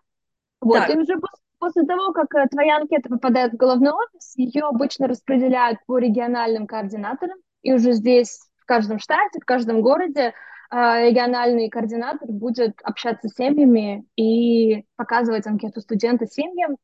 Вот, 0.61 0.79
так. 0.79 0.91
и 0.91 0.99
уже 0.99 1.15
После 1.59 1.83
того, 1.85 2.13
как 2.13 2.33
э, 2.35 2.47
твоя 2.49 2.77
анкета 2.77 3.09
попадает 3.09 3.53
в 3.53 3.57
головной 3.57 3.93
офис, 3.93 4.35
ее 4.37 4.65
обычно 4.65 5.09
распределяют 5.09 5.81
по 5.87 5.99
региональным 5.99 6.67
координаторам, 6.67 7.39
и 7.63 7.73
уже 7.73 7.93
здесь 7.93 8.41
в 8.59 8.65
каждом 8.65 8.99
штате, 9.01 9.41
в 9.41 9.45
каждом 9.45 9.83
городе 9.83 10.35
э, 10.71 11.09
региональный 11.09 11.69
координатор 11.69 12.29
будет 12.29 12.79
общаться 12.85 13.29
с 13.29 13.35
семьями 13.35 14.07
и 14.17 14.85
показывать 14.97 15.47
анкету 15.47 15.81
студента 15.81 16.27
семьям, 16.27 16.77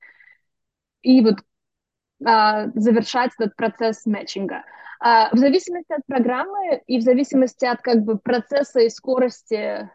и 1.03 1.21
вот 1.21 1.37
э, 2.27 2.71
завершать 2.75 3.31
этот 3.39 3.55
процесс 3.57 4.05
матчинга. 4.07 4.65
В 5.01 5.37
зависимости 5.37 5.93
от 5.93 6.01
программы 6.07 6.83
и 6.87 6.99
в 6.99 7.03
зависимости 7.03 7.67
от 7.67 7.83
как 7.83 8.05
бы 8.05 8.17
процесса 8.17 8.81
и 8.81 8.89
скорости 8.89 9.91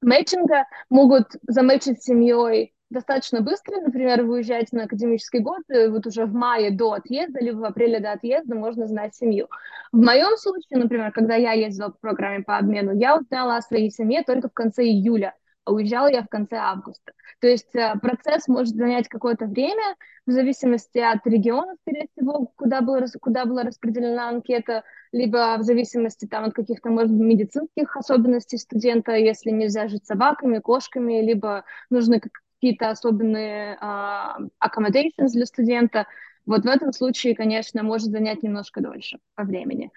мэтчинга 0.00 0.64
могут 0.90 1.28
замэчить 1.46 2.02
с 2.02 2.06
семьей 2.06 2.75
достаточно 2.90 3.40
быстро, 3.40 3.80
например, 3.80 4.22
вы 4.24 4.42
на 4.72 4.84
академический 4.84 5.40
год, 5.40 5.62
вот 5.68 6.06
уже 6.06 6.26
в 6.26 6.32
мае 6.32 6.70
до 6.70 6.92
отъезда, 6.92 7.40
либо 7.40 7.58
в 7.58 7.64
апреле 7.64 8.00
до 8.00 8.12
отъезда 8.12 8.54
можно 8.54 8.86
знать 8.86 9.14
семью. 9.14 9.48
В 9.92 9.98
моем 9.98 10.36
случае, 10.36 10.78
например, 10.78 11.12
когда 11.12 11.34
я 11.34 11.52
ездила 11.52 11.88
по 11.88 11.98
программе 11.98 12.44
по 12.44 12.56
обмену, 12.56 12.92
я 12.94 13.16
узнала 13.16 13.56
о 13.56 13.62
своей 13.62 13.90
семье 13.90 14.22
только 14.22 14.48
в 14.48 14.52
конце 14.52 14.84
июля, 14.84 15.34
а 15.64 15.72
уезжала 15.72 16.06
я 16.06 16.22
в 16.22 16.28
конце 16.28 16.56
августа. 16.56 17.12
То 17.40 17.48
есть 17.48 17.74
э, 17.74 17.94
процесс 18.00 18.46
может 18.46 18.74
занять 18.76 19.08
какое-то 19.08 19.46
время, 19.46 19.96
в 20.24 20.30
зависимости 20.30 20.98
от 20.98 21.26
региона, 21.26 21.74
скорее 21.82 22.06
всего, 22.12 22.52
куда, 22.56 22.80
было, 22.80 23.04
куда 23.20 23.44
была 23.44 23.64
распределена 23.64 24.28
анкета, 24.28 24.84
либо 25.12 25.56
в 25.58 25.62
зависимости 25.62 26.26
там, 26.26 26.44
от 26.44 26.54
каких-то, 26.54 26.88
может 26.88 27.12
быть, 27.12 27.26
медицинских 27.26 27.96
особенностей 27.96 28.58
студента, 28.58 29.12
если 29.12 29.50
нельзя 29.50 29.88
жить 29.88 30.04
с 30.04 30.08
собаками, 30.08 30.58
кошками, 30.58 31.20
либо 31.20 31.64
нужны 31.90 32.20
какие-то 32.56 32.90
особенные 32.90 33.78
uh, 33.80 34.48
accommodations 34.64 35.30
для 35.32 35.46
студента, 35.46 36.06
вот 36.46 36.62
в 36.62 36.68
этом 36.68 36.92
случае, 36.92 37.34
конечно, 37.34 37.82
может 37.82 38.08
занять 38.08 38.42
немножко 38.42 38.80
дольше 38.80 39.18
по 39.34 39.44
времени. 39.44 39.90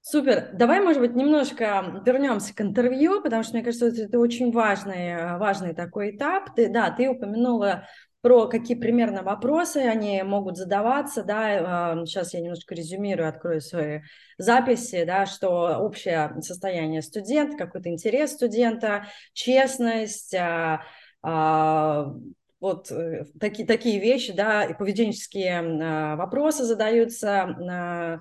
Супер. 0.00 0.50
Давай, 0.54 0.80
может 0.80 1.00
быть, 1.02 1.14
немножко 1.14 2.02
вернемся 2.04 2.54
к 2.54 2.60
интервью, 2.62 3.20
потому 3.20 3.42
что, 3.42 3.54
мне 3.54 3.62
кажется, 3.62 3.88
это 3.88 4.18
очень 4.18 4.52
важный, 4.52 5.36
важный 5.38 5.74
такой 5.74 6.16
этап. 6.16 6.54
Ты, 6.54 6.68
да, 6.68 6.90
ты 6.90 7.08
упомянула 7.10 7.86
про 8.20 8.48
какие 8.48 8.76
примерно 8.76 9.22
вопросы 9.22 9.78
они 9.78 10.22
могут 10.22 10.56
задаваться, 10.56 11.22
да, 11.22 11.94
сейчас 12.04 12.34
я 12.34 12.40
немножко 12.40 12.74
резюмирую, 12.74 13.28
открою 13.28 13.60
свои 13.60 14.00
записи, 14.38 15.04
да, 15.04 15.26
что 15.26 15.78
общее 15.78 16.34
состояние 16.40 17.02
студента, 17.02 17.56
какой-то 17.56 17.88
интерес 17.88 18.32
студента, 18.32 19.06
честность, 19.34 20.34
а, 20.34 20.82
а, 21.22 22.12
вот 22.60 22.90
э, 22.90 23.26
такие, 23.38 23.66
такие 23.66 24.00
вещи, 24.00 24.32
да, 24.32 24.64
и 24.64 24.74
поведенческие 24.74 25.60
а, 25.60 26.16
вопросы 26.16 26.64
задаются. 26.64 28.20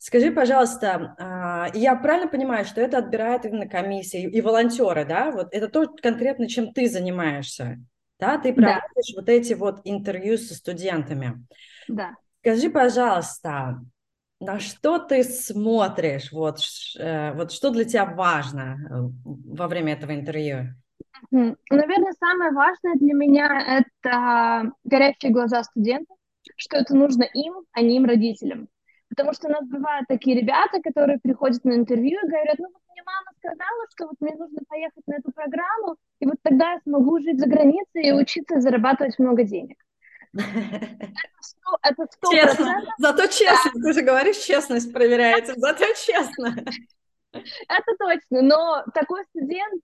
Скажи, 0.00 0.30
пожалуйста, 0.30 1.16
я 1.74 1.96
правильно 1.96 2.28
понимаю, 2.28 2.64
что 2.64 2.80
это 2.80 2.98
отбирает 2.98 3.44
именно 3.44 3.68
комиссия 3.68 4.22
и 4.22 4.40
волонтеры, 4.40 5.04
да? 5.04 5.32
Вот 5.32 5.48
это 5.50 5.66
то 5.66 5.88
конкретно, 6.00 6.48
чем 6.48 6.72
ты 6.72 6.88
занимаешься? 6.88 7.78
Да, 8.18 8.38
ты 8.38 8.52
проводишь 8.52 9.14
да. 9.14 9.20
вот 9.20 9.28
эти 9.28 9.52
вот 9.54 9.80
интервью 9.84 10.36
со 10.38 10.54
студентами. 10.54 11.44
Да. 11.88 12.14
Скажи, 12.40 12.70
пожалуйста, 12.70 13.80
на 14.40 14.60
что 14.60 14.98
ты 14.98 15.24
смотришь, 15.24 16.32
вот, 16.32 16.58
э, 16.98 17.32
вот 17.34 17.52
что 17.52 17.70
для 17.70 17.84
тебя 17.84 18.06
важно 18.06 18.78
э, 18.78 18.94
во 19.24 19.68
время 19.68 19.94
этого 19.94 20.14
интервью? 20.14 20.74
Наверное, 21.30 22.12
самое 22.18 22.52
важное 22.52 22.94
для 22.94 23.14
меня– 23.14 23.84
это 24.00 24.72
горящие 24.84 25.32
глаза 25.32 25.62
студентов, 25.64 26.16
что 26.56 26.76
это 26.76 26.94
нужно 26.94 27.24
им, 27.24 27.54
а 27.72 27.80
не 27.80 27.96
им 27.96 28.04
родителям. 28.04 28.68
Потому 29.08 29.32
что 29.32 29.48
у 29.48 29.50
нас 29.50 29.66
бывают 29.66 30.06
такие 30.08 30.38
ребята, 30.38 30.80
которые 30.82 31.18
приходят 31.18 31.64
на 31.64 31.72
интервью 31.72 32.18
и 32.22 32.28
говорят, 32.28 32.58
ну 32.58 32.66
вот 32.72 32.82
мне 32.92 33.02
мама 33.04 33.30
сказала, 33.38 33.86
что 33.94 34.06
вот 34.06 34.16
мне 34.20 34.34
нужно 34.36 34.60
поехать 34.68 35.06
на 35.06 35.14
эту 35.14 35.32
программу, 35.32 35.96
и 36.20 36.26
вот 36.26 36.36
тогда 36.42 36.72
я 36.72 36.80
смогу 36.80 37.18
жить 37.20 37.40
за 37.40 37.46
границей 37.48 38.02
и 38.02 38.12
учиться 38.12 38.60
зарабатывать 38.60 39.18
много 39.18 39.44
денег. 39.44 39.78
Это 40.34 42.06
сто 42.10 42.30
Честно. 42.30 42.82
Зато 42.98 43.26
честно, 43.26 43.70
ты 43.82 43.92
же 43.92 44.02
говоришь, 44.02 44.36
честность 44.36 44.92
проверяется, 44.92 45.54
зато 45.56 45.84
честно. 45.94 46.54
Это 47.32 47.96
точно, 47.98 48.42
но 48.42 48.84
такой 48.94 49.24
студент, 49.30 49.82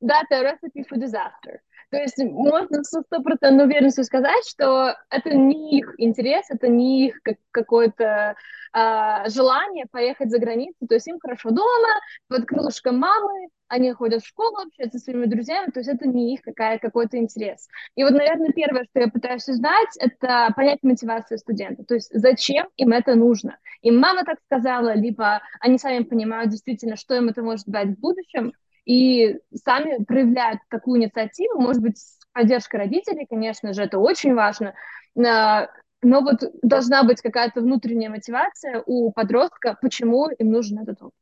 да, 0.00 0.22
это 0.28 0.42
recipe 0.42 0.84
for 0.88 0.98
disaster. 0.98 1.58
То 1.90 1.96
есть 1.96 2.18
можно 2.18 2.84
с 2.84 3.00
стопроцентной 3.00 3.64
уверенностью 3.64 4.04
сказать, 4.04 4.46
что 4.46 4.96
это 5.10 5.30
не 5.30 5.78
их 5.78 5.94
интерес, 5.98 6.46
это 6.50 6.68
не 6.68 7.08
их 7.08 7.20
какое-то 7.50 8.36
а, 8.72 9.28
желание 9.28 9.86
поехать 9.90 10.30
за 10.30 10.38
границу. 10.38 10.86
То 10.86 10.94
есть 10.94 11.08
им 11.08 11.18
хорошо 11.18 11.50
дома, 11.50 11.88
под 12.28 12.44
крылышком 12.44 12.98
мамы, 12.98 13.48
они 13.68 13.92
ходят 13.92 14.22
в 14.22 14.26
школу, 14.26 14.56
общаются 14.58 14.98
со 14.98 15.04
своими 15.04 15.26
друзьями, 15.26 15.70
то 15.70 15.80
есть 15.80 15.90
это 15.90 16.08
не 16.08 16.34
их 16.34 16.42
какая, 16.42 16.78
какой-то 16.78 17.18
интерес. 17.18 17.68
И 17.94 18.02
вот, 18.02 18.12
наверное, 18.12 18.52
первое, 18.52 18.84
что 18.84 19.00
я 19.00 19.08
пытаюсь 19.08 19.48
узнать, 19.48 19.96
это 19.98 20.52
понять 20.56 20.78
мотивацию 20.82 21.38
студента, 21.38 21.84
то 21.84 21.94
есть 21.94 22.10
зачем 22.12 22.68
им 22.76 22.92
это 22.92 23.14
нужно. 23.14 23.58
Им 23.82 23.98
мама 23.98 24.24
так 24.24 24.38
сказала, 24.46 24.94
либо 24.94 25.42
они 25.60 25.78
сами 25.78 26.02
понимают 26.02 26.50
действительно, 26.50 26.96
что 26.96 27.14
им 27.14 27.28
это 27.28 27.42
может 27.42 27.66
дать 27.66 27.88
в 27.88 28.00
будущем, 28.00 28.52
и 28.88 29.38
сами 29.54 30.02
проявляют 30.02 30.60
такую 30.70 30.98
инициативу, 30.98 31.60
может 31.60 31.82
быть, 31.82 32.02
поддержка 32.32 32.78
родителей, 32.78 33.26
конечно 33.28 33.74
же, 33.74 33.82
это 33.82 33.98
очень 33.98 34.34
важно, 34.34 34.72
но 35.14 35.68
вот 36.02 36.42
должна 36.62 37.02
быть 37.02 37.20
какая-то 37.20 37.60
внутренняя 37.60 38.08
мотивация 38.08 38.82
у 38.86 39.12
подростка, 39.12 39.76
почему 39.82 40.30
им 40.30 40.50
нужен 40.50 40.78
этот 40.78 41.02
опыт. 41.02 41.18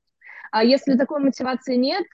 А 0.53 0.63
если 0.63 0.97
такой 0.97 1.21
мотивации 1.21 1.75
нет, 1.75 2.05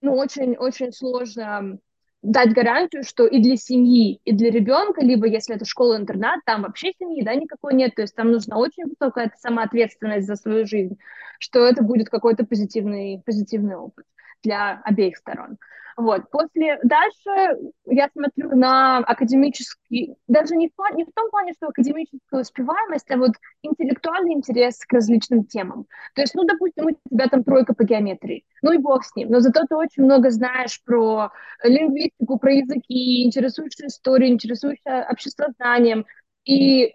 ну, 0.00 0.16
очень-очень 0.16 0.92
сложно 0.92 1.78
дать 2.22 2.52
гарантию, 2.52 3.04
что 3.04 3.28
и 3.28 3.40
для 3.40 3.56
семьи, 3.56 4.18
и 4.24 4.32
для 4.32 4.50
ребенка, 4.50 5.02
либо 5.02 5.28
если 5.28 5.54
это 5.54 5.64
школа-интернат, 5.64 6.40
там 6.44 6.62
вообще 6.62 6.90
семьи, 6.98 7.22
да, 7.22 7.36
никакой 7.36 7.74
нет, 7.74 7.94
то 7.94 8.02
есть 8.02 8.16
там 8.16 8.32
нужна 8.32 8.58
очень 8.58 8.86
высокая 8.86 9.30
самоответственность 9.38 10.26
за 10.26 10.34
свою 10.34 10.66
жизнь, 10.66 10.98
что 11.38 11.64
это 11.64 11.84
будет 11.84 12.08
какой-то 12.08 12.44
позитивный, 12.44 13.22
позитивный 13.24 13.76
опыт 13.76 14.04
для 14.44 14.80
обеих 14.84 15.16
сторон. 15.16 15.58
Вот. 15.96 16.28
После, 16.30 16.78
дальше 16.82 17.58
я 17.86 18.08
смотрю 18.12 18.56
на 18.56 18.98
академический, 18.98 20.16
даже 20.26 20.56
не 20.56 20.68
в, 20.68 20.94
не 20.94 21.04
в 21.04 21.12
том 21.14 21.30
плане, 21.30 21.52
что 21.52 21.68
академическая 21.68 22.40
успеваемость, 22.40 23.10
а 23.12 23.16
вот 23.16 23.32
интеллектуальный 23.62 24.32
интерес 24.32 24.78
к 24.80 24.92
различным 24.92 25.44
темам. 25.44 25.86
То 26.14 26.22
есть, 26.22 26.34
ну, 26.34 26.44
допустим, 26.44 26.86
у 26.86 26.90
тебя 27.08 27.28
там 27.28 27.44
тройка 27.44 27.74
по 27.74 27.84
геометрии, 27.84 28.44
ну 28.62 28.72
и 28.72 28.78
бог 28.78 29.04
с 29.04 29.14
ним, 29.14 29.30
но 29.30 29.38
зато 29.40 29.66
ты 29.68 29.76
очень 29.76 30.02
много 30.02 30.30
знаешь 30.30 30.82
про 30.84 31.30
лингвистику, 31.62 32.38
про 32.38 32.52
языки, 32.52 33.24
интересуешься 33.24 33.86
историей, 33.86 34.32
интересуешься 34.32 35.06
обществознанием, 35.08 36.06
и 36.44 36.86
э, 36.86 36.92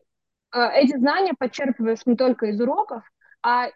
эти 0.52 0.98
знания 0.98 1.34
подчерпываешь 1.38 2.06
не 2.06 2.18
только 2.18 2.48
из 2.48 2.60
уроков, 2.60 3.04
а 3.42 3.68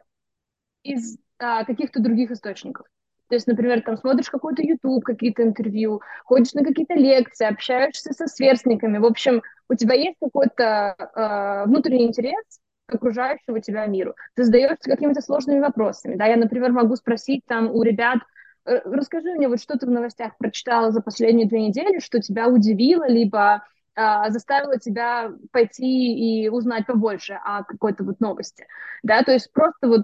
из 0.84 1.17
э, 1.39 1.65
каких-то 1.65 2.01
других 2.01 2.32
источников. 2.32 2.88
То 3.34 3.38
есть, 3.38 3.47
например, 3.47 3.81
там 3.81 3.97
смотришь 3.97 4.29
какой-то 4.29 4.61
YouTube, 4.61 5.03
какие-то 5.03 5.41
интервью, 5.41 6.03
ходишь 6.23 6.53
на 6.53 6.63
какие-то 6.63 6.93
лекции, 6.93 7.47
общаешься 7.47 8.13
со 8.13 8.27
сверстниками. 8.27 8.99
В 8.99 9.05
общем, 9.05 9.41
у 9.69 9.73
тебя 9.73 9.95
есть 9.95 10.17
какой-то 10.21 10.95
э, 10.99 11.67
внутренний 11.67 12.05
интерес 12.05 12.43
к 12.86 12.93
окружающему 12.93 13.57
тебя 13.57 13.88
миру. 13.88 14.13
Ты 14.36 14.43
задаешься 14.43 14.88
какими-то 14.88 15.21
сложными 15.21 15.61
вопросами. 15.61 16.13
Да? 16.13 16.27
Я, 16.27 16.38
например, 16.38 16.73
могу 16.73 16.95
спросить 16.95 17.41
там 17.47 17.71
у 17.71 17.81
ребят, 17.81 18.19
э, 18.65 18.81
расскажи 18.86 19.34
мне, 19.34 19.47
вот 19.47 19.59
что 19.59 19.79
ты 19.79 19.88
в 19.88 19.89
новостях 19.89 20.38
прочитала 20.38 20.91
за 20.91 21.01
последние 21.01 21.47
две 21.47 21.65
недели, 21.65 21.97
что 21.97 22.21
тебя 22.21 22.47
удивило, 22.49 23.09
либо 23.09 23.63
э, 23.95 24.29
заставило 24.29 24.77
тебя 24.77 25.31
пойти 25.51 26.43
и 26.43 26.49
узнать 26.49 26.86
побольше 26.86 27.39
о 27.43 27.63
какой-то 27.63 28.03
вот 28.03 28.19
новости. 28.19 28.67
Да? 29.01 29.23
То 29.23 29.31
есть 29.31 29.51
просто 29.51 29.88
вот 29.88 30.03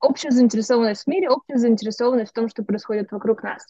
общая 0.00 0.30
заинтересованность 0.30 1.04
в 1.04 1.06
мире, 1.06 1.30
общая 1.30 1.58
заинтересованность 1.58 2.30
в 2.30 2.34
том, 2.34 2.48
что 2.48 2.62
происходит 2.62 3.10
вокруг 3.10 3.42
нас. 3.42 3.66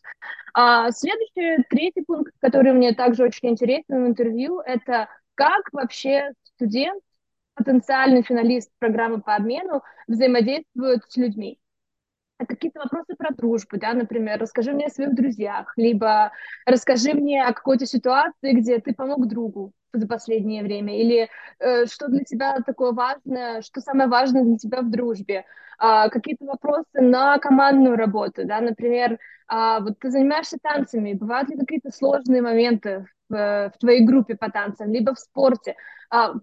А 0.54 0.90
следующий, 0.90 1.64
третий 1.70 2.02
пункт, 2.02 2.32
который 2.40 2.72
мне 2.72 2.94
также 2.94 3.24
очень 3.24 3.50
интересен 3.50 4.04
в 4.04 4.06
интервью, 4.06 4.60
это 4.60 5.08
как 5.34 5.62
вообще 5.72 6.32
студент, 6.42 7.02
потенциальный 7.54 8.22
финалист 8.22 8.70
программы 8.78 9.20
по 9.20 9.34
обмену 9.34 9.82
взаимодействует 10.06 11.02
с 11.08 11.16
людьми. 11.16 11.58
Какие-то 12.38 12.80
вопросы 12.80 13.14
про 13.16 13.34
дружбу, 13.34 13.78
да, 13.78 13.94
например, 13.94 14.38
расскажи 14.38 14.72
мне 14.72 14.86
о 14.86 14.90
своих 14.90 15.14
друзьях, 15.14 15.72
либо 15.76 16.32
расскажи 16.66 17.14
мне 17.14 17.42
о 17.42 17.54
какой-то 17.54 17.86
ситуации, 17.86 18.52
где 18.52 18.78
ты 18.78 18.92
помог 18.92 19.26
другу, 19.26 19.72
за 19.98 20.06
последнее 20.06 20.62
время? 20.62 20.98
Или 21.00 21.28
э, 21.58 21.86
что 21.86 22.08
для 22.08 22.24
тебя 22.24 22.58
такое 22.64 22.92
важное, 22.92 23.62
что 23.62 23.80
самое 23.80 24.08
важное 24.08 24.44
для 24.44 24.56
тебя 24.56 24.82
в 24.82 24.90
дружбе? 24.90 25.44
А, 25.78 26.08
какие-то 26.08 26.46
вопросы 26.46 27.00
на 27.00 27.38
командную 27.38 27.96
работу, 27.96 28.46
да, 28.46 28.60
например, 28.60 29.18
а, 29.46 29.80
вот 29.80 29.98
ты 29.98 30.10
занимаешься 30.10 30.58
танцами, 30.62 31.12
бывают 31.12 31.50
ли 31.50 31.58
какие-то 31.58 31.90
сложные 31.90 32.42
моменты 32.42 33.06
в, 33.28 33.72
в 33.74 33.78
твоей 33.78 34.04
группе 34.04 34.36
по 34.36 34.50
танцам, 34.50 34.90
либо 34.92 35.14
в 35.14 35.18
спорте? 35.18 35.76
А, 36.10 36.34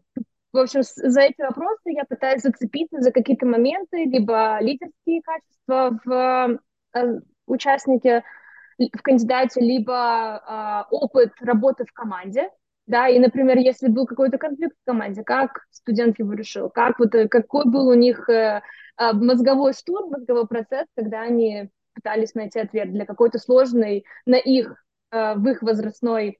в 0.52 0.58
общем, 0.58 0.82
за 0.84 1.22
эти 1.22 1.42
вопросы 1.42 1.82
я 1.86 2.06
пытаюсь 2.06 2.44
зацепиться 2.44 3.02
за 3.02 3.12
какие-то 3.12 3.48
моменты, 3.48 4.06
либо 4.06 4.60
лидерские 4.62 5.22
качества 5.24 6.00
в 6.06 6.60
э, 6.94 7.20
участнике, 7.48 8.24
в 8.78 9.02
кандидате, 9.02 9.62
либо 9.62 10.44
э, 10.48 10.94
опыт 10.94 11.34
работы 11.42 11.86
в 11.86 11.94
команде, 11.94 12.50
да, 12.86 13.08
и, 13.08 13.20
например, 13.20 13.58
если 13.58 13.88
был 13.88 14.06
какой-то 14.06 14.38
конфликт 14.38 14.76
в 14.82 14.86
команде, 14.86 15.24
как 15.24 15.66
студент 15.72 16.20
его 16.20 16.34
решил, 16.34 16.70
как 16.70 17.00
вот, 17.00 17.16
э, 17.16 17.28
какой 17.30 17.66
был 17.66 17.88
у 17.88 17.94
них 17.94 18.30
э, 18.30 18.62
э, 18.98 19.14
мозговой 19.14 19.74
штурм, 19.74 20.12
мозговой 20.12 20.48
процесс, 20.48 20.88
когда 20.96 21.22
они 21.22 21.70
пытались 21.94 22.36
найти 22.36 22.60
ответ 22.60 22.92
для 22.92 23.06
какой-то 23.06 23.40
сложной 23.40 24.06
на 24.26 24.36
их, 24.36 24.76
э, 25.12 25.36
в 25.36 25.48
их 25.48 25.62
возрастной 25.62 26.40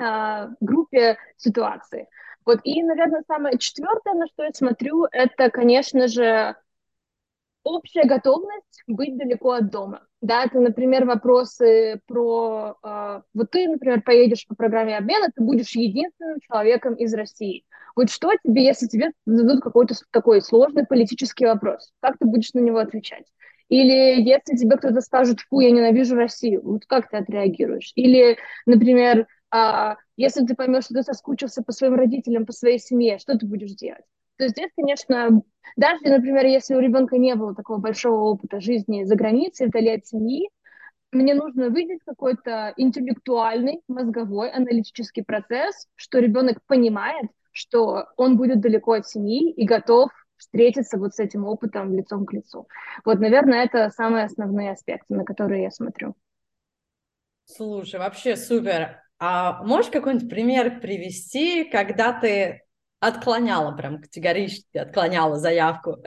э, 0.00 0.48
группе 0.60 1.16
ситуации. 1.36 2.08
Вот, 2.44 2.60
и, 2.64 2.82
наверное, 2.82 3.22
самое 3.26 3.58
четвертое, 3.58 4.14
на 4.14 4.26
что 4.26 4.44
я 4.44 4.52
смотрю, 4.52 5.06
это, 5.10 5.50
конечно 5.50 6.08
же, 6.08 6.56
общая 7.64 8.04
готовность 8.04 8.82
быть 8.86 9.16
далеко 9.16 9.52
от 9.52 9.70
дома. 9.70 10.06
Да, 10.20 10.44
это, 10.44 10.60
например, 10.60 11.04
вопросы 11.04 12.00
про... 12.06 12.76
Э, 12.82 13.22
вот 13.34 13.50
ты, 13.50 13.68
например, 13.68 14.02
поедешь 14.02 14.46
по 14.46 14.54
программе 14.54 14.96
обмена, 14.96 15.28
ты 15.34 15.42
будешь 15.42 15.74
единственным 15.74 16.38
человеком 16.40 16.94
из 16.94 17.12
России. 17.14 17.64
Вот 17.96 18.10
что 18.10 18.32
тебе, 18.44 18.64
если 18.64 18.86
тебе 18.86 19.12
зададут 19.26 19.62
какой-то 19.62 19.94
такой 20.10 20.40
сложный 20.42 20.86
политический 20.86 21.46
вопрос, 21.46 21.92
как 22.00 22.18
ты 22.18 22.26
будешь 22.26 22.52
на 22.52 22.60
него 22.60 22.78
отвечать? 22.78 23.24
Или 23.68 24.20
если 24.22 24.56
тебе 24.56 24.76
кто-то 24.76 25.00
скажет, 25.00 25.40
фу, 25.40 25.60
я 25.60 25.70
ненавижу 25.70 26.14
Россию, 26.14 26.62
вот 26.62 26.84
как 26.86 27.08
ты 27.08 27.16
отреагируешь? 27.16 27.92
Или, 27.94 28.36
например, 28.66 29.26
э, 29.54 29.94
если 30.16 30.44
ты 30.44 30.54
поймешь, 30.54 30.84
что 30.84 30.94
ты 30.94 31.02
соскучился 31.02 31.62
по 31.62 31.72
своим 31.72 31.94
родителям, 31.94 32.46
по 32.46 32.52
своей 32.52 32.78
семье, 32.78 33.18
что 33.18 33.38
ты 33.38 33.46
будешь 33.46 33.72
делать? 33.72 34.04
То 34.36 34.44
есть 34.44 34.56
здесь, 34.56 34.70
конечно, 34.76 35.42
даже, 35.76 36.02
например, 36.04 36.44
если 36.46 36.74
у 36.74 36.80
ребенка 36.80 37.18
не 37.18 37.34
было 37.34 37.54
такого 37.54 37.78
большого 37.78 38.20
опыта 38.20 38.60
жизни 38.60 39.04
за 39.04 39.16
границей, 39.16 39.68
вдали 39.68 39.90
от 39.90 40.06
семьи, 40.06 40.48
мне 41.12 41.34
нужно 41.34 41.68
видеть 41.68 42.00
какой-то 42.04 42.74
интеллектуальный, 42.76 43.80
мозговой, 43.86 44.50
аналитический 44.50 45.24
процесс, 45.24 45.86
что 45.94 46.18
ребенок 46.18 46.58
понимает, 46.66 47.26
что 47.52 48.06
он 48.16 48.36
будет 48.36 48.60
далеко 48.60 48.94
от 48.94 49.06
семьи 49.06 49.52
и 49.52 49.64
готов 49.64 50.10
встретиться 50.36 50.98
вот 50.98 51.14
с 51.14 51.20
этим 51.20 51.44
опытом 51.44 51.94
лицом 51.94 52.26
к 52.26 52.32
лицу. 52.32 52.66
Вот, 53.04 53.20
наверное, 53.20 53.64
это 53.64 53.90
самые 53.90 54.24
основные 54.24 54.72
аспекты, 54.72 55.14
на 55.14 55.24
которые 55.24 55.62
я 55.62 55.70
смотрю. 55.70 56.16
Слушай, 57.44 58.00
вообще 58.00 58.36
супер. 58.36 59.00
А 59.20 59.62
можешь 59.62 59.92
какой-нибудь 59.92 60.28
пример 60.28 60.80
привести, 60.80 61.64
когда 61.64 62.12
ты 62.12 62.63
отклоняла 63.00 63.72
прям 63.72 64.00
категорически, 64.00 64.78
отклоняла 64.78 65.36
заявку? 65.36 65.98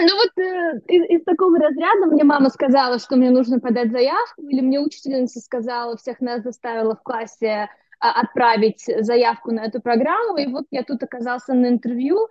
Ну 0.00 0.14
вот 0.14 0.30
э, 0.38 0.78
из, 0.86 1.18
из 1.18 1.24
такого 1.24 1.58
разряда 1.58 2.06
мне 2.06 2.22
мама 2.22 2.50
сказала, 2.50 3.00
что 3.00 3.16
мне 3.16 3.30
нужно 3.30 3.58
подать 3.58 3.90
заявку, 3.90 4.42
или 4.42 4.60
мне 4.60 4.78
учительница 4.78 5.40
сказала, 5.40 5.96
всех 5.96 6.20
нас 6.20 6.44
заставила 6.44 6.94
в 6.94 7.02
классе 7.02 7.68
а, 7.98 8.20
отправить 8.20 8.84
заявку 8.86 9.50
на 9.50 9.64
эту 9.64 9.80
программу, 9.80 10.36
и 10.36 10.46
вот 10.46 10.66
я 10.70 10.84
тут 10.84 11.02
оказался 11.02 11.52
на 11.52 11.66
интервью, 11.66 12.28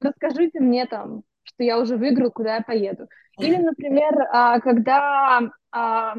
расскажите 0.00 0.60
мне 0.60 0.86
там, 0.86 1.24
что 1.42 1.64
я 1.64 1.80
уже 1.80 1.96
выиграл, 1.96 2.30
куда 2.30 2.56
я 2.56 2.62
поеду. 2.62 3.08
Или, 3.38 3.56
например, 3.62 4.14
а, 4.30 4.60
когда 4.60 5.40
а, 5.72 6.14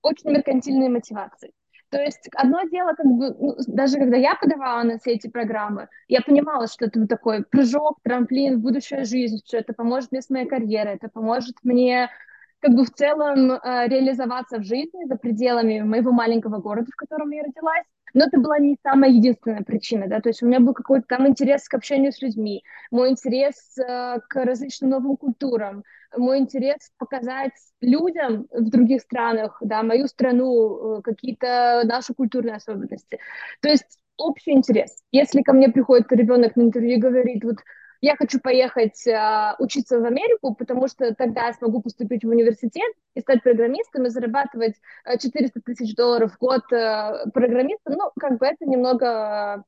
очень 0.00 0.30
меркантильные 0.30 0.88
мотивации. 0.88 1.52
То 1.90 2.00
есть 2.00 2.28
одно 2.36 2.62
дело, 2.70 2.92
как 2.94 3.06
бы, 3.06 3.34
ну, 3.38 3.56
даже 3.66 3.98
когда 3.98 4.16
я 4.16 4.36
подавала 4.36 4.84
на 4.84 4.98
все 4.98 5.12
эти 5.12 5.28
программы, 5.28 5.88
я 6.06 6.20
понимала, 6.22 6.68
что 6.68 6.84
это 6.84 7.06
такой 7.08 7.44
прыжок, 7.44 7.98
трамплин 8.04 8.58
в 8.58 8.62
будущую 8.62 9.04
жизнь, 9.04 9.38
что 9.44 9.56
это 9.56 9.72
поможет 9.72 10.12
мне 10.12 10.22
с 10.22 10.30
моей 10.30 10.46
карьерой, 10.46 10.94
это 10.94 11.08
поможет 11.08 11.56
мне 11.64 12.08
как 12.60 12.74
бы 12.74 12.84
в 12.84 12.90
целом 12.90 13.52
э, 13.52 13.88
реализоваться 13.88 14.58
в 14.58 14.64
жизни 14.64 15.08
за 15.08 15.16
пределами 15.16 15.80
моего 15.80 16.12
маленького 16.12 16.58
города, 16.58 16.90
в 16.92 16.96
котором 16.96 17.30
я 17.30 17.42
родилась. 17.42 17.84
Но 18.14 18.26
это 18.26 18.38
была 18.38 18.58
не 18.58 18.76
самая 18.82 19.10
единственная 19.10 19.62
причина, 19.62 20.06
да, 20.08 20.20
то 20.20 20.28
есть 20.28 20.42
у 20.42 20.46
меня 20.46 20.60
был 20.60 20.74
какой-то 20.74 21.06
там 21.08 21.26
интерес 21.28 21.68
к 21.68 21.74
общению 21.74 22.12
с 22.12 22.22
людьми, 22.22 22.62
мой 22.90 23.10
интерес 23.10 23.76
э, 23.78 24.20
к 24.28 24.44
различным 24.44 24.90
новым 24.90 25.16
культурам, 25.16 25.84
мой 26.16 26.38
интерес 26.38 26.90
показать 26.98 27.52
людям 27.80 28.46
в 28.50 28.70
других 28.70 29.02
странах, 29.02 29.58
да, 29.60 29.82
мою 29.82 30.06
страну, 30.08 30.98
э, 30.98 31.02
какие-то 31.02 31.82
наши 31.84 32.14
культурные 32.14 32.56
особенности. 32.56 33.18
То 33.60 33.68
есть 33.68 33.98
общий 34.16 34.52
интерес. 34.52 35.02
Если 35.12 35.42
ко 35.42 35.52
мне 35.52 35.68
приходит 35.68 36.12
ребенок 36.12 36.56
на 36.56 36.62
интервью 36.62 36.96
и 36.96 37.00
говорит, 37.00 37.44
вот 37.44 37.56
я 38.00 38.16
хочу 38.16 38.40
поехать 38.40 39.06
э, 39.06 39.54
учиться 39.58 40.00
в 40.00 40.04
Америку, 40.04 40.54
потому 40.54 40.88
что 40.88 41.14
тогда 41.14 41.48
я 41.48 41.52
смогу 41.52 41.82
поступить 41.82 42.24
в 42.24 42.28
университет 42.28 42.92
и 43.14 43.20
стать 43.20 43.42
программистом 43.42 44.06
и 44.06 44.10
зарабатывать 44.10 44.74
400 45.06 45.60
тысяч 45.60 45.94
долларов 45.94 46.32
в 46.32 46.38
год 46.38 46.62
э, 46.72 47.30
программистом. 47.32 47.94
Ну, 47.94 48.10
как 48.18 48.38
бы 48.38 48.46
это 48.46 48.64
немного 48.64 49.64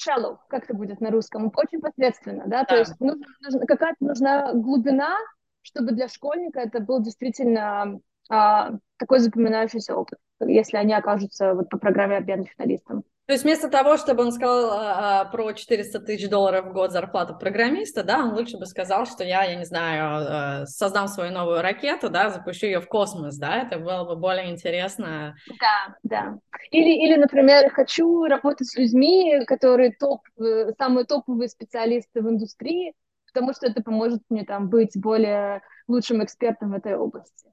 shallow, 0.00 0.38
как 0.48 0.64
это 0.64 0.74
будет 0.74 1.00
на 1.00 1.10
русском, 1.10 1.52
очень 1.54 1.80
посредственно, 1.80 2.44
да, 2.46 2.60
да. 2.60 2.64
то 2.64 2.76
есть 2.76 2.98
нужно, 3.00 3.26
нужно, 3.42 3.66
какая-то 3.66 4.02
нужна 4.04 4.52
глубина, 4.54 5.16
чтобы 5.62 5.92
для 5.92 6.08
школьника 6.08 6.60
это 6.60 6.80
был 6.80 7.02
действительно 7.02 8.00
а, 8.30 8.72
такой 9.00 9.18
запоминающийся 9.20 9.96
опыт, 9.96 10.18
если 10.46 10.76
они 10.76 10.92
окажутся 10.92 11.54
вот 11.54 11.70
по 11.70 11.78
программе 11.78 12.18
обмена 12.18 12.44
финалистом. 12.44 13.02
То 13.26 13.32
есть 13.32 13.44
вместо 13.44 13.68
того, 13.70 13.96
чтобы 13.96 14.24
он 14.24 14.32
сказал 14.32 14.70
а, 14.72 15.20
а, 15.20 15.24
про 15.24 15.52
400 15.52 16.00
тысяч 16.00 16.28
долларов 16.28 16.66
в 16.66 16.72
год 16.72 16.90
зарплату 16.90 17.34
программиста, 17.38 18.02
да, 18.02 18.18
он 18.18 18.34
лучше 18.34 18.58
бы 18.58 18.66
сказал, 18.66 19.06
что 19.06 19.24
я, 19.24 19.44
я 19.44 19.54
не 19.54 19.64
знаю, 19.64 20.62
э, 20.62 20.66
создам 20.66 21.06
свою 21.06 21.32
новую 21.32 21.62
ракету, 21.62 22.10
да, 22.10 22.30
запущу 22.30 22.66
ее 22.66 22.80
в 22.80 22.88
космос, 22.88 23.38
да, 23.38 23.62
это 23.62 23.78
было 23.78 24.04
бы 24.04 24.16
более 24.16 24.50
интересно. 24.50 25.36
Да, 25.60 25.94
да. 26.02 26.38
Или, 26.72 27.06
или 27.06 27.16
например, 27.16 27.70
хочу 27.70 28.24
работать 28.24 28.66
с 28.66 28.76
людьми, 28.76 29.44
которые 29.46 29.92
топ, 29.92 30.22
э, 30.38 30.72
самые 30.76 31.06
топовые 31.06 31.48
специалисты 31.48 32.22
в 32.22 32.28
индустрии, 32.28 32.94
потому 33.32 33.52
что 33.52 33.66
это 33.66 33.80
поможет 33.80 34.22
мне 34.28 34.44
там 34.44 34.68
быть 34.68 35.00
более 35.00 35.62
лучшим 35.86 36.22
экспертом 36.22 36.72
в 36.72 36.74
этой 36.74 36.96
области 36.96 37.50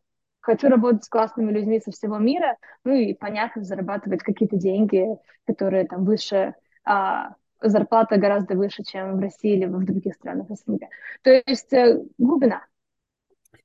хочу 0.47 0.69
работать 0.69 1.03
с 1.03 1.09
классными 1.09 1.51
людьми 1.51 1.81
со 1.81 1.91
всего 1.91 2.17
мира, 2.17 2.55
ну 2.85 2.93
и, 2.93 3.13
понятно, 3.13 3.63
зарабатывать 3.63 4.23
какие-то 4.23 4.55
деньги, 4.55 5.05
которые 5.45 5.85
там 5.85 6.05
выше, 6.05 6.55
а, 6.85 7.35
зарплата 7.61 8.15
гораздо 8.17 8.55
выше, 8.55 8.83
чем 8.83 9.17
в 9.17 9.19
России 9.19 9.57
или 9.57 9.65
в 9.65 9.83
других 9.83 10.13
странах 10.15 10.47
СНГ. 10.49 10.83
То 11.21 11.43
есть 11.45 11.73
э, 11.73 12.01
глубина. 12.17 12.65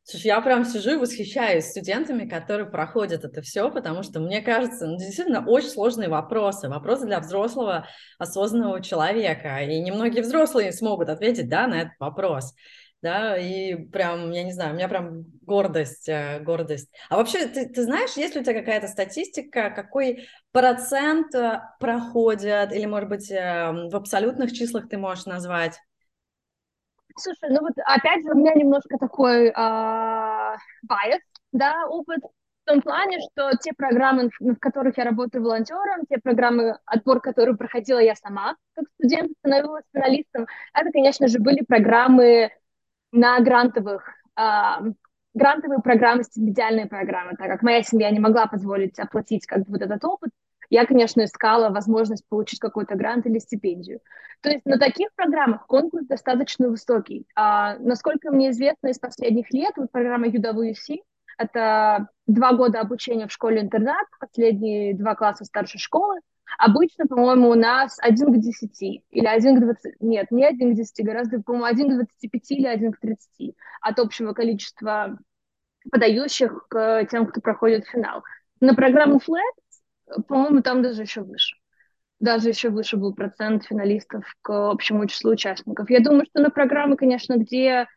Слушай, 0.03 0.27
я 0.27 0.41
прям 0.41 0.65
сижу 0.65 0.95
и 0.95 0.97
восхищаюсь 0.97 1.67
студентами, 1.67 2.29
которые 2.29 2.69
проходят 2.69 3.23
это 3.23 3.41
все, 3.43 3.71
потому 3.71 4.03
что, 4.03 4.19
мне 4.19 4.41
кажется, 4.41 4.89
ну, 4.89 4.97
действительно 4.97 5.47
очень 5.47 5.69
сложные 5.69 6.09
вопросы, 6.09 6.69
вопросы 6.69 7.07
для 7.07 7.21
взрослого 7.21 7.87
осознанного 8.19 8.83
человека, 8.83 9.61
и 9.61 9.79
немногие 9.79 10.23
взрослые 10.23 10.73
смогут 10.73 11.09
ответить, 11.09 11.49
да, 11.49 11.69
на 11.69 11.83
этот 11.83 11.93
вопрос 12.01 12.53
да, 13.03 13.37
и 13.37 13.75
прям, 13.75 14.31
я 14.31 14.45
не 14.45 14.53
знаю, 14.53 14.73
у 14.73 14.77
меня 14.77 14.89
прям 14.89 15.25
гордость, 15.43 16.09
э, 16.09 16.39
гордость. 16.41 16.89
А 17.11 17.17
вообще, 17.17 17.47
ты, 17.49 17.69
ты 17.69 17.83
знаешь, 17.83 18.13
есть 18.17 18.35
ли 18.35 18.41
у 18.41 18.45
тебя 18.45 18.55
какая-то 18.55 18.87
статистика, 18.87 19.71
какой 19.71 20.29
процент 20.53 21.35
э, 21.35 21.61
проходят, 21.81 22.73
или, 22.73 22.87
может 22.87 23.09
быть, 23.09 23.31
эм, 23.31 23.89
в 23.89 23.97
абсолютных 23.97 24.53
числах 24.53 24.89
ты 24.89 24.99
можешь 24.99 25.27
назвать? 25.27 25.81
Слушай, 27.19 27.51
ну 27.51 27.61
вот 27.61 27.73
опять 27.85 28.25
же 28.25 28.31
у 28.33 28.39
меня 28.39 28.55
немножко 28.55 28.97
такой 28.99 29.49
э, 29.49 29.53
bias, 29.53 31.21
да, 31.51 31.87
опыт 31.89 32.21
в 32.65 32.71
том 32.71 32.81
плане, 32.81 33.19
что 33.19 33.51
те 33.61 33.73
программы, 33.77 34.31
в 34.39 34.55
которых 34.57 34.97
я 34.97 35.05
работаю 35.05 35.43
волонтером, 35.43 36.07
те 36.09 36.19
программы, 36.19 36.79
отбор 36.87 37.21
которые 37.21 37.57
проходила 37.57 37.99
я 37.99 38.15
сама, 38.15 38.55
как 38.75 38.85
студент, 38.95 39.33
становилась 39.41 39.85
финалистом, 39.93 40.47
это, 40.73 40.93
конечно 40.93 41.27
же, 41.27 41.41
были 41.41 41.65
программы 41.65 42.53
на 43.13 43.39
грантовых, 43.41 44.09
э, 44.37 44.93
грантовые 45.35 45.81
программы, 45.81 46.25
стипендиальные 46.25 46.87
программы, 46.87 47.37
так 47.37 47.49
как 47.49 47.63
моя 47.63 47.83
семья 47.83 48.11
не 48.11 48.21
могла 48.21 48.47
позволить 48.47 48.99
оплатить 48.99 49.47
как 49.47 49.61
бы 49.61 49.73
вот 49.73 49.83
этот 49.83 50.05
опыт, 50.05 50.31
я, 50.71 50.87
конечно, 50.87 51.23
искала 51.23 51.69
возможность 51.69 52.27
получить 52.29 52.59
какой-то 52.59 52.95
грант 52.95 53.27
или 53.27 53.39
стипендию. 53.39 54.01
То 54.41 54.51
есть 54.51 54.65
на 54.65 54.79
таких 54.79 55.09
программах 55.15 55.67
конкурс 55.67 56.07
достаточно 56.07 56.69
высокий. 56.69 57.27
А, 57.37 57.77
насколько 57.79 58.31
мне 58.31 58.51
известно 58.51 58.89
из 58.89 58.99
последних 58.99 59.53
лет, 59.53 59.75
вот 59.77 59.93
программа 59.93 60.29
UWC, 60.29 61.03
это 61.37 62.09
два 62.27 62.55
года 62.55 62.81
обучения 62.81 63.27
в 63.27 63.33
школе-интернат, 63.33 64.07
последние 64.19 64.95
два 64.95 65.15
класса 65.15 65.45
старшей 65.45 65.79
школы, 65.79 66.21
Обычно, 66.59 67.07
по-моему, 67.07 67.51
у 67.51 67.55
нас 67.55 67.99
1 68.01 68.33
к 68.33 68.39
10 68.39 68.83
или 69.11 69.27
1 69.27 69.57
к 69.57 69.61
20, 69.61 70.01
нет, 70.01 70.31
не 70.31 70.45
1 70.45 70.73
к 70.73 70.77
10, 70.77 71.05
гораздо, 71.05 71.43
по-моему, 71.43 71.67
1 71.67 71.89
к 71.89 71.95
25 71.95 72.51
или 72.53 72.67
1 72.67 72.93
к 72.93 73.01
30 73.01 73.55
от 73.81 73.99
общего 73.99 74.33
количества 74.33 75.19
подающих 75.91 76.67
к 76.69 77.05
тем, 77.11 77.27
кто 77.27 77.41
проходит 77.41 77.87
финал. 77.87 78.23
На 78.61 78.75
программу 78.75 79.19
Flat, 79.19 80.23
по-моему, 80.29 80.63
там 80.63 80.83
даже 80.83 81.03
еще 81.03 81.23
выше. 81.23 81.57
Даже 82.21 82.51
еще 82.51 82.71
выше 82.71 82.97
был 82.97 83.15
процент 83.15 83.65
финалистов 83.65 84.25
к 84.43 84.71
общему 84.71 85.07
числу 85.07 85.33
участников. 85.33 85.91
Я 85.91 86.01
думаю, 86.01 86.27
что 86.27 86.41
на 86.41 86.51
программы, 86.51 86.97
конечно, 86.97 87.37
где 87.37 87.89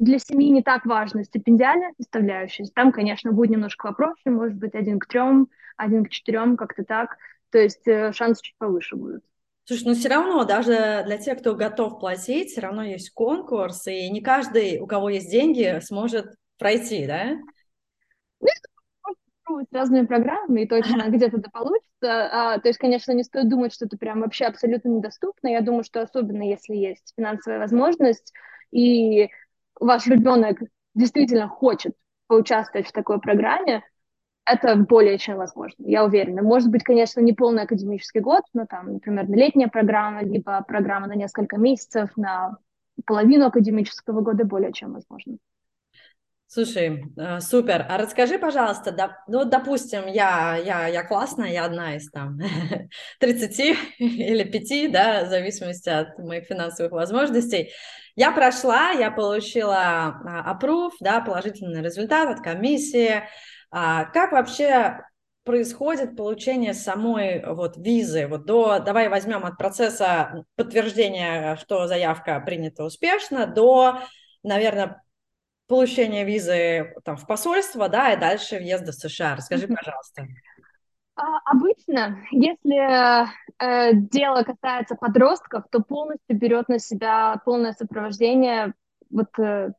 для 0.00 0.18
семьи 0.18 0.50
не 0.50 0.62
так 0.62 0.86
важна 0.86 1.22
стипендиальная 1.22 1.92
составляющая. 1.98 2.64
Там, 2.74 2.90
конечно, 2.90 3.32
будет 3.32 3.50
немножко 3.50 3.88
попроще, 3.88 4.34
может 4.34 4.56
быть, 4.56 4.74
один 4.74 4.98
к 4.98 5.06
трем, 5.06 5.48
один 5.76 6.04
к 6.04 6.08
четырем, 6.08 6.56
как-то 6.56 6.84
так. 6.84 7.18
То 7.50 7.58
есть 7.58 7.86
э, 7.86 8.12
шанс 8.12 8.40
чуть 8.40 8.56
повыше 8.58 8.96
будет. 8.96 9.22
Слушай, 9.64 9.84
ну 9.84 9.94
все 9.94 10.08
равно, 10.08 10.44
даже 10.44 11.02
для 11.06 11.18
тех, 11.18 11.38
кто 11.38 11.54
готов 11.54 12.00
платить, 12.00 12.50
все 12.50 12.60
равно 12.60 12.82
есть 12.82 13.10
конкурс, 13.10 13.86
и 13.86 14.10
не 14.10 14.20
каждый, 14.20 14.80
у 14.80 14.86
кого 14.86 15.10
есть 15.10 15.30
деньги, 15.30 15.78
сможет 15.80 16.34
пройти, 16.58 17.06
да? 17.06 17.36
Ну, 19.48 19.62
с 19.62 19.72
разными 19.72 20.06
программами, 20.06 20.62
и 20.62 20.68
точно 20.68 21.08
где-то 21.08 21.38
это 21.38 21.50
получится. 21.50 21.84
А, 22.02 22.58
то 22.58 22.68
есть, 22.68 22.78
конечно, 22.78 23.12
не 23.12 23.24
стоит 23.24 23.48
думать, 23.48 23.72
что 23.72 23.86
это 23.86 23.96
прям 23.96 24.20
вообще 24.20 24.44
абсолютно 24.44 24.88
недоступно. 24.88 25.48
Я 25.48 25.60
думаю, 25.60 25.84
что 25.84 26.02
особенно 26.02 26.42
если 26.42 26.74
есть 26.74 27.12
финансовая 27.16 27.58
возможность, 27.58 28.32
и 28.70 29.28
ваш 29.78 30.06
ребенок 30.06 30.58
действительно 30.94 31.48
хочет 31.48 31.94
поучаствовать 32.26 32.86
в 32.86 32.92
такой 32.92 33.20
программе, 33.20 33.82
это 34.52 34.76
более 34.76 35.18
чем 35.18 35.36
возможно, 35.36 35.84
я 35.86 36.04
уверена. 36.04 36.42
Может 36.42 36.70
быть, 36.70 36.82
конечно, 36.82 37.20
не 37.20 37.32
полный 37.32 37.62
академический 37.62 38.20
год, 38.20 38.42
но 38.52 38.66
там, 38.66 38.94
например, 38.94 39.26
летняя 39.28 39.68
программа, 39.68 40.22
либо 40.22 40.62
программа 40.66 41.06
на 41.06 41.14
несколько 41.14 41.56
месяцев, 41.56 42.10
на 42.16 42.58
половину 43.06 43.46
академического 43.46 44.20
года 44.20 44.44
более 44.44 44.72
чем 44.72 44.92
возможно. 44.92 45.36
Слушай, 46.52 47.04
э, 47.16 47.38
супер. 47.38 47.86
А 47.88 47.96
расскажи, 47.96 48.36
пожалуйста, 48.36 48.90
да, 48.90 49.22
ну, 49.28 49.44
допустим, 49.44 50.08
я, 50.08 50.56
я, 50.56 50.88
я 50.88 51.04
классная, 51.04 51.52
я 51.52 51.64
одна 51.64 51.94
из 51.94 52.10
там 52.10 52.40
30 53.20 53.78
или 53.98 54.42
5, 54.42 54.90
да, 54.90 55.24
в 55.26 55.28
зависимости 55.28 55.88
от 55.88 56.18
моих 56.18 56.46
финансовых 56.46 56.90
возможностей. 56.90 57.70
Я 58.16 58.32
прошла, 58.32 58.90
я 58.90 59.12
получила 59.12 60.20
approve, 60.44 60.90
да, 60.98 61.20
положительный 61.20 61.82
результат 61.82 62.28
от 62.28 62.42
комиссии, 62.42 63.22
а 63.70 64.04
как 64.06 64.32
вообще 64.32 65.04
происходит 65.44 66.16
получение 66.16 66.74
самой 66.74 67.44
вот 67.44 67.76
визы? 67.76 68.26
Вот 68.26 68.44
до, 68.44 68.78
давай 68.80 69.08
возьмем 69.08 69.44
от 69.44 69.56
процесса 69.56 70.44
подтверждения, 70.56 71.56
что 71.56 71.86
заявка 71.86 72.40
принята 72.40 72.84
успешно, 72.84 73.46
до, 73.46 74.00
наверное, 74.42 75.02
получения 75.66 76.24
визы 76.24 76.94
там, 77.04 77.16
в 77.16 77.26
посольство, 77.26 77.88
да, 77.88 78.12
и 78.12 78.18
дальше 78.18 78.58
въезда 78.58 78.92
в 78.92 78.96
США. 78.96 79.36
Расскажи, 79.36 79.68
пожалуйста. 79.68 80.26
А, 81.14 81.38
обычно, 81.44 82.24
если 82.30 83.24
э, 83.26 83.90
дело 83.94 84.42
касается 84.42 84.96
подростков, 84.96 85.64
то 85.70 85.80
полностью 85.80 86.36
берет 86.36 86.68
на 86.68 86.78
себя 86.78 87.40
полное 87.44 87.72
сопровождение 87.72 88.74
вот 89.10 89.38
э, 89.38 89.72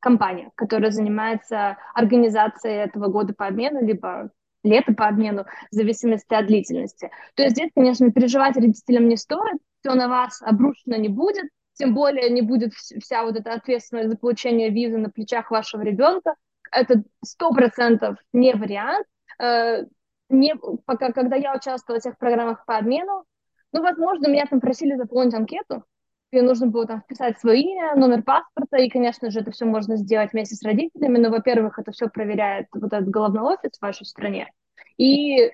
компания, 0.00 0.50
которая 0.54 0.90
занимается 0.90 1.76
организацией 1.94 2.76
этого 2.76 3.08
года 3.08 3.34
по 3.34 3.46
обмену, 3.46 3.84
либо 3.84 4.30
лето 4.64 4.92
по 4.92 5.06
обмену, 5.06 5.44
в 5.70 5.74
зависимости 5.74 6.34
от 6.34 6.46
длительности. 6.46 7.10
То 7.34 7.42
есть 7.42 7.56
здесь, 7.56 7.70
конечно, 7.74 8.10
переживать 8.10 8.56
родителям 8.56 9.08
не 9.08 9.16
стоит, 9.16 9.58
все 9.80 9.94
на 9.94 10.08
вас 10.08 10.42
обрушено 10.42 10.96
не 10.96 11.08
будет, 11.08 11.48
тем 11.74 11.94
более 11.94 12.28
не 12.30 12.42
будет 12.42 12.72
вся 12.74 13.22
вот 13.22 13.36
эта 13.36 13.52
ответственность 13.52 14.10
за 14.10 14.16
получение 14.16 14.70
визы 14.70 14.98
на 14.98 15.10
плечах 15.10 15.50
вашего 15.50 15.82
ребенка. 15.82 16.34
Это 16.72 17.02
сто 17.24 17.52
процентов 17.52 18.18
не 18.32 18.52
вариант. 18.54 19.06
э, 19.40 19.84
не, 20.28 20.54
пока, 20.84 21.12
когда 21.12 21.36
я 21.36 21.54
участвовала 21.54 22.00
в 22.00 22.04
этих 22.04 22.18
программах 22.18 22.64
по 22.66 22.76
обмену, 22.76 23.24
ну, 23.72 23.82
возможно, 23.82 24.28
меня 24.28 24.46
там 24.46 24.60
просили 24.60 24.96
заполнить 24.96 25.34
анкету, 25.34 25.84
и 26.30 26.40
нужно 26.40 26.66
было 26.66 26.86
там 26.86 27.00
вписать 27.00 27.38
свое 27.38 27.62
имя, 27.62 27.94
номер 27.94 28.22
паспорта, 28.22 28.76
и, 28.76 28.88
конечно 28.88 29.30
же, 29.30 29.40
это 29.40 29.50
все 29.50 29.64
можно 29.64 29.96
сделать 29.96 30.32
вместе 30.32 30.54
с 30.54 30.62
родителями, 30.62 31.18
но, 31.18 31.30
во-первых, 31.30 31.78
это 31.78 31.92
все 31.92 32.08
проверяет 32.08 32.66
вот 32.72 32.92
этот 32.92 33.08
головной 33.08 33.54
офис 33.54 33.78
в 33.78 33.82
вашей 33.82 34.04
стране, 34.06 34.50
и 34.96 35.50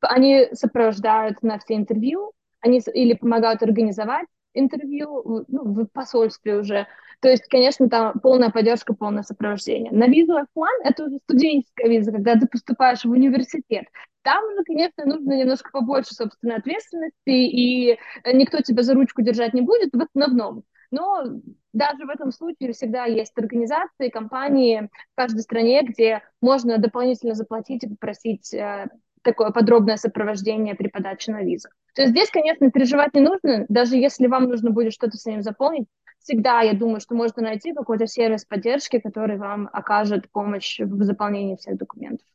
они 0.00 0.48
сопровождают 0.52 1.42
на 1.42 1.58
все 1.58 1.74
интервью, 1.74 2.32
они 2.60 2.80
или 2.94 3.14
помогают 3.14 3.62
организовать 3.62 4.26
интервью 4.54 5.44
ну, 5.48 5.64
в 5.64 5.86
посольстве 5.86 6.56
уже. 6.56 6.86
То 7.20 7.28
есть, 7.28 7.46
конечно, 7.48 7.88
там 7.88 8.18
полная 8.20 8.50
поддержка, 8.50 8.94
полное 8.94 9.22
сопровождение. 9.22 9.92
На 9.92 10.06
визу 10.06 10.34
F1 10.34 10.66
это 10.84 11.04
уже 11.04 11.18
студенческая 11.24 11.88
виза, 11.88 12.12
когда 12.12 12.34
ты 12.34 12.46
поступаешь 12.46 13.04
в 13.04 13.10
университет. 13.10 13.86
Там 14.22 14.44
уже, 14.44 14.62
конечно, 14.64 15.04
нужно 15.04 15.32
немножко 15.32 15.70
побольше 15.72 16.14
собственной 16.14 16.56
ответственности, 16.56 17.16
и 17.26 17.98
никто 18.32 18.60
тебя 18.60 18.82
за 18.82 18.94
ручку 18.94 19.22
держать 19.22 19.54
не 19.54 19.62
будет 19.62 19.90
в 19.92 20.00
основном. 20.00 20.64
Но 20.92 21.24
даже 21.72 22.04
в 22.04 22.10
этом 22.10 22.30
случае 22.30 22.72
всегда 22.72 23.06
есть 23.06 23.32
организации, 23.36 24.10
компании 24.10 24.90
в 25.12 25.16
каждой 25.16 25.40
стране, 25.40 25.82
где 25.82 26.22
можно 26.40 26.78
дополнительно 26.78 27.34
заплатить 27.34 27.82
и 27.82 27.88
попросить 27.88 28.52
э, 28.52 28.88
такое 29.22 29.50
подробное 29.50 29.96
сопровождение 29.96 30.74
при 30.74 30.88
подаче 30.88 31.32
на 31.32 31.42
визу. 31.42 31.70
То 31.94 32.02
есть 32.02 32.12
здесь, 32.12 32.30
конечно, 32.30 32.70
переживать 32.70 33.14
не 33.14 33.22
нужно, 33.22 33.64
даже 33.68 33.96
если 33.96 34.26
вам 34.26 34.44
нужно 34.44 34.70
будет 34.70 34.92
что-то 34.92 35.16
с 35.16 35.24
ним 35.24 35.42
заполнить, 35.42 35.88
всегда, 36.18 36.60
я 36.60 36.74
думаю, 36.74 37.00
что 37.00 37.14
можно 37.14 37.42
найти 37.42 37.72
какой-то 37.72 38.06
сервис 38.06 38.44
поддержки, 38.44 39.00
который 39.00 39.36
вам 39.36 39.68
окажет 39.72 40.30
помощь 40.30 40.78
в 40.78 41.02
заполнении 41.04 41.56
всех 41.56 41.76
документов. 41.76 42.26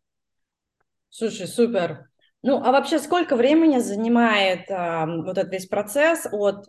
Слушай, 1.17 1.47
супер. 1.47 2.09
Ну, 2.43 2.61
а 2.63 2.71
вообще 2.71 2.99
сколько 2.99 3.35
времени 3.35 3.79
занимает 3.79 4.69
э, 4.69 5.05
вот 5.23 5.35
этот 5.39 5.51
весь 5.51 5.65
процесс 5.65 6.27
от, 6.31 6.67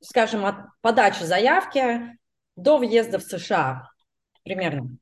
скажем, 0.00 0.44
от 0.44 0.56
подачи 0.80 1.22
заявки 1.22 2.18
до 2.56 2.78
въезда 2.78 3.20
в 3.20 3.22
США 3.22 3.88
примерно? 4.42 4.96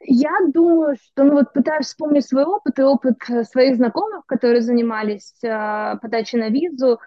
Я 0.00 0.30
думаю, 0.48 0.96
что, 0.96 1.24
ну 1.24 1.34
вот 1.34 1.52
пытаюсь 1.52 1.88
вспомнить 1.88 2.26
свой 2.26 2.46
опыт 2.46 2.78
и 2.78 2.82
опыт 2.82 3.18
э, 3.28 3.44
своих 3.44 3.76
знакомых, 3.76 4.24
которые 4.24 4.62
занимались 4.62 5.34
э, 5.42 5.98
подачей 6.00 6.38
на 6.38 6.48
визу. 6.48 6.98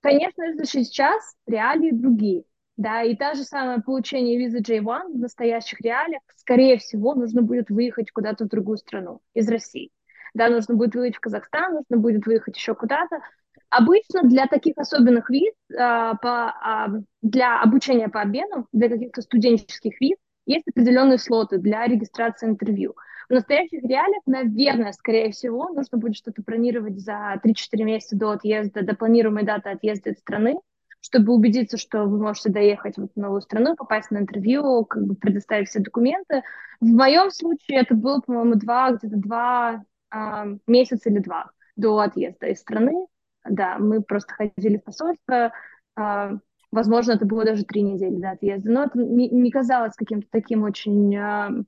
Конечно 0.00 0.52
же, 0.52 0.64
сейчас 0.64 1.34
реалии 1.48 1.90
другие. 1.90 2.44
Да, 2.76 3.02
и 3.02 3.16
та 3.16 3.34
же 3.34 3.42
самое 3.42 3.82
получение 3.82 4.38
визы 4.38 4.60
J1 4.60 5.12
в 5.12 5.18
настоящих 5.18 5.80
реалиях, 5.80 6.22
скорее 6.36 6.78
всего, 6.78 7.16
нужно 7.16 7.42
будет 7.42 7.68
выехать 7.68 8.12
куда-то 8.12 8.44
в 8.44 8.48
другую 8.48 8.78
страну 8.78 9.20
из 9.34 9.48
России. 9.48 9.90
Да, 10.34 10.48
нужно 10.48 10.74
будет 10.74 10.94
выехать 10.94 11.16
в 11.16 11.20
Казахстан, 11.20 11.74
нужно 11.74 11.96
будет 11.98 12.26
выехать 12.26 12.56
еще 12.56 12.74
куда-то. 12.74 13.20
Обычно 13.68 14.22
для 14.22 14.46
таких 14.46 14.74
особенных 14.76 15.30
виз, 15.30 15.54
а, 15.78 16.14
по, 16.16 16.48
а, 16.48 16.88
для 17.22 17.60
обучения 17.60 18.08
по 18.08 18.20
обмену, 18.20 18.66
для 18.72 18.88
каких-то 18.88 19.22
студенческих 19.22 20.00
виз, 20.00 20.16
есть 20.46 20.66
определенные 20.68 21.18
слоты 21.18 21.58
для 21.58 21.86
регистрации 21.86 22.48
интервью. 22.48 22.94
В 23.28 23.32
настоящих 23.32 23.82
реалиях, 23.82 24.22
наверное, 24.26 24.92
скорее 24.92 25.30
всего, 25.30 25.68
нужно 25.68 25.98
будет 25.98 26.16
что-то 26.16 26.42
бронировать 26.42 26.98
за 26.98 27.40
3-4 27.42 27.84
месяца 27.84 28.16
до 28.16 28.32
отъезда, 28.32 28.82
до 28.82 28.94
планируемой 28.94 29.44
даты 29.44 29.70
отъезда 29.70 30.10
из 30.10 30.18
страны, 30.18 30.56
чтобы 31.00 31.32
убедиться, 31.32 31.76
что 31.76 32.04
вы 32.04 32.20
можете 32.20 32.50
доехать 32.50 32.96
в 32.96 33.08
новую 33.16 33.40
страну, 33.40 33.74
попасть 33.76 34.10
на 34.10 34.18
интервью, 34.18 34.84
как 34.84 35.04
бы 35.04 35.14
предоставить 35.14 35.68
все 35.68 35.80
документы. 35.80 36.42
В 36.80 36.86
моем 36.86 37.30
случае 37.30 37.80
это 37.80 37.94
было, 37.94 38.20
по-моему, 38.20 38.56
два, 38.56 38.92
где-то 38.92 39.16
два 39.16 39.84
а, 40.12 40.46
месяца 40.66 41.08
или 41.10 41.18
два 41.18 41.50
до 41.76 41.98
отъезда 41.98 42.46
из 42.48 42.60
страны. 42.60 43.06
Да, 43.44 43.78
мы 43.78 44.02
просто 44.02 44.34
ходили 44.34 44.76
в 44.76 44.84
посольство, 44.84 45.52
а, 45.96 46.32
Возможно, 46.72 47.12
это 47.12 47.26
было 47.26 47.44
даже 47.44 47.64
три 47.64 47.82
недели 47.82 48.16
до 48.16 48.30
отъезда. 48.30 48.70
Но 48.70 48.84
это 48.84 48.98
не, 48.98 49.28
не 49.28 49.50
казалось 49.50 49.94
каким-то 49.94 50.26
таким 50.30 50.62
очень, 50.62 51.14
э, 51.14 51.64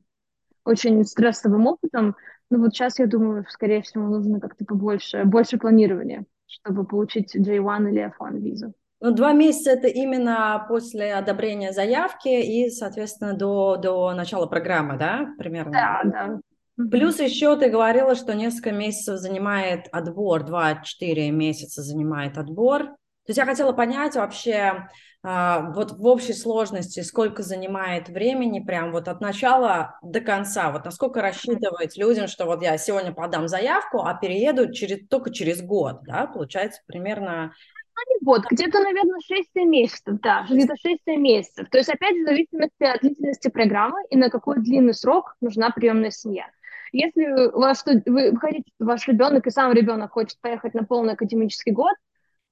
очень 0.65 1.05
стрессовым 1.05 1.67
опытом. 1.67 2.17
Но 2.51 2.59
вот 2.59 2.73
сейчас, 2.73 2.99
я 2.99 3.07
думаю, 3.07 3.45
скорее 3.51 3.83
всего, 3.83 4.05
нужно 4.05 4.41
как-то 4.41 4.65
побольше, 4.65 5.25
больше 5.25 5.59
планирования, 5.59 6.25
чтобы 6.47 6.87
получить 6.87 7.37
J1 7.37 7.91
или 7.91 8.11
F1 8.19 8.39
визу. 8.39 8.73
Ну, 9.01 9.11
два 9.11 9.35
месяца 9.35 9.73
это 9.73 9.89
именно 9.89 10.65
после 10.69 11.13
одобрения 11.13 11.73
заявки 11.73 12.29
и, 12.29 12.71
соответственно, 12.71 13.35
до, 13.35 13.77
до 13.77 14.15
начала 14.15 14.47
программы, 14.47 14.97
да, 14.97 15.35
примерно? 15.37 15.73
Да, 15.73 16.01
да. 16.05 16.41
Плюс 16.77 17.21
еще 17.21 17.57
ты 17.57 17.69
говорила, 17.69 18.15
что 18.15 18.35
несколько 18.35 18.73
месяцев 18.73 19.19
занимает 19.19 19.87
отбор, 19.93 20.43
2-4 20.43 21.31
месяца 21.31 21.83
занимает 21.83 22.37
отбор. 22.37 22.85
То 23.27 23.31
есть 23.31 23.39
я 23.39 23.47
хотела 23.47 23.73
понять 23.73 24.17
вообще 24.17 24.89
а, 25.23 25.71
вот 25.73 25.93
в 25.93 26.07
общей 26.07 26.35
сложности, 26.35 27.01
сколько 27.01 27.43
занимает 27.43 28.09
времени 28.09 28.61
прям 28.61 28.93
вот 28.93 29.09
от 29.09 29.23
начала 29.23 29.99
до 30.03 30.21
конца, 30.21 30.71
вот 30.71 30.85
насколько 30.85 31.23
рассчитывать 31.23 31.97
людям, 31.97 32.27
что 32.29 32.45
вот 32.45 32.63
я 32.63 32.77
сегодня 32.77 33.15
подам 33.15 33.49
заявку, 33.49 34.03
а 34.03 34.13
перееду 34.13 34.71
через, 34.71 35.09
только 35.09 35.33
через 35.33 35.63
год, 35.63 36.01
да, 36.03 36.27
получается 36.27 36.83
примерно 36.87 37.55
ну, 37.97 38.15
не 38.15 38.25
год, 38.25 38.43
где-то, 38.51 38.81
наверное, 38.81 39.21
6 39.25 39.55
месяцев, 39.67 40.21
да, 40.21 40.45
где-то 40.51 40.75
6 40.77 41.07
месяцев. 41.07 41.69
То 41.71 41.79
есть, 41.79 41.89
опять, 41.89 42.17
в 42.17 42.27
зависимости 42.27 42.83
от 42.83 43.01
длительности 43.01 43.49
программы 43.49 44.01
и 44.11 44.17
на 44.17 44.31
какой 44.31 44.57
длинный 44.61 44.95
срок 44.95 45.37
нужна 45.41 45.71
приемная 45.71 46.11
семья. 46.11 46.47
Если 46.95 47.25
у 47.51 47.59
вас, 47.59 47.85
вы 48.07 48.37
хотите, 48.37 48.71
ваш 48.79 49.09
ребенок 49.09 49.49
и 49.49 49.51
сам 49.51 49.73
ребенок 49.73 50.13
хочет 50.13 50.41
поехать 50.41 50.75
на 50.75 50.85
полный 50.85 51.15
академический 51.15 51.73
год, 51.73 51.95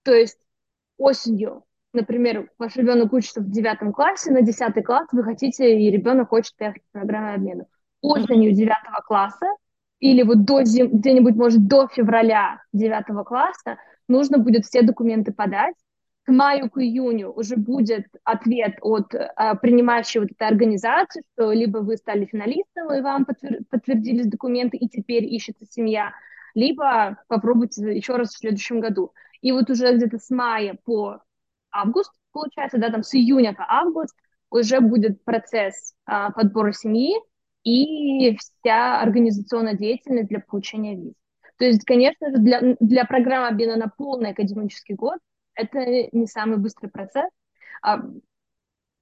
то 0.03 0.13
есть 0.13 0.37
осенью, 0.99 1.63
например, 1.93 2.51
ваш 2.59 2.75
ребенок 2.75 3.13
учится 3.13 3.41
в 3.41 3.49
девятом 3.49 3.93
классе, 3.93 4.33
на 4.33 4.43
десятый 4.43 4.83
класс 4.83 5.07
вы 5.13 5.23
хотите, 5.23 5.79
и 5.79 5.89
ребенок 5.93 6.31
хочет 6.31 6.57
поехать 6.57 6.83
в 6.89 6.93
программу 6.93 7.35
обмена. 7.35 7.67
Осенью 8.01 8.53
девятого 8.53 9.01
класса 9.07 9.47
или 10.01 10.25
вот 10.25 10.45
до 10.45 10.65
зим... 10.65 10.89
где-нибудь, 10.89 11.37
может, 11.37 11.69
до 11.69 11.87
февраля 11.87 12.65
девятого 12.73 13.23
класса 13.23 13.79
нужно 14.09 14.39
будет 14.39 14.65
все 14.65 14.83
документы 14.83 15.33
подать. 15.33 15.77
К 16.25 16.31
маю, 16.31 16.71
к 16.71 16.79
июню 16.79 17.33
уже 17.33 17.57
будет 17.57 18.07
ответ 18.23 18.77
от 18.81 19.13
а, 19.15 19.57
принимающей 19.57 20.21
вот 20.21 20.31
этой 20.31 20.47
организации, 20.47 21.23
что 21.35 21.51
либо 21.53 21.79
вы 21.79 21.97
стали 21.97 22.27
финалистом, 22.27 22.93
и 22.93 23.01
вам 23.01 23.25
подтвер... 23.25 23.65
подтвердились 23.69 24.27
документы, 24.27 24.77
и 24.77 24.89
теперь 24.89 25.25
ищется 25.25 25.67
семья, 25.69 26.13
либо 26.55 27.19
попробуйте 27.27 27.97
еще 27.97 28.17
раз 28.17 28.35
в 28.35 28.39
следующем 28.39 28.81
году. 28.81 29.13
И 29.41 29.51
вот 29.51 29.69
уже 29.71 29.97
где-то 29.97 30.19
с 30.19 30.31
мая 30.31 30.79
по 30.85 31.23
август, 31.73 32.13
получается, 32.31 32.79
да, 32.79 32.91
там 32.91 33.03
с 33.03 33.15
июня 33.15 33.53
по 33.53 33.65
август 33.69 34.17
уже 34.51 34.81
будет 34.81 35.25
процесс 35.25 35.95
а, 36.07 36.31
подбора 36.31 36.73
семьи 36.73 37.15
и 37.65 38.37
вся 38.37 39.01
организационная 39.01 39.75
деятельность 39.75 40.29
для 40.29 40.41
получения 40.41 40.95
виз. 40.95 41.15
То 41.59 41.65
есть, 41.65 41.85
конечно 41.85 42.31
же, 42.31 42.39
для, 42.39 42.77
для 42.81 43.05
программы 43.05 43.49
обмена 43.49 43.77
на 43.77 43.89
полный 43.89 44.31
академический 44.31 44.95
год 44.95 45.19
это 45.55 45.79
не 46.13 46.27
самый 46.27 46.59
быстрый 46.59 46.89
процесс. 46.89 47.31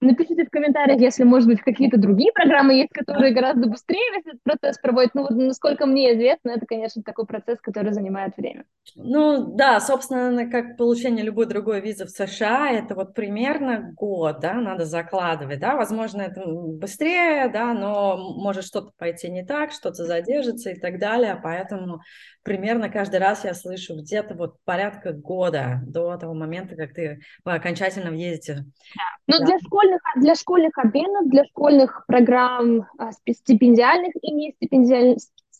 Напишите 0.00 0.46
в 0.46 0.50
комментариях, 0.50 1.00
если, 1.00 1.24
может 1.24 1.46
быть, 1.46 1.60
какие-то 1.60 1.98
другие 1.98 2.32
программы 2.32 2.74
есть, 2.74 2.92
которые 2.92 3.34
гораздо 3.34 3.68
быстрее 3.68 4.18
этот 4.18 4.42
процесс 4.42 4.78
проводят. 4.78 5.14
Ну, 5.14 5.22
вот, 5.22 5.30
насколько 5.32 5.84
мне 5.84 6.14
известно, 6.14 6.50
это, 6.50 6.64
конечно, 6.64 7.02
такой 7.02 7.26
процесс, 7.26 7.60
который 7.60 7.92
занимает 7.92 8.34
время. 8.36 8.64
Ну, 8.96 9.54
да, 9.54 9.78
собственно, 9.78 10.50
как 10.50 10.78
получение 10.78 11.22
любой 11.22 11.46
другой 11.46 11.80
визы 11.80 12.06
в 12.06 12.10
США, 12.10 12.70
это 12.70 12.94
вот 12.94 13.14
примерно 13.14 13.92
год, 13.94 14.40
да, 14.40 14.54
надо 14.54 14.86
закладывать, 14.86 15.60
да, 15.60 15.76
возможно, 15.76 16.22
это 16.22 16.46
быстрее, 16.46 17.48
да, 17.48 17.74
но 17.74 18.16
может 18.16 18.64
что-то 18.64 18.92
пойти 18.96 19.30
не 19.30 19.44
так, 19.44 19.72
что-то 19.72 20.06
задержится 20.06 20.70
и 20.70 20.80
так 20.80 20.98
далее, 20.98 21.38
поэтому 21.42 22.00
примерно 22.42 22.88
каждый 22.88 23.20
раз 23.20 23.44
я 23.44 23.54
слышу 23.54 23.96
где-то 23.96 24.34
вот 24.34 24.56
порядка 24.64 25.12
года 25.12 25.82
до 25.86 26.16
того 26.16 26.34
момента, 26.34 26.74
как 26.74 26.94
ты 26.94 27.20
окончательно 27.44 28.10
въедете. 28.10 28.64
Да. 28.96 29.02
Ну, 29.26 29.38
да. 29.38 29.44
для 29.44 29.58
школьных, 29.98 30.02
для 30.16 30.34
школьных 30.34 30.78
обменов, 30.78 31.28
для 31.28 31.44
школьных 31.44 32.04
программ 32.06 32.86
а, 32.98 33.12
стипендиальных 33.12 34.12
и 34.20 34.32
не 34.32 34.52
стипендиальных, 34.52 35.18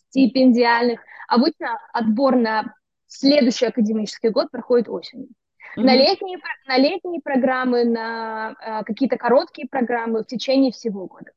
стипендиальных, 0.09 1.01
обычно 1.29 1.79
отбор 1.93 2.37
на 2.37 2.75
следующий 3.07 3.67
академический 3.67 4.31
год 4.31 4.51
проходит 4.51 4.89
осенью. 4.89 5.29
Mm-hmm. 5.77 5.83
На, 5.83 5.95
летние, 5.95 6.39
на 6.67 6.77
летние 6.79 7.21
программы, 7.21 7.85
на 7.85 8.57
э, 8.61 8.85
какие-то 8.85 9.17
короткие 9.17 9.69
программы 9.69 10.25
в 10.25 10.27
течение 10.27 10.73
всего 10.73 11.07
года. 11.07 11.31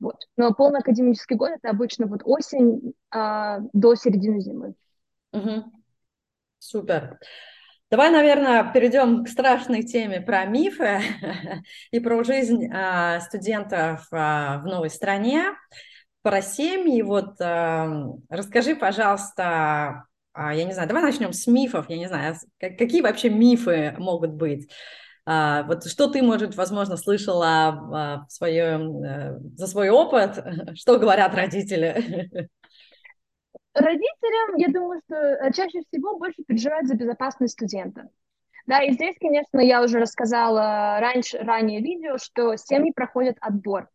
Вот. 0.00 0.16
Но 0.36 0.54
полный 0.54 0.80
академический 0.80 1.36
год 1.36 1.50
это 1.50 1.70
обычно 1.70 2.06
вот 2.06 2.22
осень 2.24 2.94
э, 3.14 3.58
до 3.72 3.94
середины 3.94 4.40
зимы. 4.40 4.74
Угу. 5.32 5.64
Супер. 6.58 7.18
Давай, 7.94 8.10
наверное, 8.10 8.72
перейдем 8.72 9.24
к 9.24 9.28
страшной 9.28 9.84
теме 9.84 10.20
про 10.20 10.46
мифы 10.46 11.00
и 11.92 12.00
про 12.00 12.24
жизнь 12.24 12.68
а, 12.74 13.20
студентов 13.20 14.08
а, 14.10 14.58
в 14.58 14.66
новой 14.66 14.90
стране. 14.90 15.52
про 16.22 16.42
семьи. 16.42 17.02
Вот 17.02 17.40
э, 17.40 18.04
расскажи, 18.28 18.74
пожалуйста, 18.74 20.06
я 20.36 20.64
не 20.64 20.72
знаю, 20.72 20.88
давай 20.88 21.04
начнем 21.04 21.32
с 21.32 21.46
мифов. 21.46 21.88
Я 21.88 21.96
не 21.96 22.08
знаю, 22.08 22.34
какие 22.58 23.00
вообще 23.00 23.30
мифы 23.30 23.94
могут 23.96 24.32
быть. 24.32 24.68
Вот 25.24 25.86
что 25.86 26.08
ты, 26.08 26.20
может, 26.20 26.56
возможно, 26.56 26.96
слышала 26.96 28.26
в 28.28 28.32
своем, 28.32 29.04
э, 29.04 29.38
за 29.54 29.68
свой 29.68 29.90
опыт, 29.90 30.44
что 30.74 30.98
говорят 30.98 31.32
родители? 31.36 32.48
Родителям, 33.74 34.56
я 34.56 34.68
думаю, 34.68 35.00
что 35.06 35.50
чаще 35.52 35.80
всего 35.88 36.16
больше 36.18 36.42
переживают 36.44 36.86
за 36.86 36.94
безопасность 36.94 37.54
студента. 37.54 38.08
Да, 38.66 38.82
и 38.82 38.92
здесь, 38.92 39.16
конечно, 39.20 39.60
я 39.60 39.82
уже 39.82 39.98
рассказала 40.00 40.98
раньше, 41.00 41.38
ранее 41.38 41.80
видео, 41.82 42.18
что 42.18 42.56
семьи 42.56 42.92
проходят 42.92 43.36
отбор. 43.40 43.88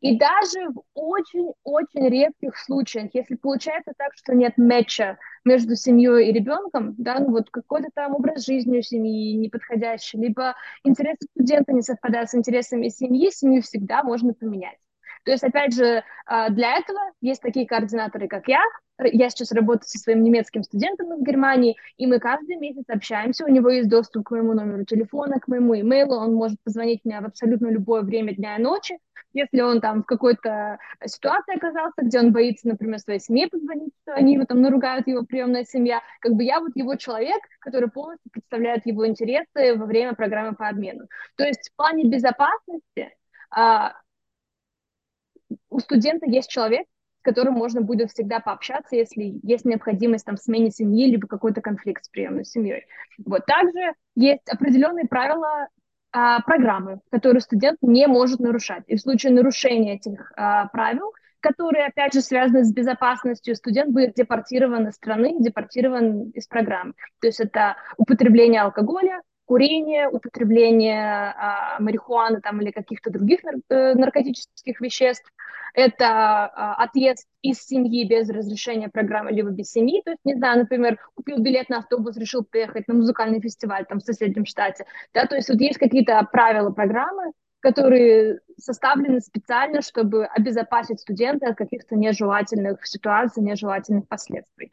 И 0.00 0.18
даже 0.18 0.68
в 0.70 0.82
очень-очень 0.94 2.08
редких 2.08 2.56
случаях, 2.58 3.10
если 3.14 3.34
получается 3.36 3.92
так, 3.96 4.12
что 4.14 4.34
нет 4.34 4.54
матча 4.58 5.18
между 5.44 5.76
семьей 5.76 6.28
и 6.28 6.32
ребенком, 6.32 6.94
да, 6.98 7.18
ну 7.20 7.30
вот 7.30 7.50
какой-то 7.50 7.88
там 7.94 8.14
образ 8.14 8.44
жизни 8.44 8.78
у 8.78 8.82
семьи 8.82 9.34
неподходящий, 9.34 10.18
либо 10.18 10.54
интересы 10.84 11.26
студента 11.34 11.72
не 11.72 11.82
совпадают 11.82 12.30
с 12.30 12.34
интересами 12.34 12.88
семьи, 12.88 13.30
семью 13.30 13.62
всегда 13.62 14.02
можно 14.02 14.34
поменять. 14.34 14.78
То 15.26 15.32
есть, 15.32 15.42
опять 15.42 15.74
же, 15.74 16.04
а, 16.24 16.50
для 16.50 16.78
этого 16.78 17.00
есть 17.20 17.42
такие 17.42 17.66
координаторы, 17.66 18.28
как 18.28 18.46
я. 18.46 18.60
Я 18.98 19.28
сейчас 19.28 19.50
работаю 19.50 19.82
со 19.88 19.98
своим 19.98 20.22
немецким 20.22 20.62
студентом 20.62 21.08
в 21.08 21.22
Германии, 21.24 21.76
и 21.96 22.06
мы 22.06 22.20
каждый 22.20 22.56
месяц 22.56 22.84
общаемся. 22.88 23.44
У 23.44 23.48
него 23.48 23.68
есть 23.68 23.88
доступ 23.88 24.28
к 24.28 24.30
моему 24.30 24.54
номеру 24.54 24.84
телефона, 24.84 25.40
к 25.40 25.48
моему 25.48 25.78
имейлу. 25.80 26.14
Он 26.14 26.32
может 26.32 26.58
позвонить 26.62 27.00
мне 27.04 27.20
в 27.20 27.26
абсолютно 27.26 27.66
любое 27.66 28.02
время 28.02 28.36
дня 28.36 28.56
и 28.56 28.62
ночи. 28.62 28.98
Если 29.32 29.60
он 29.60 29.80
там 29.80 30.04
в 30.04 30.06
какой-то 30.06 30.78
ситуации 31.04 31.56
оказался, 31.56 32.02
где 32.02 32.20
он 32.20 32.32
боится, 32.32 32.68
например, 32.68 33.00
своей 33.00 33.18
семье 33.18 33.48
позвонить, 33.48 33.92
что 34.02 34.14
они 34.14 34.34
его 34.34 34.44
там 34.44 34.62
наругают, 34.62 35.08
его 35.08 35.24
приемная 35.24 35.64
семья, 35.64 36.02
как 36.20 36.34
бы 36.34 36.44
я 36.44 36.60
вот 36.60 36.70
его 36.76 36.94
человек, 36.94 37.42
который 37.58 37.90
полностью 37.90 38.30
представляет 38.30 38.86
его 38.86 39.04
интересы 39.08 39.74
во 39.74 39.86
время 39.86 40.14
программы 40.14 40.54
по 40.54 40.68
обмену. 40.68 41.08
То 41.36 41.44
есть 41.44 41.68
в 41.68 41.76
плане 41.76 42.04
безопасности 42.04 43.10
а, 43.50 43.94
у 45.76 45.80
студента 45.80 46.26
есть 46.26 46.48
человек, 46.48 46.86
с 47.20 47.22
которым 47.22 47.54
можно 47.54 47.82
будет 47.82 48.10
всегда 48.10 48.40
пообщаться, 48.40 48.96
если 48.96 49.38
есть 49.42 49.66
необходимость 49.66 50.24
там, 50.24 50.36
в 50.36 50.40
смене 50.40 50.70
семьи, 50.70 51.06
либо 51.06 51.28
какой-то 51.28 51.60
конфликт 51.60 52.04
с 52.04 52.08
приемной 52.08 52.46
семьей. 52.46 52.86
Вот. 53.24 53.44
Также 53.44 53.92
есть 54.14 54.48
определенные 54.48 55.06
правила 55.06 55.68
а, 56.12 56.40
программы, 56.40 57.00
которые 57.10 57.42
студент 57.42 57.76
не 57.82 58.06
может 58.06 58.40
нарушать. 58.40 58.84
И 58.86 58.96
в 58.96 59.00
случае 59.00 59.34
нарушения 59.34 59.96
этих 59.96 60.32
а, 60.36 60.66
правил, 60.68 61.12
которые, 61.40 61.86
опять 61.86 62.14
же, 62.14 62.22
связаны 62.22 62.64
с 62.64 62.72
безопасностью, 62.72 63.54
студент 63.54 63.92
будет 63.92 64.14
депортирован 64.14 64.88
из 64.88 64.94
страны, 64.94 65.36
депортирован 65.38 66.30
из 66.30 66.46
программы. 66.46 66.94
То 67.20 67.26
есть 67.26 67.40
это 67.40 67.76
употребление 67.98 68.62
алкоголя, 68.62 69.20
курение, 69.46 70.08
употребление 70.08 71.32
а, 71.36 71.80
марихуаны 71.80 72.40
там, 72.40 72.60
или 72.60 72.70
каких-то 72.70 73.10
других 73.10 73.42
нар- 73.44 73.62
э, 73.70 73.94
наркотических 73.94 74.80
веществ, 74.80 75.32
это 75.72 76.06
а, 76.06 76.74
отъезд 76.82 77.26
из 77.42 77.62
семьи 77.62 78.06
без 78.08 78.28
разрешения 78.28 78.88
программы, 78.88 79.30
либо 79.30 79.50
без 79.50 79.70
семьи, 79.70 80.02
то 80.04 80.10
есть, 80.10 80.20
не 80.24 80.34
знаю, 80.34 80.60
например, 80.60 80.98
купил 81.14 81.38
билет 81.38 81.68
на 81.68 81.78
автобус, 81.78 82.16
решил 82.16 82.44
поехать 82.44 82.88
на 82.88 82.94
музыкальный 82.94 83.40
фестиваль 83.40 83.86
там 83.86 84.00
в 84.00 84.02
соседнем 84.02 84.46
штате, 84.46 84.84
да, 85.14 85.26
то 85.26 85.36
есть 85.36 85.48
вот 85.48 85.60
есть 85.60 85.78
какие-то 85.78 86.20
правила 86.32 86.70
программы, 86.70 87.32
которые 87.60 88.40
составлены 88.58 89.20
специально, 89.20 89.80
чтобы 89.80 90.26
обезопасить 90.26 91.00
студента 91.00 91.48
от 91.48 91.56
каких-то 91.56 91.94
нежелательных 91.94 92.86
ситуаций, 92.86 93.42
нежелательных 93.42 94.08
последствий, 94.08 94.72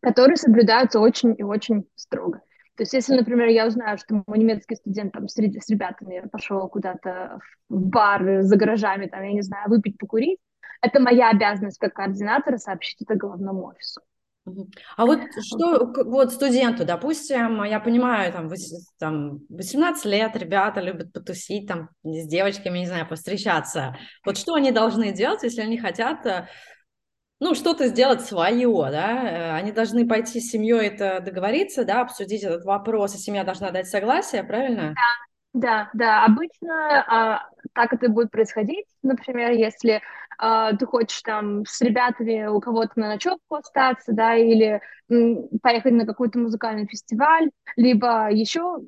которые 0.00 0.36
соблюдаются 0.36 1.00
очень 1.00 1.34
и 1.36 1.42
очень 1.42 1.86
строго. 1.96 2.40
То 2.76 2.82
есть, 2.82 2.92
если, 2.92 3.14
например, 3.14 3.48
я 3.48 3.66
узнаю, 3.66 3.98
что 3.98 4.24
мой 4.26 4.38
немецкий 4.38 4.74
студент 4.74 5.12
там 5.12 5.28
с, 5.28 5.34
с 5.34 5.68
ребятами 5.68 6.28
пошел 6.30 6.68
куда-то 6.68 7.38
в 7.68 7.86
бар 7.86 8.42
за 8.42 8.56
гаражами, 8.56 9.06
там, 9.06 9.22
я 9.22 9.32
не 9.32 9.42
знаю, 9.42 9.68
выпить, 9.68 9.96
покурить, 9.96 10.38
это 10.80 11.00
моя 11.00 11.30
обязанность 11.30 11.78
как 11.78 11.94
координатора 11.94 12.58
сообщить 12.58 13.00
это 13.02 13.14
головному 13.14 13.66
офису. 13.66 14.00
А 14.96 15.06
вот 15.06 15.20
что, 15.40 15.90
вот 16.04 16.32
студенту, 16.32 16.84
допустим, 16.84 17.64
я 17.64 17.80
понимаю, 17.80 18.30
там 18.30 18.48
18 19.48 20.04
лет, 20.04 20.36
ребята 20.36 20.80
любят 20.82 21.12
потусить, 21.12 21.66
там, 21.66 21.88
с 22.02 22.26
девочками, 22.26 22.80
не 22.80 22.86
знаю, 22.86 23.08
повстречаться. 23.08 23.96
Вот 24.26 24.36
что 24.36 24.54
они 24.54 24.70
должны 24.70 25.12
делать, 25.12 25.42
если 25.42 25.62
они 25.62 25.78
хотят 25.78 26.26
э, 26.26 26.46
ну, 27.40 27.54
что-то 27.54 27.88
сделать 27.88 28.22
свое, 28.22 28.90
да, 28.90 29.22
э, 29.22 29.52
они 29.52 29.72
должны 29.72 30.06
пойти 30.06 30.40
с 30.40 30.50
семьей 30.50 30.86
это 30.86 31.20
договориться, 31.20 31.84
да, 31.84 32.00
обсудить 32.00 32.42
этот 32.42 32.64
вопрос, 32.64 33.14
и 33.14 33.18
семья 33.18 33.44
должна 33.44 33.70
дать 33.70 33.88
согласие, 33.88 34.44
правильно? 34.44 34.94
Да, 34.94 35.10
да, 35.54 35.90
да, 35.92 36.24
обычно 36.24 37.04
а, 37.06 37.48
так 37.74 37.92
это 37.92 38.08
будет 38.08 38.30
происходить, 38.30 38.86
например, 39.02 39.52
если 39.52 40.02
ты 40.38 40.86
хочешь 40.86 41.22
там 41.22 41.64
с 41.66 41.80
ребятами 41.80 42.46
у 42.46 42.60
кого-то 42.60 42.92
на 42.96 43.08
ночевку 43.08 43.56
остаться, 43.56 44.12
да, 44.12 44.34
или 44.34 44.80
поехать 45.62 45.92
на 45.92 46.06
какой-то 46.06 46.38
музыкальный 46.38 46.86
фестиваль, 46.86 47.50
либо 47.76 48.30
еще 48.30 48.78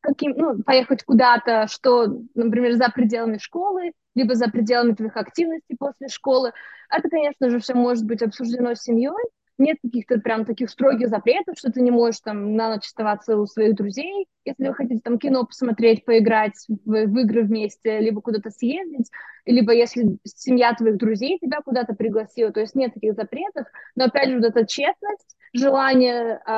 каким, 0.00 0.34
ну, 0.36 0.62
поехать 0.62 1.02
куда-то, 1.04 1.66
что, 1.66 2.06
например, 2.34 2.74
за 2.74 2.90
пределами 2.90 3.38
школы, 3.38 3.92
либо 4.14 4.34
за 4.34 4.48
пределами 4.50 4.92
твоих 4.92 5.16
активностей 5.16 5.76
после 5.78 6.08
школы. 6.08 6.52
Это, 6.90 7.08
конечно 7.08 7.48
же, 7.50 7.58
все 7.60 7.74
может 7.74 8.04
быть 8.04 8.22
обсуждено 8.22 8.74
с 8.74 8.82
семьей, 8.82 9.12
нет 9.58 9.78
каких-то 9.82 10.18
прям 10.18 10.44
таких 10.44 10.70
строгих 10.70 11.08
запретов, 11.08 11.56
что 11.58 11.70
ты 11.70 11.80
не 11.80 11.90
можешь 11.90 12.20
там 12.20 12.56
на 12.56 12.74
ночь 12.74 12.86
оставаться 12.86 13.36
у 13.36 13.46
своих 13.46 13.74
друзей, 13.74 14.26
если 14.44 14.68
вы 14.68 14.74
хотите 14.74 15.00
там 15.00 15.18
кино 15.18 15.44
посмотреть, 15.44 16.04
поиграть 16.04 16.54
в, 16.68 16.76
в 16.84 17.18
игры 17.18 17.42
вместе, 17.42 18.00
либо 18.00 18.20
куда-то 18.20 18.50
съездить, 18.50 19.10
либо 19.46 19.72
если 19.72 20.18
семья 20.24 20.74
твоих 20.74 20.96
друзей 20.96 21.38
тебя 21.38 21.60
куда-то 21.64 21.94
пригласила, 21.94 22.52
то 22.52 22.60
есть 22.60 22.74
нет 22.74 22.94
таких 22.94 23.14
запретов, 23.14 23.66
но 23.94 24.04
опять 24.04 24.30
же 24.30 24.36
вот 24.36 24.44
эта 24.44 24.66
честность, 24.66 25.36
желание 25.52 26.40
э, 26.44 26.50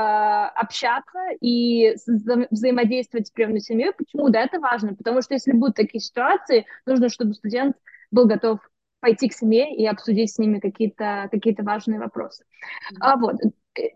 общаться 0.55 1.19
и 1.41 1.95
вза 2.07 2.47
взаимодействовать 2.51 3.29
с 3.29 3.31
приемной 3.31 3.61
семьей, 3.61 3.93
почему? 3.93 4.31
Да, 4.31 4.41
это 4.41 4.59
важно, 4.59 4.95
потому 4.95 5.21
что 5.23 5.35
если 5.35 5.53
будут 5.53 5.77
такие 5.77 6.01
ситуации, 6.01 6.67
нужно, 6.87 7.09
чтобы 7.09 7.35
студент 7.35 7.77
был 8.11 8.27
готов 8.27 8.61
пойти 9.01 9.29
к 9.29 9.35
семье 9.35 9.75
и 9.75 9.87
обсудить 9.87 10.33
с 10.33 10.39
ними 10.39 10.59
какие-то 10.59 11.29
какие 11.31 11.55
важные 11.61 11.99
вопросы. 11.99 12.45
Mm-hmm. 12.45 12.97
А, 13.01 13.17
вот. 13.17 13.37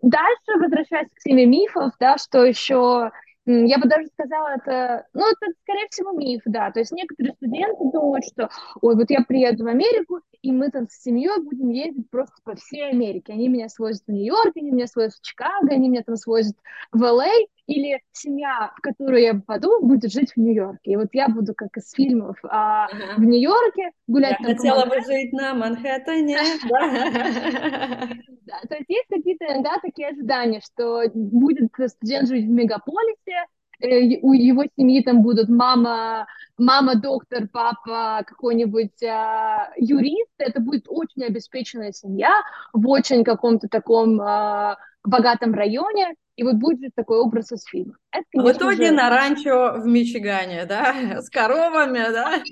Дальше, 0.02 0.58
возвращаясь 0.60 1.08
к 1.08 1.20
теме 1.20 1.46
мифов, 1.46 1.92
да, 1.98 2.18
что 2.18 2.44
еще 2.44 3.10
я 3.46 3.78
бы 3.78 3.88
даже 3.88 4.06
сказала, 4.08 4.48
это, 4.48 5.06
ну, 5.14 5.22
это, 5.22 5.52
скорее 5.62 5.88
всего, 5.90 6.12
миф, 6.12 6.42
да. 6.44 6.70
То 6.70 6.80
есть 6.80 6.92
некоторые 6.92 7.34
студенты 7.34 7.84
думают, 7.92 8.24
что, 8.26 8.50
ой, 8.82 8.94
вот 8.94 9.10
я 9.10 9.22
приеду 9.22 9.64
в 9.64 9.68
Америку, 9.68 10.20
и 10.42 10.52
мы 10.52 10.70
там 10.70 10.88
с 10.88 11.02
семьей 11.02 11.42
будем 11.42 11.70
ездить 11.70 12.08
просто 12.10 12.36
по 12.44 12.54
всей 12.54 12.90
Америке. 12.90 13.32
Они 13.32 13.48
меня 13.48 13.68
свозят 13.68 14.02
в 14.06 14.12
Нью-Йорк, 14.12 14.52
они 14.56 14.70
меня 14.70 14.86
свозят 14.86 15.14
в 15.14 15.22
Чикаго, 15.22 15.72
они 15.72 15.88
меня 15.88 16.02
там 16.02 16.16
свозят 16.16 16.56
в 16.92 17.02
Л.А., 17.02 17.30
или 17.70 18.00
семья, 18.12 18.72
в 18.76 18.80
которую 18.80 19.22
я 19.22 19.34
попаду, 19.34 19.80
будет 19.80 20.10
жить 20.12 20.32
в 20.34 20.36
Нью-Йорке. 20.36 20.90
И 20.90 20.96
вот 20.96 21.08
я 21.12 21.28
буду, 21.28 21.54
как 21.54 21.76
из 21.76 21.92
фильмов, 21.92 22.36
а, 22.42 22.86
ага. 22.86 23.14
в 23.16 23.20
Нью-Йорке 23.20 23.90
гулять. 24.08 24.36
Я 24.40 24.46
хотела 24.46 24.86
бы 24.86 24.96
жить 25.06 25.32
на 25.32 25.54
Манхэттене. 25.54 26.38
Да, 28.50 28.56
то 28.68 28.74
есть 28.74 28.88
есть 28.88 29.06
какие-то 29.08 29.44
иногда 29.44 29.76
такие 29.80 30.08
ожидания, 30.08 30.60
что 30.60 31.04
будет 31.14 31.70
студент 31.86 32.28
жить 32.28 32.46
в 32.46 32.48
мегаполисе, 32.48 33.46
э, 33.80 34.18
у 34.22 34.32
его 34.32 34.64
семьи 34.76 35.04
там 35.04 35.22
будут 35.22 35.48
мама, 35.48 36.26
мама 36.58 36.96
доктор, 36.96 37.46
папа 37.52 38.24
какой-нибудь 38.26 39.00
а, 39.04 39.70
юрист, 39.76 40.32
это 40.38 40.60
будет 40.60 40.86
очень 40.88 41.22
обеспеченная 41.22 41.92
семья 41.92 42.42
в 42.72 42.88
очень 42.88 43.22
каком-то 43.22 43.68
таком 43.68 44.20
а, 44.20 44.78
богатом 45.04 45.54
районе, 45.54 46.14
и 46.40 46.42
вот 46.42 46.54
будет 46.54 46.94
такой 46.94 47.18
образ 47.18 47.52
из 47.52 47.62
фильма. 47.64 47.98
Это, 48.10 48.24
конечно, 48.32 48.50
в 48.50 48.56
итоге 48.56 48.86
же... 48.86 48.94
на 48.94 49.10
ранчо 49.10 49.74
в 49.76 49.86
Мичигане, 49.86 50.64
да, 50.64 51.20
с 51.20 51.28
коровами, 51.28 51.98
да? 51.98 52.42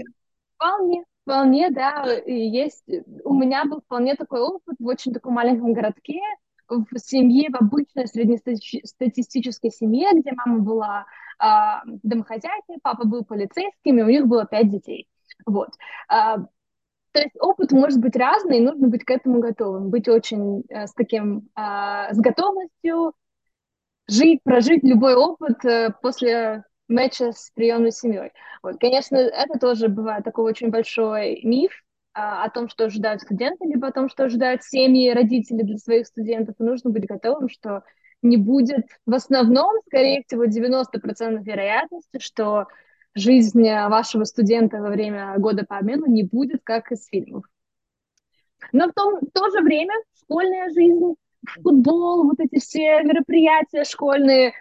Вполне, 0.57 1.05
вполне, 1.22 1.70
да. 1.70 2.05
Есть, 2.26 2.84
у 3.24 3.32
меня 3.32 3.64
был 3.64 3.80
вполне 3.80 4.14
такой 4.14 4.41
опыт 4.43 4.76
в 4.78 4.86
очень 4.86 5.14
таком 5.14 5.32
маленьком 5.32 5.72
городке, 5.72 6.20
в 6.68 6.99
семье, 6.99 7.49
в 7.51 7.57
обычной 7.57 8.07
среднестатистической 8.09 9.70
семье, 9.70 10.11
где 10.12 10.32
мама 10.32 10.59
была 10.59 11.07
э, 11.43 11.89
домохозяйкой, 12.03 12.76
папа 12.82 13.07
был 13.07 13.24
полицейским, 13.24 14.01
и 14.01 14.03
у 14.03 14.09
них 14.09 14.26
было 14.26 14.45
пять 14.45 14.70
детей. 14.70 15.09
Вот. 15.47 15.70
Э, 16.12 16.36
то 17.12 17.20
есть 17.22 17.34
опыт 17.41 17.72
может 17.72 18.01
быть 18.01 18.16
разный, 18.16 18.59
и 18.59 18.61
нужно 18.61 18.89
быть 18.89 19.05
к 19.05 19.11
этому 19.11 19.41
готовым, 19.41 19.89
быть 19.89 20.09
очень 20.09 20.64
э, 20.68 20.86
с 20.86 20.93
таким, 20.93 21.49
э, 21.57 22.12
с 22.12 22.18
готовностью 22.18 23.14
жить, 24.09 24.40
прожить 24.42 24.82
любой 24.82 25.14
опыт 25.14 25.64
э, 25.64 25.90
после 26.02 26.64
матча 26.88 27.32
с 27.32 27.50
приемной 27.54 27.92
семьей. 27.92 28.32
Вот, 28.62 28.80
конечно, 28.80 29.16
это 29.16 29.59
тоже 29.59 29.88
бывает 29.88 30.24
такой 30.24 30.44
очень 30.44 30.70
большой 30.70 31.40
миф, 31.44 31.72
а, 32.14 32.44
о 32.44 32.50
том, 32.50 32.68
что 32.68 32.86
ожидают 32.86 33.22
студенты, 33.22 33.66
либо 33.66 33.88
о 33.88 33.92
том, 33.92 34.09
что 34.09 34.24
ожидают 34.24 34.64
семьи, 34.64 35.11
родители 35.11 35.62
для 35.62 35.76
своих 35.76 36.06
студентов, 36.06 36.56
и 36.59 36.64
нужно 36.64 36.90
быть 36.90 37.06
готовым, 37.06 37.48
что 37.48 37.84
не 38.22 38.36
будет 38.36 38.86
в 39.06 39.14
основном, 39.14 39.76
скорее 39.86 40.24
всего, 40.26 40.44
90% 40.44 41.42
вероятности, 41.44 42.18
что 42.18 42.66
жизнь 43.14 43.62
вашего 43.62 44.24
студента 44.24 44.78
во 44.78 44.88
время 44.88 45.34
года 45.38 45.64
по 45.64 45.78
обмену 45.78 46.06
не 46.06 46.24
будет 46.24 46.62
как 46.64 46.90
из 46.90 47.06
фильмов. 47.06 47.44
Но 48.72 48.88
в, 48.88 48.92
том, 48.92 49.20
в 49.20 49.30
то 49.32 49.50
же 49.50 49.61
время 49.61 49.94
школьная 50.20 50.68
жизнь, 50.70 51.14
футбол, 51.47 52.24
вот 52.24 52.41
эти 52.41 52.59
все 52.61 53.03
мероприятия 53.03 53.84
школьные, 53.84 54.53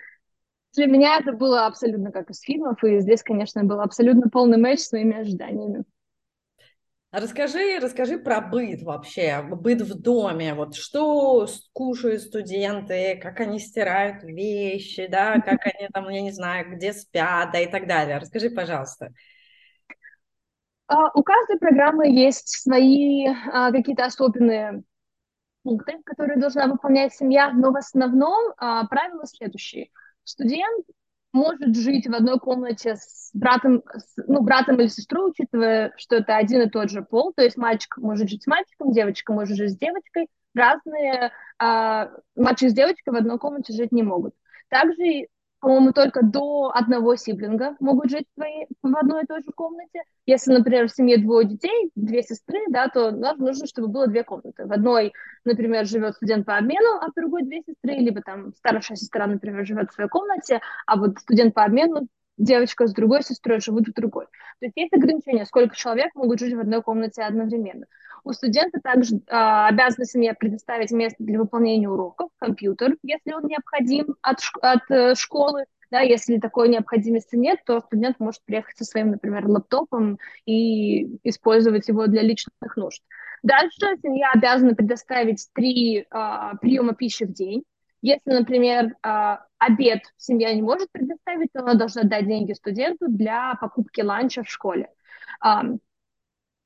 для 0.74 0.86
меня 0.86 1.18
это 1.20 1.32
было 1.34 1.66
абсолютно 1.66 2.12
как 2.12 2.30
из 2.30 2.40
фильмов, 2.40 2.84
и 2.84 3.00
здесь, 3.00 3.24
конечно, 3.24 3.64
был 3.64 3.82
абсолютно 3.82 4.30
полный 4.30 4.58
матч 4.58 4.80
с 4.80 4.90
своими 4.90 5.18
ожиданиями. 5.18 5.84
Расскажи, 7.12 7.80
расскажи 7.82 8.20
про 8.20 8.42
быт 8.42 8.84
вообще, 8.84 9.42
быт 9.42 9.82
в 9.82 10.00
доме. 10.00 10.54
Вот 10.54 10.76
что 10.76 11.48
кушают 11.72 12.22
студенты, 12.22 13.18
как 13.22 13.40
они 13.40 13.60
стирают 13.60 14.24
вещи, 14.24 15.08
да, 15.08 15.40
как 15.40 15.66
они 15.66 15.88
там, 15.94 16.10
я 16.10 16.22
не 16.22 16.32
знаю, 16.32 16.76
где 16.76 16.92
спят, 16.92 17.52
да 17.54 17.60
и 17.60 17.72
так 17.72 17.88
далее. 17.88 18.18
Расскажи, 18.18 18.50
пожалуйста. 18.50 19.14
Uh, 20.92 21.10
у 21.16 21.24
каждой 21.24 21.58
программы 21.58 22.08
есть 22.10 22.50
свои 22.50 23.28
uh, 23.28 23.72
какие-то 23.72 24.06
особенные 24.06 24.84
пункты, 25.68 26.00
которые 26.06 26.40
должна 26.40 26.68
выполнять 26.68 27.14
семья, 27.14 27.52
но 27.52 27.72
в 27.72 27.76
основном 27.76 28.54
uh, 28.54 28.88
правила 28.88 29.26
следующие. 29.26 29.90
Студент 30.24 30.86
может 31.34 31.76
жить 31.76 32.08
в 32.08 32.14
одной 32.14 32.40
комнате 32.40 32.96
с 32.96 33.32
братом, 33.34 33.84
с, 33.94 34.16
ну, 34.28 34.42
братом 34.42 34.80
или 34.80 34.88
сестрой, 34.88 35.32
учитывая, 35.32 35.94
что 35.98 36.16
это 36.16 36.38
один 36.38 36.62
и 36.62 36.70
тот 36.70 36.90
же 36.90 37.02
пол, 37.02 37.34
то 37.36 37.44
есть 37.44 37.58
мальчик 37.58 37.98
может 37.98 38.30
жить 38.30 38.44
с 38.44 38.48
мальчиком, 38.48 38.94
девочка 38.94 39.34
может 39.34 39.58
жить 39.58 39.74
с 39.74 39.78
девочкой, 39.78 40.28
разные, 40.56 41.32
а, 41.60 42.12
мальчик 42.36 42.70
с 42.70 42.74
девочкой 42.74 43.14
в 43.14 43.18
одной 43.18 43.38
комнате 43.40 43.74
жить 43.74 43.92
не 43.92 44.04
могут. 44.04 44.34
Также 44.70 45.28
по-моему, 45.60 45.92
только 45.92 46.24
до 46.24 46.72
одного 46.74 47.16
сиблинга 47.16 47.76
могут 47.80 48.12
жить 48.12 48.28
в, 48.36 48.44
в 48.84 48.96
одной 48.96 49.24
и 49.24 49.26
той 49.26 49.42
же 49.42 49.52
комнате. 49.52 50.04
Если, 50.26 50.54
например, 50.54 50.88
в 50.88 50.94
семье 50.94 51.18
двое 51.18 51.48
детей, 51.48 51.92
две 51.96 52.22
сестры, 52.22 52.60
да, 52.70 52.90
то 52.90 53.12
нам 53.12 53.38
нужно, 53.40 53.66
чтобы 53.66 53.88
было 53.88 54.08
две 54.08 54.24
комнаты. 54.24 54.66
В 54.66 54.72
одной, 54.72 55.14
например, 55.46 55.86
живет 55.86 56.16
студент 56.16 56.46
по 56.46 56.58
обмену, 56.58 57.00
а 57.02 57.10
в 57.10 57.14
другой 57.16 57.44
две 57.44 57.62
сестры, 57.62 57.96
либо 57.96 58.22
там 58.22 58.54
старшая 58.54 58.98
сестра, 58.98 59.26
например, 59.26 59.66
живет 59.66 59.90
в 59.90 59.94
своей 59.94 60.10
комнате, 60.10 60.62
а 60.86 60.98
вот 60.98 61.18
студент 61.20 61.54
по 61.54 61.64
обмену 61.64 62.08
девочка 62.38 62.88
с 62.88 62.94
другой 62.94 63.24
сестрой 63.24 63.60
живут 63.60 63.88
в 63.88 63.94
другой. 63.94 64.26
То 64.60 64.66
есть 64.66 64.78
есть 64.78 64.94
ограничения, 64.94 65.46
сколько 65.46 65.76
человек 65.76 66.14
могут 66.16 66.40
жить 66.40 66.54
в 66.54 66.60
одной 66.60 66.82
комнате 66.82 67.24
одновременно. 67.24 67.86
У 68.24 68.34
студента 68.34 68.80
также 68.82 69.16
э, 69.16 69.20
обязана 69.30 70.06
семья 70.06 70.34
предоставить 70.34 70.92
место 70.92 71.24
для 71.24 71.40
выполнения 71.40 71.90
уроков, 71.90 72.30
компьютер, 72.40 72.96
если 73.04 73.34
он 73.34 73.46
необходим 73.46 74.16
от, 74.22 74.40
от 74.62 74.90
э, 74.90 75.16
школы. 75.16 75.66
Да, 75.90 76.02
если 76.02 76.38
такой 76.38 76.68
необходимости 76.68 77.38
нет, 77.38 77.60
то 77.66 77.80
студент 77.80 78.20
может 78.20 78.44
приехать 78.44 78.78
со 78.78 78.84
своим, 78.84 79.12
например, 79.12 79.48
лаптопом 79.48 80.20
и 80.46 81.18
использовать 81.24 81.88
его 81.88 82.08
для 82.08 82.24
личных 82.24 82.76
нужд. 82.76 83.02
Дальше 83.42 83.96
семья 84.04 84.32
обязана 84.34 84.76
предоставить 84.76 85.48
три 85.54 86.00
э, 86.00 86.06
приема 86.60 86.94
пищи 86.94 87.24
в 87.24 87.32
день. 87.32 87.64
Если, 88.02 88.30
например, 88.32 88.96
э, 89.04 89.38
обед 89.58 90.02
семья 90.18 90.54
не 90.54 90.62
может 90.62 90.92
предоставить, 90.92 91.52
то 91.54 91.62
она 91.62 91.74
должна 91.74 92.04
дать 92.04 92.28
деньги 92.28 92.54
студенту 92.54 93.08
для 93.08 93.56
покупки 93.56 94.02
ланча 94.02 94.44
в 94.44 94.50
школе. 94.50 94.90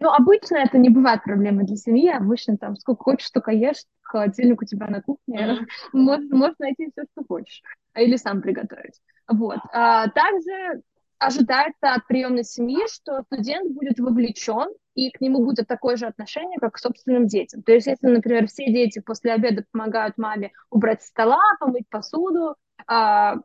Ну, 0.02 0.10
обычно 0.10 0.58
это 0.58 0.80
не 0.80 0.90
бывает 0.90 1.24
проблемой 1.24 1.64
для 1.64 1.76
семьи. 1.76 2.10
Обычно 2.10 2.58
там 2.58 2.76
сколько 2.76 3.04
хочешь, 3.04 3.28
столько 3.28 3.52
ешь, 3.52 3.84
холодильник 4.02 4.60
у 4.60 4.66
тебя 4.66 4.88
на 4.88 5.00
кухне. 5.00 5.38
Mm-hmm. 5.38 5.66
Можешь, 5.94 6.30
можешь 6.32 6.58
найти 6.58 6.90
все, 6.92 7.06
что 7.12 7.24
хочешь. 7.28 7.62
Или 7.96 8.16
сам 8.16 8.42
приготовить. 8.42 9.00
Вот. 9.28 9.60
А, 9.72 10.10
также 10.10 10.82
ожидается 11.22 11.94
от 11.94 12.08
приемной 12.08 12.44
семьи, 12.44 12.80
что 12.92 13.22
студент 13.24 13.72
будет 13.72 14.00
вовлечен, 14.00 14.74
и 14.96 15.12
к 15.12 15.22
нему 15.22 15.44
будет 15.46 15.68
такое 15.68 15.96
же 15.96 16.08
отношение, 16.08 16.58
как 16.60 16.74
к 16.74 16.80
собственным 16.80 17.28
детям. 17.28 17.62
То 17.62 17.72
есть, 17.72 17.88
если, 17.88 18.08
например, 18.08 18.48
все 18.48 18.66
дети 18.66 19.00
после 19.00 19.34
обеда 19.34 19.64
помогают 19.72 20.18
маме 20.18 20.52
убрать 20.70 21.04
стола, 21.04 21.40
помыть 21.60 21.88
посуду, 21.90 22.56
а, 22.88 23.36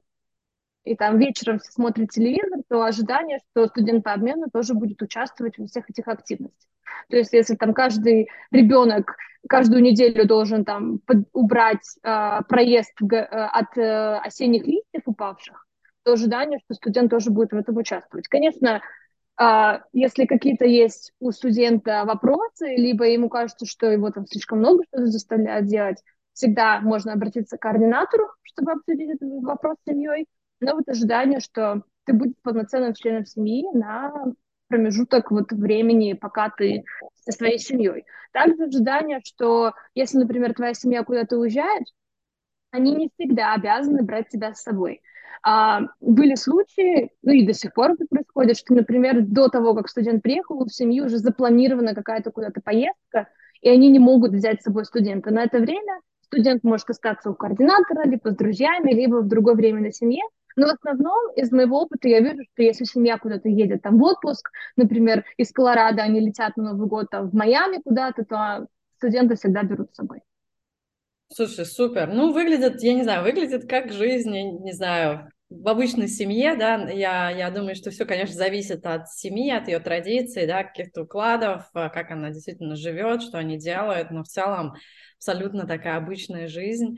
и 0.85 0.97
там 0.97 1.19
вечером 1.19 1.59
все 1.59 1.71
смотрят 1.71 2.11
телевизор, 2.11 2.61
то 2.69 2.83
ожидание, 2.83 3.41
что 3.51 3.67
студент 3.67 4.05
по 4.05 4.13
обмену 4.13 4.47
тоже 4.51 4.73
будет 4.73 5.03
участвовать 5.03 5.59
во 5.59 5.67
всех 5.67 5.91
этих 5.91 6.09
активностях. 6.09 6.71
То 7.11 7.17
есть 7.17 7.33
если 7.33 7.57
там 7.57 7.75
каждый 7.75 8.29
ребенок 8.51 9.17
каждую 9.49 9.83
неделю 9.83 10.27
должен 10.27 10.65
там 10.65 10.99
под, 11.01 11.29
убрать 11.33 11.99
э, 12.03 12.41
проезд 12.49 12.95
э, 13.03 13.17
от 13.19 13.77
э, 13.77 14.19
осенних 14.19 14.65
листьев 14.65 15.03
упавших, 15.05 15.66
ожидание, 16.13 16.59
что 16.65 16.75
студент 16.75 17.11
тоже 17.11 17.31
будет 17.31 17.53
в 17.53 17.57
этом 17.57 17.77
участвовать. 17.77 18.29
Конечно, 18.29 18.81
э, 19.41 19.81
если 19.93 20.27
какие-то 20.27 20.65
есть 20.65 21.13
у 21.21 21.31
студента 21.33 22.05
вопросы, 22.05 22.77
либо 22.77 23.05
ему 23.05 23.29
кажется, 23.29 23.67
что 23.67 23.87
его 23.91 24.11
там 24.11 24.27
слишком 24.27 24.59
много 24.59 24.85
что-то 24.85 25.07
заставляют 25.07 25.67
делать, 25.67 26.03
всегда 26.33 26.81
можно 26.81 27.13
обратиться 27.13 27.57
к 27.57 27.63
координатору, 27.63 28.27
чтобы 28.43 28.73
обсудить 28.73 29.11
этот 29.11 29.43
вопрос 29.43 29.77
с 29.85 29.91
семьей 29.91 30.27
но 30.61 30.75
вот 30.75 30.89
ожидание, 30.89 31.41
что 31.41 31.83
ты 32.05 32.13
будешь 32.13 32.37
полноценным 32.43 32.95
членом 32.95 33.27
семьи 33.27 33.65
на 33.73 34.13
промежуток 34.69 35.31
вот 35.31 35.53
времени, 35.53 36.15
пока 36.15 36.51
ты 36.51 36.85
со 37.15 37.33
своей 37.33 37.59
семьей. 37.59 38.05
Также 38.33 38.65
ожидание, 38.65 39.21
что 39.25 39.73
если, 39.95 40.19
например, 40.19 40.55
твоя 40.55 40.75
семья 40.75 41.05
куда-то 41.05 41.37
уезжает, 41.37 41.85
они 42.71 42.95
не 42.95 43.11
всегда 43.17 43.55
обязаны 43.55 44.03
брать 44.03 44.29
тебя 44.29 44.55
с 44.55 44.63
собой. 44.63 45.01
А, 45.43 45.83
были 46.01 46.35
случаи, 46.35 47.11
ну 47.23 47.33
и 47.33 47.47
до 47.47 47.53
сих 47.53 47.73
пор 47.73 47.93
это 47.93 48.05
происходит, 48.09 48.57
что, 48.57 48.75
например, 48.75 49.21
до 49.21 49.49
того, 49.49 49.75
как 49.75 49.89
студент 49.89 50.23
приехал, 50.23 50.65
в 50.65 50.73
семьи 50.73 51.01
уже 51.01 51.19
запланирована 51.19 51.95
какая-то 51.95 52.31
куда-то 52.31 52.61
поездка, 52.61 53.29
и 53.61 53.69
они 53.69 53.89
не 53.89 53.99
могут 53.99 54.33
взять 54.33 54.61
с 54.61 54.65
собой 54.65 54.85
студента. 54.85 55.31
На 55.31 55.45
это 55.45 55.59
время 55.59 56.01
студент 56.23 56.65
может 56.65 56.91
остаться 56.91 57.31
у 57.31 57.35
координатора, 57.35 58.05
либо 58.05 58.31
с 58.31 58.37
друзьями, 58.37 58.93
либо 58.93 59.17
в 59.23 59.29
другое 59.29 59.55
время 59.55 59.81
на 59.81 59.93
семье, 59.93 60.23
но 60.57 60.69
в 60.69 60.71
основном 60.71 61.33
из 61.37 61.53
моего 61.53 61.83
опыта 61.83 62.09
я 62.09 62.21
вижу, 62.21 62.43
что 62.53 62.63
если 62.63 62.85
семья 62.85 63.19
куда-то 63.19 63.49
едет 63.49 63.83
там 63.83 63.99
в 63.99 64.03
отпуск, 64.03 64.51
например, 64.77 65.25
из 65.37 65.53
Колорадо 65.53 66.03
они 66.03 66.21
летят 66.21 66.57
на 66.57 66.73
Новый 66.73 66.89
год 66.89 67.09
там, 67.11 67.29
в 67.29 67.35
Майами 67.35 67.81
куда-то, 67.85 68.25
то 68.25 68.67
студенты 68.97 69.37
всегда 69.37 69.63
берут 69.63 69.93
с 69.93 69.97
собой. 69.97 70.23
Слушай, 71.33 71.67
супер. 71.67 72.09
Ну, 72.09 72.33
выглядит, 72.33 72.83
я 72.83 72.95
не 72.95 73.03
знаю, 73.03 73.23
выглядит 73.23 73.69
как 73.69 73.93
жизнь, 73.93 74.33
не 74.33 74.73
знаю, 74.73 75.29
в 75.49 75.69
обычной 75.69 76.09
семье, 76.09 76.57
да, 76.57 76.89
я, 76.89 77.31
я 77.31 77.51
думаю, 77.51 77.75
что 77.77 77.91
все, 77.91 78.05
конечно, 78.05 78.35
зависит 78.35 78.85
от 78.87 79.09
семьи, 79.11 79.51
от 79.51 79.69
ее 79.69 79.79
традиций, 79.79 80.47
да, 80.47 80.65
каких-то 80.65 81.03
укладов, 81.03 81.69
а, 81.73 81.89
как 81.89 82.11
она 82.11 82.31
действительно 82.31 82.75
живет, 82.75 83.23
что 83.23 83.39
они 83.39 83.59
делают, 83.59 84.11
но 84.11 84.23
в 84.25 84.29
целом 84.29 84.75
абсолютно 85.19 85.67
такая 85.67 85.97
обычная 85.99 86.49
жизнь. 86.49 86.97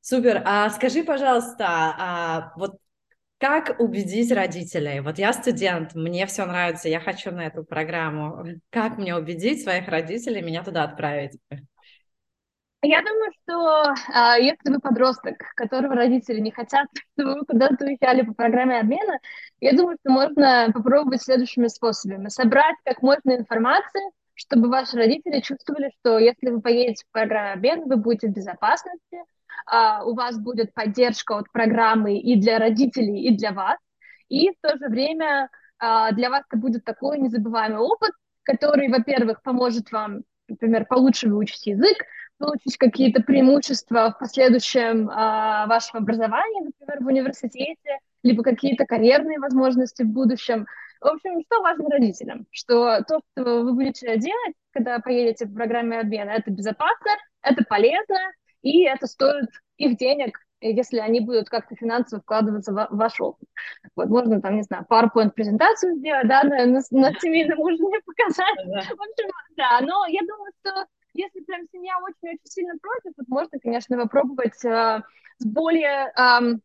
Супер. 0.00 0.42
А 0.44 0.68
скажи, 0.70 1.04
пожалуйста, 1.04 1.64
а 1.68 2.52
вот 2.56 2.76
как 3.38 3.80
убедить 3.80 4.32
родителей? 4.32 5.00
Вот 5.00 5.18
я 5.18 5.32
студент, 5.32 5.94
мне 5.94 6.26
все 6.26 6.44
нравится, 6.46 6.88
я 6.88 7.00
хочу 7.00 7.30
на 7.32 7.46
эту 7.46 7.64
программу. 7.64 8.44
Как 8.70 8.98
мне 8.98 9.16
убедить 9.16 9.62
своих 9.62 9.88
родителей 9.88 10.42
меня 10.42 10.64
туда 10.64 10.84
отправить? 10.84 11.38
Я 12.84 13.00
думаю, 13.00 13.30
что 13.42 13.94
э, 14.12 14.42
если 14.42 14.72
вы 14.72 14.80
подросток, 14.80 15.36
которого 15.54 15.94
родители 15.94 16.40
не 16.40 16.50
хотят, 16.50 16.88
чтобы 17.14 17.40
вы 17.40 17.46
куда-то 17.46 17.84
уезжали 17.84 18.22
по 18.22 18.34
программе 18.34 18.80
обмена, 18.80 19.20
я 19.60 19.72
думаю, 19.72 19.96
что 20.00 20.12
можно 20.12 20.68
попробовать 20.74 21.22
следующими 21.22 21.68
способами. 21.68 22.28
Собрать 22.28 22.74
как 22.84 23.00
можно 23.00 23.36
информации, 23.36 24.02
чтобы 24.34 24.68
ваши 24.68 24.96
родители 24.96 25.40
чувствовали, 25.40 25.92
что 26.00 26.18
если 26.18 26.48
вы 26.50 26.60
поедете 26.60 27.04
в 27.08 27.12
программу 27.12 27.52
обмена, 27.52 27.86
вы 27.86 27.96
будете 27.96 28.26
в 28.26 28.32
безопасности, 28.32 29.18
uh, 29.72 30.02
у 30.04 30.14
вас 30.14 30.36
будет 30.38 30.74
поддержка 30.74 31.38
от 31.38 31.52
программы 31.52 32.18
и 32.18 32.34
для 32.40 32.58
родителей, 32.58 33.22
и 33.22 33.36
для 33.36 33.52
вас. 33.52 33.78
И 34.28 34.50
в 34.50 34.54
то 34.60 34.76
же 34.76 34.88
время 34.88 35.50
uh, 35.80 36.12
для 36.12 36.30
вас 36.30 36.42
это 36.48 36.58
будет 36.58 36.84
такой 36.84 37.18
незабываемый 37.18 37.78
опыт, 37.78 38.10
который, 38.42 38.88
во-первых, 38.88 39.40
поможет 39.42 39.92
вам, 39.92 40.22
например, 40.48 40.86
получше 40.86 41.28
выучить 41.28 41.66
язык, 41.66 41.98
получить 42.42 42.76
какие-то 42.76 43.22
преимущества 43.22 44.12
в 44.12 44.18
последующем 44.18 45.08
uh, 45.08 45.68
вашем 45.68 46.00
образовании, 46.00 46.64
например, 46.64 47.04
в 47.04 47.06
университете, 47.06 47.98
либо 48.24 48.42
какие-то 48.42 48.84
карьерные 48.84 49.38
возможности 49.38 50.02
в 50.02 50.08
будущем. 50.08 50.66
В 51.00 51.06
общем, 51.06 51.40
что 51.46 51.62
важно 51.62 51.88
родителям? 51.88 52.46
Что 52.50 53.00
то, 53.06 53.20
что 53.32 53.62
вы 53.62 53.72
будете 53.74 54.18
делать, 54.18 54.54
когда 54.72 54.98
поедете 54.98 55.46
в 55.46 55.54
программе 55.54 56.00
обмена, 56.00 56.30
это 56.30 56.50
безопасно, 56.50 57.12
это 57.42 57.64
полезно, 57.64 58.18
и 58.62 58.82
это 58.84 59.06
стоит 59.06 59.48
их 59.76 59.96
денег 59.96 60.38
если 60.64 60.98
они 60.98 61.18
будут 61.18 61.48
как-то 61.48 61.74
финансово 61.74 62.22
вкладываться 62.22 62.72
в 62.72 62.86
ваш 62.90 63.20
опыт. 63.20 63.48
Вот, 63.96 64.08
можно 64.08 64.40
там, 64.40 64.54
не 64.54 64.62
знаю, 64.62 64.86
PowerPoint-презентацию 64.88 65.96
сделать, 65.96 66.28
да, 66.28 66.44
на, 66.44 66.66
на, 66.66 66.80
на 66.88 67.12
семейном 67.18 67.58
ужине 67.58 67.98
показать. 68.06 68.64
В 68.64 68.92
общем, 68.92 69.30
да, 69.56 69.80
но 69.80 70.06
я 70.06 70.20
думаю, 70.20 70.52
что 70.60 70.86
если 71.14 71.40
прям 71.40 71.66
семья 71.72 71.98
очень-очень 71.98 72.46
сильно 72.46 72.74
против, 72.80 73.12
вот 73.16 73.28
можно, 73.28 73.58
конечно, 73.58 73.96
попробовать 73.96 74.64
э, 74.64 75.02
с 75.38 75.44
более... 75.44 76.12
Э, 76.16 76.58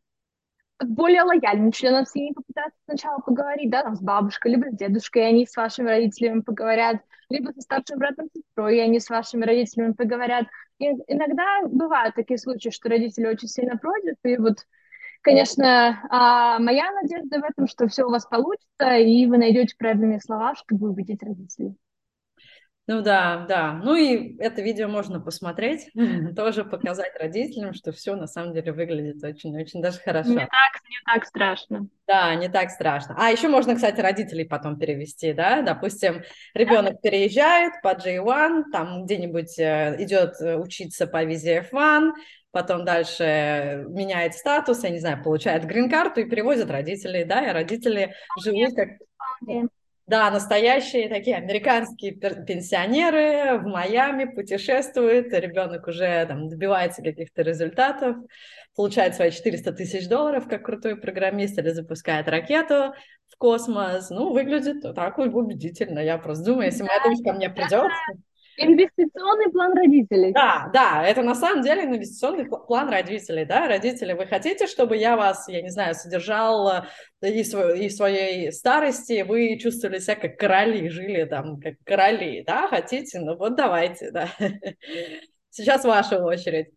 более 0.79 1.23
лояльным 1.23 1.71
членом 1.71 2.05
семьи 2.05 2.33
попытаться 2.33 2.77
сначала 2.85 3.19
поговорить, 3.19 3.71
да, 3.71 3.83
там, 3.83 3.95
с 3.95 4.01
бабушкой, 4.01 4.51
либо 4.51 4.69
с 4.69 4.75
дедушкой, 4.75 5.23
и 5.23 5.25
они 5.25 5.45
с 5.47 5.55
вашими 5.55 5.89
родителями 5.89 6.41
поговорят, 6.41 7.01
либо 7.29 7.51
со 7.51 7.61
старшим 7.61 7.97
братом, 7.97 8.27
сестрой, 8.33 8.77
и 8.77 8.81
они 8.81 8.99
с 8.99 9.09
вашими 9.09 9.43
родителями 9.43 9.93
поговорят. 9.93 10.47
И 10.79 10.85
иногда 11.07 11.63
бывают 11.67 12.15
такие 12.15 12.37
случаи, 12.37 12.69
что 12.69 12.89
родители 12.89 13.25
очень 13.25 13.47
сильно 13.47 13.77
против, 13.77 14.15
и 14.23 14.37
вот, 14.37 14.57
конечно, 15.21 15.99
а 16.09 16.59
моя 16.59 16.91
надежда 16.91 17.39
в 17.39 17.43
этом, 17.43 17.67
что 17.67 17.87
все 17.87 18.05
у 18.05 18.11
вас 18.11 18.25
получится, 18.27 18.97
и 18.97 19.25
вы 19.25 19.37
найдете 19.37 19.75
правильные 19.77 20.21
слова, 20.21 20.53
чтобы 20.55 20.89
убедить 20.89 21.23
родителей. 21.23 21.75
Ну 22.87 23.01
да, 23.01 23.45
да. 23.49 23.73
Ну 23.73 23.95
и 23.95 24.37
это 24.37 24.61
видео 24.61 24.87
можно 24.87 25.19
посмотреть, 25.19 25.89
тоже 26.37 26.63
показать 26.63 27.11
родителям, 27.19 27.73
что 27.73 27.91
все 27.91 28.15
на 28.15 28.27
самом 28.27 28.53
деле 28.53 28.71
выглядит 28.71 29.21
очень-очень 29.21 29.81
даже 29.81 29.99
хорошо. 29.99 30.29
Не 30.29 30.39
так, 30.39 30.81
не 30.89 30.97
так 31.05 31.25
страшно. 31.25 31.87
Да, 32.07 32.33
не 32.35 32.47
так 32.47 32.69
страшно. 32.69 33.13
А 33.19 33.29
еще 33.29 33.49
можно, 33.49 33.75
кстати, 33.75 33.99
родителей 33.99 34.45
потом 34.45 34.79
перевести, 34.79 35.33
да? 35.33 35.61
Допустим, 35.61 36.23
ребенок 36.53 37.01
переезжает 37.01 37.73
по 37.83 37.89
J1, 37.89 38.71
там 38.71 39.03
где-нибудь 39.03 39.59
э, 39.59 39.97
идет 39.99 40.39
э, 40.39 40.55
учиться 40.55 41.07
по 41.07 41.25
визе 41.25 41.67
F1, 41.69 42.11
потом 42.51 42.85
дальше 42.85 43.83
меняет 43.89 44.33
статус, 44.35 44.83
я 44.83 44.91
не 44.91 44.99
знаю, 44.99 45.21
получает 45.21 45.65
грин-карту 45.65 46.21
и 46.21 46.29
перевозят 46.29 46.71
родителей, 46.71 47.25
да, 47.25 47.45
и 47.45 47.51
родители 47.51 48.15
живут 48.41 48.75
как 48.75 48.89
да, 50.07 50.31
настоящие 50.31 51.09
такие 51.09 51.35
американские 51.35 52.13
пенсионеры 52.13 53.59
в 53.59 53.65
Майами 53.67 54.23
путешествуют, 54.23 55.33
ребенок 55.33 55.85
уже 55.87 56.25
там 56.25 56.47
добивается 56.47 57.01
каких-то 57.01 57.41
результатов, 57.41 58.15
получает 58.73 59.15
свои 59.15 59.31
400 59.31 59.73
тысяч 59.73 60.07
долларов 60.07 60.47
как 60.47 60.63
крутой 60.63 60.95
программист 60.95 61.59
или 61.59 61.71
запускает 61.71 62.29
ракету 62.29 62.93
в 63.27 63.37
космос. 63.37 64.09
Ну, 64.09 64.31
выглядит 64.31 64.81
так 64.95 65.17
убедительно. 65.17 65.99
Я 65.99 66.17
просто 66.17 66.45
думаю, 66.45 66.67
если 66.67 66.83
моя 66.83 67.03
дочь 67.03 67.23
ко 67.25 67.33
мне 67.33 67.49
придет, 67.49 67.91
Инвестиционный 68.57 69.51
план 69.51 69.73
родителей. 69.73 70.33
Да, 70.33 70.69
да, 70.73 71.03
это 71.05 71.21
на 71.21 71.35
самом 71.35 71.61
деле 71.61 71.83
инвестиционный 71.85 72.45
план 72.45 72.89
родителей, 72.89 73.45
да, 73.45 73.67
родители, 73.67 74.13
вы 74.13 74.25
хотите, 74.25 74.65
чтобы 74.65 74.97
я 74.97 75.15
вас, 75.15 75.47
я 75.47 75.61
не 75.61 75.69
знаю, 75.69 75.93
содержал 75.93 76.85
э, 77.21 77.29
и, 77.29 77.43
свой, 77.43 77.85
и 77.85 77.87
в 77.87 77.93
своей 77.93 78.51
старости, 78.51 79.21
вы 79.21 79.57
чувствовали 79.59 79.99
себя 79.99 80.15
как 80.15 80.37
короли, 80.37 80.89
жили 80.89 81.25
там 81.25 81.59
как 81.59 81.75
короли, 81.83 82.43
да, 82.45 82.67
хотите, 82.67 83.19
ну 83.19 83.37
вот 83.37 83.55
давайте, 83.55 84.11
да. 84.11 84.27
Сейчас 85.49 85.85
ваша 85.85 86.23
очередь. 86.23 86.67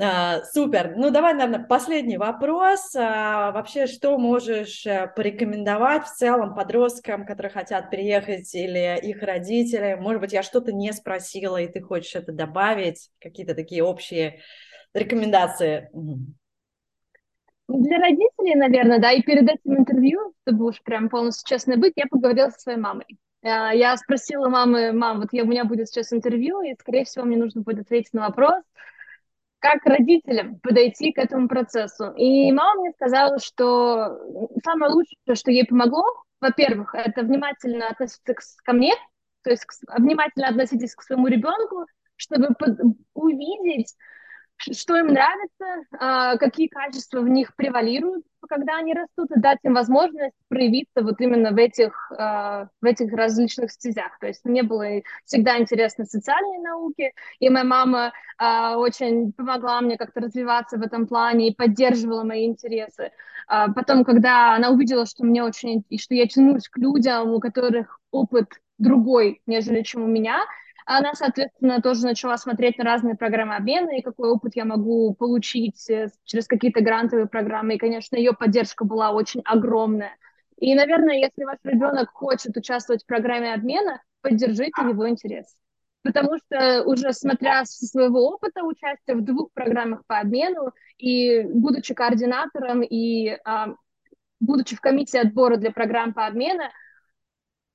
А, 0.00 0.42
супер. 0.44 0.94
Ну, 0.96 1.10
давай, 1.10 1.34
наверное, 1.34 1.64
последний 1.64 2.16
вопрос. 2.16 2.94
А, 2.96 3.52
вообще, 3.52 3.86
что 3.86 4.16
можешь 4.18 4.86
э, 4.86 5.12
порекомендовать 5.14 6.04
в 6.04 6.14
целом 6.14 6.54
подросткам, 6.54 7.26
которые 7.26 7.52
хотят 7.52 7.90
приехать, 7.90 8.54
или 8.54 8.98
их 9.02 9.22
родители? 9.22 9.96
Может 10.00 10.20
быть, 10.20 10.32
я 10.32 10.42
что-то 10.42 10.72
не 10.72 10.92
спросила, 10.92 11.58
и 11.58 11.70
ты 11.70 11.80
хочешь 11.82 12.14
это 12.14 12.32
добавить? 12.32 13.10
Какие-то 13.20 13.54
такие 13.54 13.84
общие 13.84 14.40
рекомендации? 14.94 15.90
Для 17.68 17.98
родителей, 17.98 18.54
наверное, 18.54 18.98
да, 18.98 19.12
и 19.12 19.22
перед 19.22 19.44
этим 19.44 19.78
интервью, 19.78 20.34
чтобы 20.42 20.66
уж 20.66 20.82
прям 20.82 21.08
полностью 21.08 21.48
честно 21.48 21.76
быть, 21.76 21.92
я 21.96 22.06
поговорила 22.10 22.48
со 22.50 22.60
своей 22.60 22.78
мамой. 22.78 23.06
А, 23.42 23.72
я 23.74 23.96
спросила 23.96 24.48
мамы, 24.48 24.92
мам, 24.92 25.20
вот 25.20 25.28
я, 25.32 25.44
у 25.44 25.46
меня 25.46 25.64
будет 25.64 25.88
сейчас 25.88 26.12
интервью, 26.12 26.62
и, 26.62 26.74
скорее 26.78 27.04
всего, 27.04 27.24
мне 27.24 27.36
нужно 27.36 27.62
будет 27.62 27.80
ответить 27.80 28.12
на 28.12 28.28
вопрос, 28.28 28.62
как 29.62 29.86
родителям 29.86 30.58
подойти 30.58 31.12
к 31.12 31.18
этому 31.18 31.48
процессу. 31.48 32.12
И 32.16 32.50
мама 32.50 32.80
мне 32.80 32.90
сказала, 32.90 33.38
что 33.38 34.18
самое 34.64 34.92
лучшее, 34.92 35.34
что 35.34 35.52
ей 35.52 35.64
помогло, 35.64 36.04
во-первых, 36.40 36.94
это 36.96 37.22
внимательно 37.22 37.88
относиться 37.88 38.34
ко 38.64 38.72
мне, 38.72 38.92
то 39.44 39.50
есть 39.50 39.64
внимательно 39.96 40.48
относитесь 40.48 40.96
к 40.96 41.02
своему 41.02 41.28
ребенку, 41.28 41.86
чтобы 42.16 42.48
увидеть, 43.14 43.94
что 44.58 44.96
им 44.96 45.08
нравится, 45.08 45.86
а, 45.98 46.36
какие 46.36 46.68
качества 46.68 47.20
в 47.20 47.28
них 47.28 47.54
превалируют, 47.56 48.24
когда 48.48 48.76
они 48.76 48.94
растут, 48.94 49.30
и 49.30 49.40
дать 49.40 49.58
им 49.62 49.74
возможность 49.74 50.34
проявиться 50.48 51.02
вот 51.02 51.20
именно 51.20 51.50
в 51.50 51.56
этих, 51.56 52.12
а, 52.16 52.68
в 52.80 52.84
этих 52.84 53.12
различных 53.12 53.72
стезях. 53.72 54.18
То 54.20 54.28
есть 54.28 54.44
мне 54.44 54.62
было 54.62 55.02
всегда 55.24 55.58
интересно 55.58 56.04
социальные 56.04 56.60
науки, 56.60 57.12
и 57.40 57.48
моя 57.48 57.64
мама 57.64 58.12
а, 58.38 58.76
очень 58.78 59.32
помогла 59.32 59.80
мне 59.80 59.96
как-то 59.96 60.20
развиваться 60.20 60.76
в 60.76 60.82
этом 60.82 61.06
плане 61.06 61.48
и 61.48 61.54
поддерживала 61.54 62.22
мои 62.22 62.46
интересы. 62.46 63.10
Потом, 63.48 64.04
когда 64.04 64.54
она 64.54 64.70
увидела, 64.70 65.04
что 65.04 65.24
мне 65.24 65.42
очень, 65.42 65.84
и 65.88 65.98
что 65.98 66.14
я 66.14 66.26
тянусь 66.26 66.68
к 66.68 66.78
людям, 66.78 67.32
у 67.32 67.40
которых 67.40 67.98
опыт 68.12 68.46
другой, 68.78 69.42
нежели 69.46 69.82
чем 69.82 70.04
у 70.04 70.06
меня, 70.06 70.40
она, 70.86 71.14
соответственно, 71.14 71.80
тоже 71.80 72.04
начала 72.04 72.36
смотреть 72.36 72.78
на 72.78 72.84
разные 72.84 73.14
программы 73.14 73.56
обмена 73.56 73.90
и 73.90 74.02
какой 74.02 74.30
опыт 74.30 74.52
я 74.56 74.64
могу 74.64 75.14
получить 75.14 75.88
э, 75.90 76.08
через 76.24 76.46
какие-то 76.46 76.82
грантовые 76.82 77.26
программы. 77.26 77.74
И, 77.74 77.78
конечно, 77.78 78.16
ее 78.16 78.32
поддержка 78.32 78.84
была 78.84 79.12
очень 79.12 79.42
огромная. 79.44 80.16
И, 80.58 80.74
наверное, 80.74 81.16
если 81.16 81.44
ваш 81.44 81.58
ребенок 81.64 82.10
хочет 82.12 82.56
участвовать 82.56 83.02
в 83.02 83.06
программе 83.06 83.54
обмена, 83.54 84.02
поддержите 84.20 84.82
его 84.82 85.08
интерес. 85.08 85.56
Потому 86.02 86.36
что 86.38 86.82
уже 86.84 87.12
смотря 87.12 87.64
со 87.64 87.86
своего 87.86 88.28
опыта 88.28 88.62
участия 88.62 89.14
в 89.14 89.24
двух 89.24 89.52
программах 89.52 90.04
по 90.06 90.18
обмену 90.18 90.72
и 90.98 91.42
будучи 91.42 91.94
координатором 91.94 92.82
и 92.82 93.36
а, 93.44 93.74
будучи 94.40 94.76
в 94.76 94.80
комиссии 94.80 95.18
отбора 95.18 95.56
для 95.56 95.70
программ 95.70 96.12
по 96.12 96.26
обмену, 96.26 96.64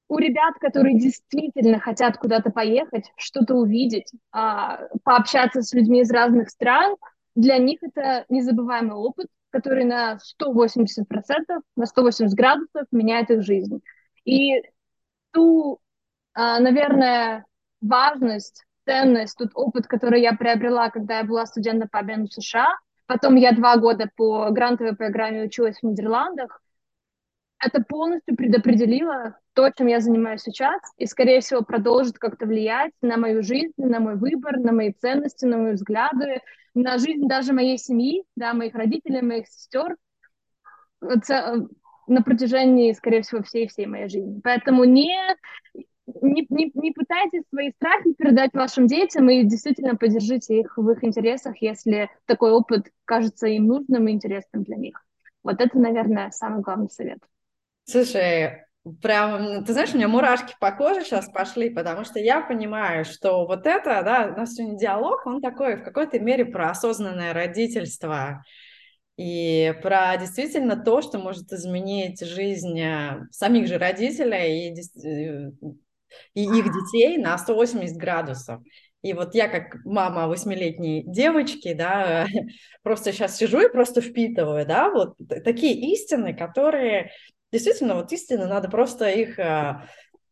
у 0.09 0.17
ребят, 0.17 0.55
которые 0.59 0.97
действительно 0.97 1.79
хотят 1.79 2.17
куда-то 2.17 2.49
поехать, 2.49 3.11
что-то 3.17 3.55
увидеть, 3.55 4.11
а, 4.31 4.87
пообщаться 5.03 5.61
с 5.61 5.73
людьми 5.73 6.01
из 6.01 6.11
разных 6.11 6.49
стран, 6.49 6.95
для 7.35 7.57
них 7.57 7.79
это 7.81 8.25
незабываемый 8.29 8.95
опыт, 8.95 9.27
который 9.49 9.83
на 9.83 10.17
180%, 10.19 11.61
на 11.75 11.85
180 11.85 12.35
градусов 12.35 12.85
меняет 12.91 13.29
их 13.31 13.43
жизнь. 13.43 13.81
И 14.23 14.61
ту, 15.31 15.79
а, 16.33 16.59
наверное, 16.59 17.45
важность, 17.81 18.65
ценность, 18.85 19.37
тот 19.37 19.51
опыт, 19.53 19.87
который 19.87 20.21
я 20.21 20.33
приобрела, 20.33 20.89
когда 20.89 21.19
я 21.19 21.23
была 21.25 21.45
студентом 21.45 21.89
по 21.89 21.99
обмену 21.99 22.27
в 22.27 22.33
США, 22.33 22.69
потом 23.05 23.35
я 23.35 23.51
два 23.51 23.77
года 23.77 24.09
по 24.15 24.49
грантовой 24.51 24.95
программе 24.95 25.43
училась 25.43 25.79
в 25.79 25.83
Нидерландах, 25.83 26.61
это 27.59 27.83
полностью 27.83 28.35
предопределило 28.35 29.37
то, 29.53 29.69
чем 29.75 29.87
я 29.87 29.99
занимаюсь 29.99 30.41
сейчас, 30.41 30.79
и, 30.97 31.05
скорее 31.05 31.41
всего, 31.41 31.61
продолжит 31.63 32.19
как-то 32.19 32.45
влиять 32.45 32.93
на 33.01 33.17
мою 33.17 33.41
жизнь, 33.41 33.73
на 33.77 33.99
мой 33.99 34.15
выбор, 34.15 34.59
на 34.59 34.71
мои 34.71 34.93
ценности, 34.93 35.45
на 35.45 35.57
мои 35.57 35.73
взгляды, 35.73 36.41
на 36.75 36.97
жизнь 36.99 37.27
даже 37.27 37.53
моей 37.53 37.77
семьи, 37.77 38.23
да, 38.35 38.53
моих 38.53 38.75
родителей, 38.75 39.21
моих 39.21 39.47
сестер 39.47 39.95
на 42.07 42.21
протяжении, 42.21 42.93
скорее 42.93 43.21
всего, 43.21 43.43
всей-всей 43.43 43.85
моей 43.85 44.07
жизни. 44.07 44.39
Поэтому 44.43 44.83
не, 44.85 45.13
не, 46.21 46.45
не, 46.49 46.71
не 46.73 46.91
пытайтесь 46.91 47.43
свои 47.49 47.71
страхи 47.71 48.13
передать 48.13 48.53
вашим 48.53 48.87
детям 48.87 49.29
и 49.29 49.43
действительно 49.43 49.95
поддержите 49.95 50.59
их 50.59 50.77
в 50.77 50.89
их 50.89 51.03
интересах, 51.03 51.61
если 51.61 52.09
такой 52.25 52.51
опыт 52.51 52.87
кажется 53.05 53.47
им 53.47 53.67
нужным 53.67 54.07
и 54.07 54.11
интересным 54.11 54.63
для 54.63 54.77
них. 54.77 55.03
Вот 55.43 55.59
это, 55.59 55.77
наверное, 55.77 56.31
самый 56.31 56.61
главный 56.61 56.89
совет. 56.89 57.19
Слушай, 57.89 58.65
прям, 59.01 59.63
ты 59.63 59.71
знаешь, 59.71 59.93
у 59.93 59.97
меня 59.97 60.09
мурашки 60.09 60.55
по 60.59 60.71
коже 60.73 61.05
сейчас 61.05 61.29
пошли, 61.29 61.69
потому 61.69 62.03
что 62.03 62.19
я 62.19 62.41
понимаю, 62.41 63.05
что 63.05 63.45
вот 63.47 63.65
это, 63.65 64.01
да, 64.03 64.33
у 64.35 64.37
нас 64.37 64.55
сегодня 64.55 64.77
диалог, 64.77 65.25
он 65.25 65.41
такой 65.41 65.77
в 65.77 65.83
какой-то 65.83 66.19
мере 66.19 66.43
про 66.45 66.71
осознанное 66.71 67.33
родительство 67.33 68.43
и 69.15 69.73
про 69.81 70.17
действительно 70.17 70.75
то, 70.75 71.01
что 71.01 71.17
может 71.17 71.53
изменить 71.53 72.19
жизнь 72.21 72.77
э, 72.79 73.25
самих 73.31 73.67
же 73.67 73.77
родителей 73.77 74.73
и, 74.73 75.07
э, 75.07 75.51
и 76.33 76.43
их 76.43 76.65
детей 76.65 77.17
на 77.17 77.37
180 77.37 77.97
градусов. 77.97 78.61
И 79.01 79.13
вот 79.13 79.33
я 79.33 79.47
как 79.47 79.77
мама 79.85 80.27
восьмилетней 80.27 81.03
девочки, 81.05 81.73
да, 81.73 82.27
просто 82.83 83.13
сейчас 83.13 83.37
сижу 83.37 83.61
и 83.61 83.71
просто 83.71 84.01
впитываю, 84.01 84.65
да, 84.65 84.89
вот 84.89 85.15
такие 85.45 85.73
истины, 85.93 86.35
которые 86.35 87.11
действительно, 87.51 87.95
вот 87.95 88.11
истины, 88.11 88.47
надо 88.47 88.69
просто 88.69 89.09
их 89.09 89.39
а, 89.39 89.87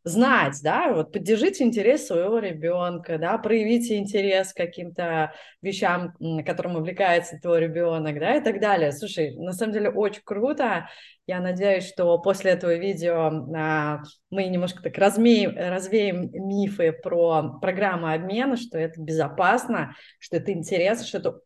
знать, 0.06 0.60
да, 0.64 0.94
вот 0.94 1.12
поддержите 1.12 1.64
интерес 1.64 2.06
своего 2.06 2.38
ребенка, 2.38 3.18
да, 3.18 3.40
проявите 3.40 3.98
интерес 3.98 4.54
к 4.54 4.58
каким-то 4.58 5.34
вещам, 5.64 6.14
которым 6.46 6.76
увлекается 6.76 7.40
твой 7.42 7.62
ребенок, 7.62 8.20
да, 8.20 8.36
и 8.36 8.44
так 8.44 8.62
далее. 8.62 8.92
Слушай, 8.92 9.36
на 9.36 9.52
самом 9.52 9.74
деле 9.74 9.90
очень 9.90 10.22
круто. 10.24 10.88
Я 11.26 11.40
надеюсь, 11.40 11.88
что 11.88 12.20
после 12.20 12.52
этого 12.52 12.76
видео 12.76 13.32
а, 13.56 14.04
мы 14.30 14.46
немножко 14.46 14.84
так 14.84 14.96
размеем, 15.00 15.56
развеем 15.58 16.30
мифы 16.34 16.92
про 16.92 17.58
программу 17.60 18.12
обмена, 18.12 18.58
что 18.58 18.78
это 18.78 19.02
безопасно, 19.02 19.96
что 20.20 20.38
это 20.38 20.52
интересно, 20.52 21.04
что 21.04 21.18
это 21.18 21.40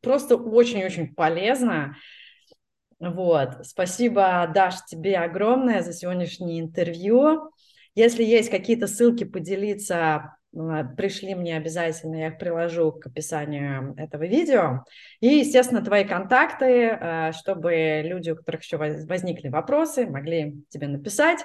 просто 0.00 0.36
очень-очень 0.36 1.12
полезно. 1.12 1.96
Вот. 2.98 3.66
Спасибо, 3.66 4.50
Даш, 4.54 4.84
тебе 4.86 5.18
огромное 5.18 5.82
за 5.82 5.92
сегодняшнее 5.92 6.60
интервью. 6.60 7.50
Если 7.94 8.24
есть 8.24 8.50
какие-то 8.50 8.86
ссылки 8.86 9.24
поделиться, 9.24 10.36
э, 10.54 10.84
пришли 10.96 11.34
мне 11.34 11.56
обязательно, 11.56 12.16
я 12.16 12.28
их 12.28 12.38
приложу 12.38 12.92
к 12.92 13.06
описанию 13.06 13.94
этого 13.98 14.24
видео. 14.24 14.84
И, 15.20 15.28
естественно, 15.28 15.82
твои 15.82 16.04
контакты, 16.04 16.66
э, 16.66 17.32
чтобы 17.32 18.02
люди, 18.04 18.30
у 18.30 18.36
которых 18.36 18.62
еще 18.62 18.78
возникли 18.78 19.48
вопросы, 19.48 20.06
могли 20.06 20.62
тебе 20.70 20.88
написать 20.88 21.44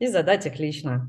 и 0.00 0.06
задать 0.06 0.46
их 0.46 0.58
лично. 0.58 1.08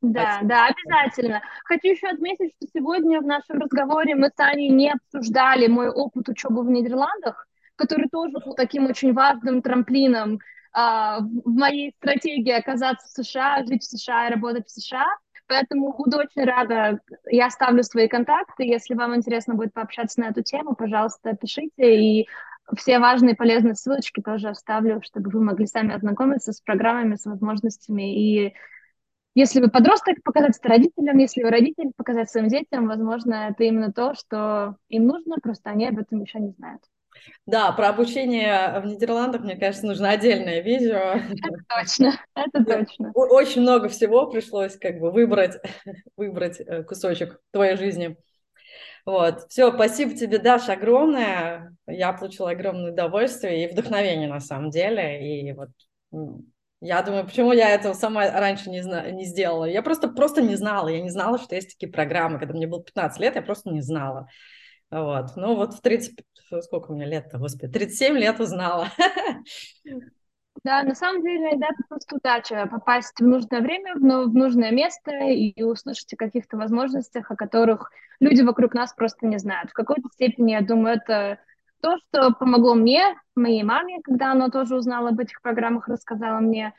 Да, 0.00 0.22
Спасибо. 0.22 0.48
да, 0.48 0.66
обязательно. 0.66 1.42
Хочу 1.64 1.88
еще 1.88 2.08
отметить, 2.08 2.52
что 2.56 2.66
сегодня 2.74 3.20
в 3.20 3.24
нашем 3.24 3.60
разговоре 3.60 4.16
мы 4.16 4.28
с 4.28 4.38
Аней 4.38 4.68
не 4.68 4.90
обсуждали 4.90 5.68
мой 5.68 5.90
опыт 5.90 6.28
учебы 6.28 6.64
в 6.64 6.70
Нидерландах, 6.70 7.46
который 7.76 8.08
тоже 8.08 8.38
был 8.44 8.54
таким 8.54 8.86
очень 8.86 9.12
важным 9.12 9.62
трамплином 9.62 10.40
а, 10.72 11.20
в 11.20 11.54
моей 11.54 11.92
стратегии 11.98 12.52
оказаться 12.52 13.06
в 13.06 13.24
США, 13.24 13.64
жить 13.64 13.82
в 13.82 13.86
США 13.86 14.28
и 14.28 14.30
работать 14.30 14.66
в 14.66 14.70
США. 14.70 15.06
Поэтому 15.46 15.92
буду 15.92 16.18
очень 16.18 16.44
рада. 16.44 17.00
Я 17.30 17.46
оставлю 17.46 17.82
свои 17.82 18.08
контакты. 18.08 18.64
Если 18.64 18.94
вам 18.94 19.14
интересно 19.14 19.54
будет 19.54 19.74
пообщаться 19.74 20.20
на 20.20 20.28
эту 20.28 20.42
тему, 20.42 20.74
пожалуйста, 20.74 21.36
пишите. 21.36 22.00
И 22.00 22.28
все 22.76 22.98
важные 22.98 23.34
полезные 23.34 23.74
ссылочки 23.74 24.22
тоже 24.22 24.48
оставлю, 24.48 25.02
чтобы 25.02 25.30
вы 25.30 25.42
могли 25.42 25.66
сами 25.66 25.94
ознакомиться 25.94 26.52
с 26.52 26.60
программами, 26.60 27.16
с 27.16 27.26
возможностями. 27.26 28.14
И 28.14 28.54
если 29.34 29.60
вы 29.60 29.68
подросток, 29.68 30.22
показать 30.22 30.56
это 30.56 30.68
родителям. 30.68 31.18
Если 31.18 31.42
вы 31.42 31.50
родитель, 31.50 31.92
показать 31.96 32.30
своим 32.30 32.48
детям. 32.48 32.86
Возможно, 32.86 33.48
это 33.50 33.64
именно 33.64 33.92
то, 33.92 34.14
что 34.14 34.76
им 34.88 35.06
нужно, 35.06 35.36
просто 35.42 35.70
они 35.70 35.88
об 35.88 35.98
этом 35.98 36.22
еще 36.22 36.38
не 36.38 36.52
знают. 36.52 36.82
Да, 37.46 37.72
про 37.72 37.88
обучение 37.88 38.80
в 38.80 38.86
Нидерландах, 38.86 39.42
мне 39.42 39.56
кажется, 39.56 39.86
нужно 39.86 40.10
отдельное 40.10 40.60
видео. 40.60 41.14
Это 41.14 41.64
точно, 41.68 42.20
это 42.34 42.64
точно. 42.64 43.10
Очень 43.14 43.62
много 43.62 43.88
всего 43.88 44.26
пришлось 44.30 44.76
как 44.76 44.98
бы 44.98 45.10
выбрать, 45.10 45.56
выбрать 46.16 46.60
э, 46.60 46.82
кусочек 46.84 47.40
твоей 47.50 47.76
жизни. 47.76 48.16
Вот, 49.04 49.46
все, 49.50 49.72
спасибо 49.72 50.14
тебе, 50.14 50.38
Даша, 50.38 50.74
огромное. 50.74 51.76
Я 51.86 52.12
получила 52.12 52.50
огромное 52.50 52.92
удовольствие 52.92 53.64
и 53.64 53.72
вдохновение 53.72 54.28
на 54.28 54.40
самом 54.40 54.70
деле. 54.70 55.48
И 55.48 55.52
вот 55.52 55.70
я 56.80 57.02
думаю, 57.02 57.24
почему 57.24 57.52
я 57.52 57.70
этого 57.70 57.92
сама 57.94 58.28
раньше 58.30 58.68
не, 58.70 58.82
зна- 58.82 59.08
не 59.10 59.24
сделала. 59.24 59.64
Я 59.66 59.82
просто, 59.82 60.08
просто 60.08 60.42
не 60.42 60.56
знала. 60.56 60.88
Я 60.88 61.00
не 61.00 61.10
знала, 61.10 61.38
что 61.38 61.54
есть 61.54 61.70
такие 61.70 61.90
программы. 61.92 62.38
Когда 62.38 62.54
мне 62.54 62.66
было 62.66 62.82
15 62.82 63.20
лет, 63.20 63.36
я 63.36 63.42
просто 63.42 63.70
не 63.70 63.80
знала. 63.82 64.28
Вот. 64.92 65.36
Ну 65.36 65.56
вот 65.56 65.72
в 65.72 65.80
30, 65.80 66.22
сколько 66.60 66.90
у 66.90 66.94
меня 66.94 67.06
лет-то, 67.06 67.38
господи, 67.38 67.72
37 67.72 68.18
лет 68.18 68.38
узнала. 68.40 68.88
Да, 70.64 70.84
на 70.84 70.94
самом 70.94 71.22
деле 71.22 71.38
иногда 71.38 71.66
это 71.66 71.82
просто 71.88 72.14
удача 72.14 72.68
попасть 72.70 73.18
в 73.18 73.26
нужное 73.26 73.62
время, 73.62 73.94
в 73.94 74.32
нужное 74.32 74.70
место 74.70 75.10
и 75.10 75.60
услышать 75.62 76.12
о 76.12 76.16
каких-то 76.16 76.56
возможностях, 76.56 77.28
о 77.30 77.36
которых 77.36 77.90
люди 78.20 78.42
вокруг 78.42 78.72
нас 78.72 78.92
просто 78.92 79.26
не 79.26 79.38
знают. 79.38 79.70
В 79.70 79.72
какой-то 79.72 80.08
степени, 80.12 80.52
я 80.52 80.60
думаю, 80.60 80.98
это 80.98 81.38
то, 81.80 81.96
что 81.98 82.32
помогло 82.34 82.74
мне, 82.74 83.02
моей 83.34 83.64
маме, 83.64 84.02
когда 84.04 84.30
она 84.30 84.50
тоже 84.50 84.76
узнала 84.76 85.08
об 85.08 85.18
этих 85.18 85.42
программах, 85.42 85.88
рассказала 85.88 86.38
мне, 86.38 86.74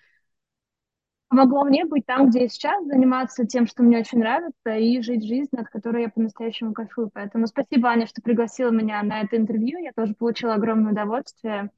помогло 1.33 1.63
мне 1.63 1.83
быть 1.85 2.05
там, 2.05 2.29
где 2.29 2.43
я 2.43 2.47
сейчас, 2.47 2.85
заниматься 2.85 3.45
тем, 3.47 3.65
что 3.65 3.81
мне 3.81 3.97
очень 3.97 4.19
нравится, 4.19 4.75
и 4.75 5.01
жить 5.01 5.25
жизнь, 5.25 5.49
над 5.51 5.67
которой 5.67 6.03
я 6.03 6.09
по-настоящему 6.09 6.73
кайфую. 6.73 7.09
Поэтому 7.11 7.47
спасибо, 7.47 7.89
Аня, 7.89 8.05
что 8.05 8.21
пригласила 8.21 8.69
меня 8.69 9.01
на 9.01 9.21
это 9.21 9.35
интервью. 9.35 9.79
Я 9.79 9.93
тоже 9.95 10.13
получила 10.13 10.53
огромное 10.53 10.91
удовольствие. 10.91 11.71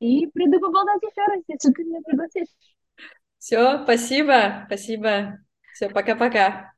И 0.00 0.26
приду 0.26 0.60
поболтать 0.60 1.02
еще 1.02 1.22
раз, 1.26 1.42
если 1.48 1.72
ты 1.72 1.84
меня 1.84 2.00
пригласишь. 2.04 2.48
Все, 3.38 3.82
спасибо, 3.84 4.64
спасибо. 4.66 5.38
Все, 5.72 5.88
пока-пока. 5.88 6.73